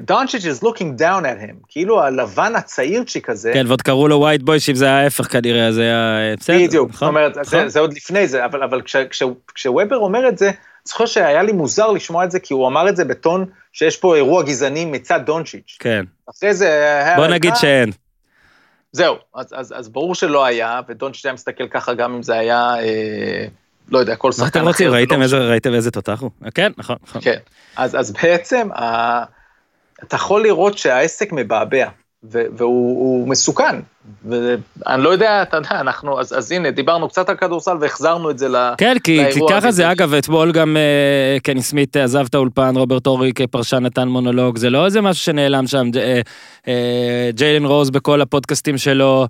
דונצ'יץ' 0.00 0.44
is 0.44 0.62
looking 0.62 1.00
down 1.00 1.22
at 1.24 1.44
him, 1.44 1.54
כאילו 1.68 2.02
הלבן 2.02 2.56
הצעירצ'יק 2.56 3.30
הזה, 3.30 3.50
כן, 3.54 3.64
ועוד 3.66 3.82
קראו 3.82 4.08
לו 4.08 4.16
ווייט 4.16 4.42
בוי, 4.42 4.60
שאם 4.60 4.74
זה 4.74 4.84
היה 4.84 5.00
ההפך 5.00 5.32
כנראה, 5.32 5.66
אז 5.66 5.78
היה... 5.78 6.18
בסדר, 6.38 6.56
בדיוק, 6.56 6.88
זאת 6.88 6.94
נכון? 6.94 7.08
אומרת, 7.08 7.34
זה, 7.34 7.40
נכון. 7.40 7.68
זה 7.68 7.80
עוד 7.80 7.92
לפני 7.92 8.26
זה, 8.26 8.44
אבל, 8.44 8.62
אבל 8.62 8.82
כש, 8.82 8.96
כש, 8.96 9.22
כשוובר 9.54 9.96
אומר 9.96 10.28
את 10.28 10.38
זה, 10.38 10.50
זוכר 10.84 11.06
שהיה 11.06 11.42
לי 11.42 11.52
מוזר 11.52 11.90
לשמוע 11.90 12.24
את 12.24 12.30
זה, 12.30 12.40
כי 12.40 12.54
הוא 12.54 12.68
אמר 12.68 12.88
את 12.88 12.96
זה 12.96 13.04
בטון 13.04 13.44
שיש 13.72 13.96
פה 13.96 14.16
אירוע 14.16 14.42
גזעני 14.42 14.84
מצד 14.84 15.20
דונצ'יץ'. 15.26 15.76
כן, 15.78 16.04
אחרי 16.30 16.54
זה. 16.54 17.02
בוא 17.16 17.26
נגיד 17.26 17.54
שאין. 17.56 17.90
זהו, 18.92 19.16
אז, 19.34 19.88
ברור 19.88 20.14
שלא 20.14 20.44
היה, 20.44 20.80
ודונצ'יץ' 20.88 21.24
היה 21.24 21.34
מסתכל 21.34 21.68
ככה 21.68 21.94
גם 21.94 22.14
אם 22.14 22.22
זה 22.22 22.38
היה, 22.38 22.74
אה, 22.78 23.44
לא 23.88 23.98
יודע, 23.98 24.16
כל 24.16 24.28
מה 24.28 24.32
שחקן 24.32 24.60
אתם 24.60 24.68
רוצים? 24.68 24.86
אחר, 24.86 24.96
ראיתם 24.96 25.20
לא 25.20 25.36
ראיתם 25.36 25.74
איזה 25.74 25.90
תותח 25.90 26.20
הוא? 26.20 26.30
כן, 26.54 26.72
נכון, 26.78 26.96
נכון. 27.06 27.20
כן, 27.20 27.38
אז, 27.76 28.12
בעצם. 28.12 28.68
אתה 30.02 30.16
יכול 30.16 30.42
לראות 30.42 30.78
שהעסק 30.78 31.32
מבעבע, 31.32 31.88
והוא 32.22 32.98
הוא 33.00 33.28
מסוכן. 33.28 33.76
ואני 34.28 35.02
לא 35.02 35.08
יודע, 35.08 35.42
אתה 35.42 35.56
יודע, 35.56 35.80
אנחנו, 35.80 36.20
אז, 36.20 36.38
אז 36.38 36.52
הנה, 36.52 36.70
דיברנו 36.70 37.08
קצת 37.08 37.28
על 37.28 37.36
כדורסל 37.36 37.76
והחזרנו 37.80 38.30
את 38.30 38.38
זה 38.38 38.48
ל... 38.48 38.56
כן, 38.78 38.94
כי, 38.94 39.00
כי 39.02 39.16
לאירוע 39.16 39.60
ככה. 39.60 39.70
זה, 39.70 39.92
אגב, 39.92 40.14
אתמול 40.14 40.52
גם 40.52 40.76
אה, 40.76 41.40
קני 41.42 41.62
סמית 41.62 41.96
עזב 41.96 42.24
את 42.28 42.34
האולפן, 42.34 42.76
רוברט 42.76 43.06
אורי 43.06 43.32
כפרשן 43.32 43.82
נתן 43.82 44.08
מונולוג, 44.08 44.58
זה 44.58 44.70
לא 44.70 44.84
איזה 44.84 45.00
משהו 45.00 45.24
שנעלם 45.24 45.66
שם, 45.66 45.90
אה, 45.96 46.20
אה, 46.68 47.30
ג'יילן 47.34 47.64
רוז 47.64 47.90
בכל 47.90 48.20
הפודקאסטים 48.20 48.78
שלו 48.78 49.26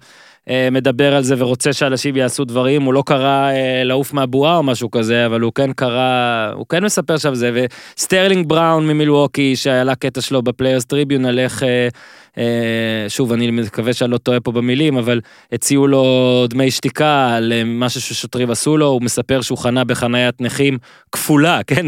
אה, 0.48 0.68
מדבר 0.72 1.14
על 1.14 1.22
זה 1.22 1.34
ורוצה 1.38 1.72
שאנשים 1.72 2.16
יעשו 2.16 2.44
דברים, 2.44 2.82
הוא 2.82 2.94
לא 2.94 3.02
קרא 3.06 3.50
אה, 3.50 3.82
לעוף 3.84 4.12
מהבועה 4.12 4.56
או 4.56 4.62
משהו 4.62 4.90
כזה, 4.90 5.26
אבל 5.26 5.40
הוא 5.40 5.52
כן 5.54 5.72
קרא, 5.72 6.50
הוא 6.54 6.66
כן 6.68 6.84
מספר 6.84 7.16
שם 7.16 7.34
זה, 7.34 7.66
וסטרלינג 7.96 8.48
בראון 8.48 8.86
ממילווקי, 8.86 9.56
שהיה 9.56 9.84
לה 9.84 9.94
קטע 9.94 10.20
שלו 10.20 10.42
ב 10.42 10.47
Players 10.47 10.84
Tribune 10.84 11.24
על 11.24 11.38
איך, 11.38 11.62
אה, 11.62 11.88
אה, 12.38 13.04
שוב, 13.08 13.32
אני 13.32 13.50
מקווה 13.50 13.92
שאני 13.92 14.10
לא 14.10 14.18
טועה 14.18 14.40
פה 14.40 14.52
במילים, 14.60 14.96
אבל 14.96 15.20
הציעו 15.52 15.86
לו 15.86 16.46
דמי 16.48 16.70
שתיקה 16.70 17.34
על 17.36 17.52
משהו 17.64 18.00
ששוטרים 18.00 18.50
עשו 18.50 18.76
לו, 18.76 18.86
הוא 18.86 19.02
מספר 19.02 19.40
שהוא 19.40 19.58
חנה 19.58 19.84
בחניית 19.84 20.40
נכים 20.40 20.78
כפולה, 21.12 21.60
כן? 21.66 21.86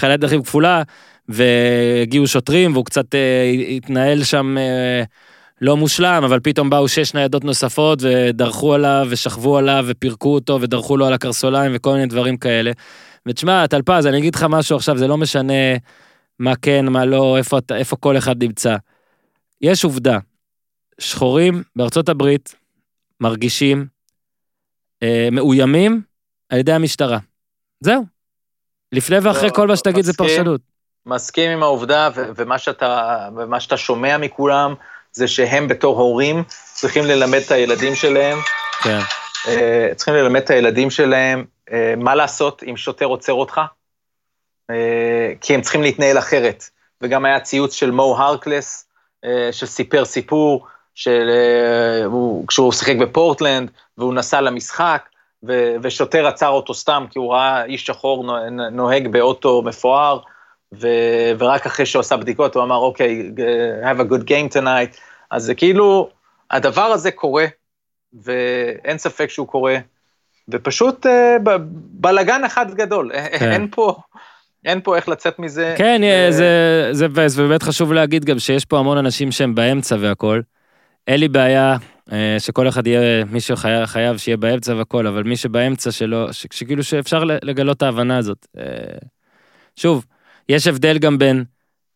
חניית 0.00 0.24
נכים 0.24 0.42
כפולה, 0.42 0.82
והגיעו 1.28 2.26
שוטרים 2.26 2.72
והוא 2.72 2.84
קצת 2.84 3.14
אה, 3.14 3.50
התנהל 3.76 4.22
שם 4.22 4.58
אה, 4.58 5.02
לא 5.60 5.76
מושלם, 5.76 6.22
אבל 6.24 6.40
פתאום 6.40 6.70
באו 6.70 6.88
שש 6.88 7.14
ניידות 7.14 7.44
נוספות 7.44 7.98
ודרכו 8.02 8.74
עליו 8.74 9.06
ושכבו 9.10 9.58
עליו 9.58 9.84
ופירקו 9.88 10.34
אותו 10.34 10.60
ודרכו 10.60 10.96
לו 10.96 11.06
על 11.06 11.12
הקרסוליים 11.12 11.72
וכל 11.74 11.92
מיני 11.92 12.06
דברים 12.06 12.36
כאלה. 12.36 12.72
ותשמע, 13.26 13.66
טלפז, 13.66 14.06
אני 14.06 14.18
אגיד 14.18 14.34
לך 14.34 14.46
משהו 14.50 14.76
עכשיו, 14.76 14.98
זה 14.98 15.06
לא 15.06 15.16
משנה 15.16 15.52
מה 16.38 16.56
כן, 16.62 16.86
מה 16.86 17.04
לא, 17.04 17.36
איפה, 17.36 17.58
איפה 17.74 17.96
כל 17.96 18.18
אחד 18.18 18.42
נמצא. 18.42 18.76
יש 19.60 19.84
עובדה, 19.84 20.18
שחורים 20.98 21.62
בארצות 21.76 22.08
הברית 22.08 22.54
מרגישים 23.20 23.86
אה, 25.02 25.28
מאוימים 25.32 26.02
על 26.48 26.58
ידי 26.58 26.72
המשטרה. 26.72 27.18
זהו. 27.80 28.04
לפני 28.92 29.18
ואחרי 29.18 29.50
כל 29.54 29.68
מה 29.68 29.76
שתגיד 29.76 30.04
זה 30.04 30.12
מסכים. 30.12 30.26
פרשנות. 30.26 30.60
מסכים 31.06 31.50
עם 31.50 31.62
העובדה, 31.62 32.08
ו- 32.14 32.30
ומה 32.36 32.58
שאתה, 32.58 33.18
ומה 33.36 33.60
שאתה 33.60 33.76
שומע 33.76 34.18
מכולם, 34.18 34.74
זה 35.12 35.28
שהם 35.28 35.68
בתור 35.68 35.98
הורים 35.98 36.44
צריכים 36.74 37.04
ללמד 37.04 37.40
את 37.46 37.50
הילדים 37.50 37.94
שלהם, 37.94 38.38
כן. 38.82 38.98
אה, 39.48 39.88
צריכים 39.96 40.14
ללמד 40.14 40.40
את 40.40 40.50
הילדים 40.50 40.90
שלהם 40.90 41.44
אה, 41.72 41.94
מה 41.96 42.14
לעשות 42.14 42.62
אם 42.62 42.76
שוטר 42.76 43.04
עוצר 43.04 43.32
אותך, 43.32 43.60
אה, 44.70 45.32
כי 45.40 45.54
הם 45.54 45.60
צריכים 45.60 45.82
להתנהל 45.82 46.18
אחרת. 46.18 46.64
וגם 47.00 47.24
היה 47.24 47.40
ציוץ 47.40 47.74
של 47.74 47.90
מו 47.90 48.16
הרקלס, 48.18 48.88
אה, 49.24 49.48
שסיפר 49.52 50.04
סיפור, 50.04 50.66
של, 50.98 51.30
אה, 51.30 52.04
הוא, 52.04 52.46
כשהוא 52.48 52.72
שיחק 52.72 52.96
בפורטלנד, 52.96 53.70
והוא 53.98 54.14
נסע 54.14 54.40
למשחק, 54.40 55.02
ו- 55.42 55.74
ושוטר 55.82 56.26
עצר 56.26 56.48
אותו 56.48 56.74
סתם, 56.74 57.04
כי 57.10 57.18
הוא 57.18 57.32
ראה 57.34 57.64
איש 57.64 57.86
שחור 57.86 58.24
נו- 58.24 58.70
נוהג 58.70 59.08
באוטו 59.08 59.62
מפואר, 59.62 60.18
ו- 60.80 61.30
ורק 61.38 61.66
אחרי 61.66 61.86
שהוא 61.86 62.00
עשה 62.00 62.16
בדיקות, 62.16 62.54
הוא 62.54 62.62
אמר, 62.64 62.76
אוקיי, 62.76 63.30
have 63.82 64.00
a 64.00 64.12
good 64.12 64.22
game 64.22 64.56
tonight. 64.56 64.98
אז 65.30 65.42
זה 65.44 65.54
כאילו, 65.54 66.10
הדבר 66.50 66.82
הזה 66.82 67.10
קורה, 67.10 67.46
ואין 68.22 68.98
ספק 68.98 69.30
שהוא 69.30 69.46
קורה, 69.48 69.76
ופשוט 70.48 71.06
אה, 71.06 71.36
ב- 71.42 71.56
בלגן 72.00 72.44
אחד 72.44 72.74
גדול, 72.74 73.10
כן. 73.38 73.52
אין 73.52 73.68
פה... 73.70 73.96
אין 74.64 74.80
פה 74.80 74.96
איך 74.96 75.08
לצאת 75.08 75.38
מזה. 75.38 75.74
כן, 75.78 76.00
ו- 76.04 76.32
זה, 76.32 76.88
זה, 76.92 77.06
זה 77.26 77.42
באמת 77.42 77.62
חשוב 77.62 77.92
להגיד 77.92 78.24
גם 78.24 78.38
שיש 78.38 78.64
פה 78.64 78.78
המון 78.78 78.98
אנשים 78.98 79.32
שהם 79.32 79.54
באמצע 79.54 79.96
והכל. 80.00 80.40
אין 81.08 81.20
לי 81.20 81.28
בעיה 81.28 81.76
אה, 82.12 82.36
שכל 82.38 82.68
אחד 82.68 82.86
יהיה, 82.86 83.24
מי 83.24 83.40
שחייב 83.40 83.86
חייב 83.86 84.16
שיהיה 84.16 84.36
באמצע 84.36 84.74
והכל, 84.74 85.06
אבל 85.06 85.22
מי 85.22 85.36
שבאמצע 85.36 85.90
שלו, 85.90 86.32
שכאילו 86.32 86.84
שאפשר 86.84 87.24
לגלות 87.24 87.76
את 87.76 87.82
ההבנה 87.82 88.18
הזאת. 88.18 88.46
אה, 88.58 88.64
שוב, 89.76 90.04
יש 90.48 90.66
הבדל 90.66 90.98
גם 90.98 91.18
בין 91.18 91.44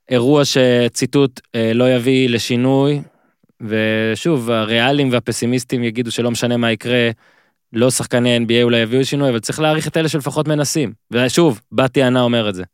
אירוע 0.08 0.42
שציטוט 0.44 1.40
אה, 1.54 1.72
לא 1.74 1.94
יביא 1.94 2.28
לשינוי, 2.28 3.02
ושוב, 3.60 4.50
הריאלים 4.50 5.12
והפסימיסטים 5.12 5.84
יגידו 5.84 6.10
שלא 6.10 6.30
משנה 6.30 6.56
מה 6.56 6.72
יקרה, 6.72 7.10
לא 7.72 7.90
שחקני 7.90 8.38
NBA 8.38 8.62
אולי 8.62 8.78
יביאו 8.78 9.04
שינוי, 9.04 9.30
אבל 9.30 9.40
צריך 9.40 9.60
להעריך 9.60 9.88
את 9.88 9.96
אלה 9.96 10.08
שלפחות 10.08 10.48
מנסים. 10.48 10.92
ושוב, 11.10 11.60
בת 11.72 11.96
יענה 11.96 12.22
אומר 12.22 12.48
את 12.48 12.54
זה. 12.54 12.64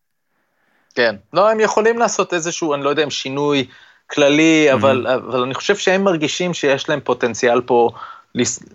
כן. 0.95 1.16
לא, 1.32 1.51
הם 1.51 1.61
יכולים 1.61 1.99
לעשות 1.99 2.34
איזשהו, 2.34 2.74
אני 2.74 2.84
לא 2.84 2.91
יודע 2.91 3.05
אם 3.05 3.11
שינוי 3.11 3.66
כללי, 4.11 4.72
אבל, 4.72 5.06
אבל 5.06 5.42
אני 5.42 5.54
חושב 5.54 5.76
שהם 5.76 6.04
מרגישים 6.04 6.54
שיש 6.54 6.88
להם 6.88 7.00
פוטנציאל 7.04 7.61
פה 7.61 7.90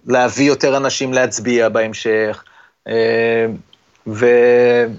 להביא 0.07 0.47
יותר 0.47 0.77
אנשים 0.77 1.13
להצביע 1.13 1.69
בהמשך, 1.69 2.43
אה, 2.88 3.45
וקשה 4.07 4.91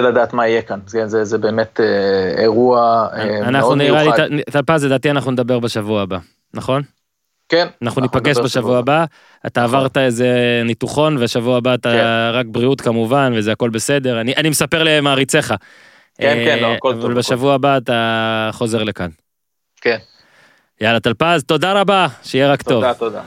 לדעת 0.00 0.32
מה 0.32 0.48
יהיה 0.48 0.62
כאן. 0.62 0.78
זה, 0.86 1.06
זה, 1.06 1.24
זה 1.24 1.38
באמת 1.38 1.80
אה, 1.80 2.42
אירוע 2.42 3.06
אה, 3.12 3.38
אנחנו 3.38 3.50
מאוד 3.50 3.78
נראה 3.78 4.02
לי, 4.02 4.08
מיוחד. 4.08 4.26
ט- 4.46 4.50
טלפז, 4.50 4.84
לדעתי 4.84 5.10
אנחנו 5.10 5.30
נדבר 5.30 5.58
בשבוע 5.58 6.02
הבא, 6.02 6.18
נכון? 6.54 6.82
כן. 7.48 7.66
אנחנו 7.82 8.02
ניפגש 8.02 8.28
נדבר 8.28 8.44
בשבוע 8.44 8.78
הבא, 8.78 9.04
אתה 9.46 9.64
נכון. 9.64 9.78
עברת 9.78 9.96
איזה 9.96 10.62
ניתוחון, 10.64 11.16
והשבוע 11.16 11.56
הבא 11.56 11.74
אתה 11.74 11.90
כן. 11.90 12.04
רק 12.32 12.46
בריאות 12.46 12.80
כמובן, 12.80 13.32
וזה 13.36 13.52
הכל 13.52 13.70
בסדר, 13.70 14.20
אני 14.20 14.34
אני 14.36 14.48
מספר 14.48 14.82
למעריציך. 14.82 15.54
כן, 16.18 16.42
כן, 16.44 16.58
לא, 16.58 16.66
אה, 16.66 16.74
הכל 16.74 16.92
טוב, 16.94 17.04
אבל 17.04 17.14
בשבוע 17.14 17.54
הבא 17.54 17.76
אתה 17.76 18.50
חוזר 18.52 18.82
לכאן. 18.82 19.08
כן. 19.80 19.98
יאללה, 20.80 21.00
טלפז, 21.00 21.44
תודה 21.44 21.72
רבה, 21.72 22.06
שיהיה 22.22 22.52
רק 22.52 22.62
טוב. 22.62 22.74
תודה, 22.74 22.94
תודה. 22.94 23.22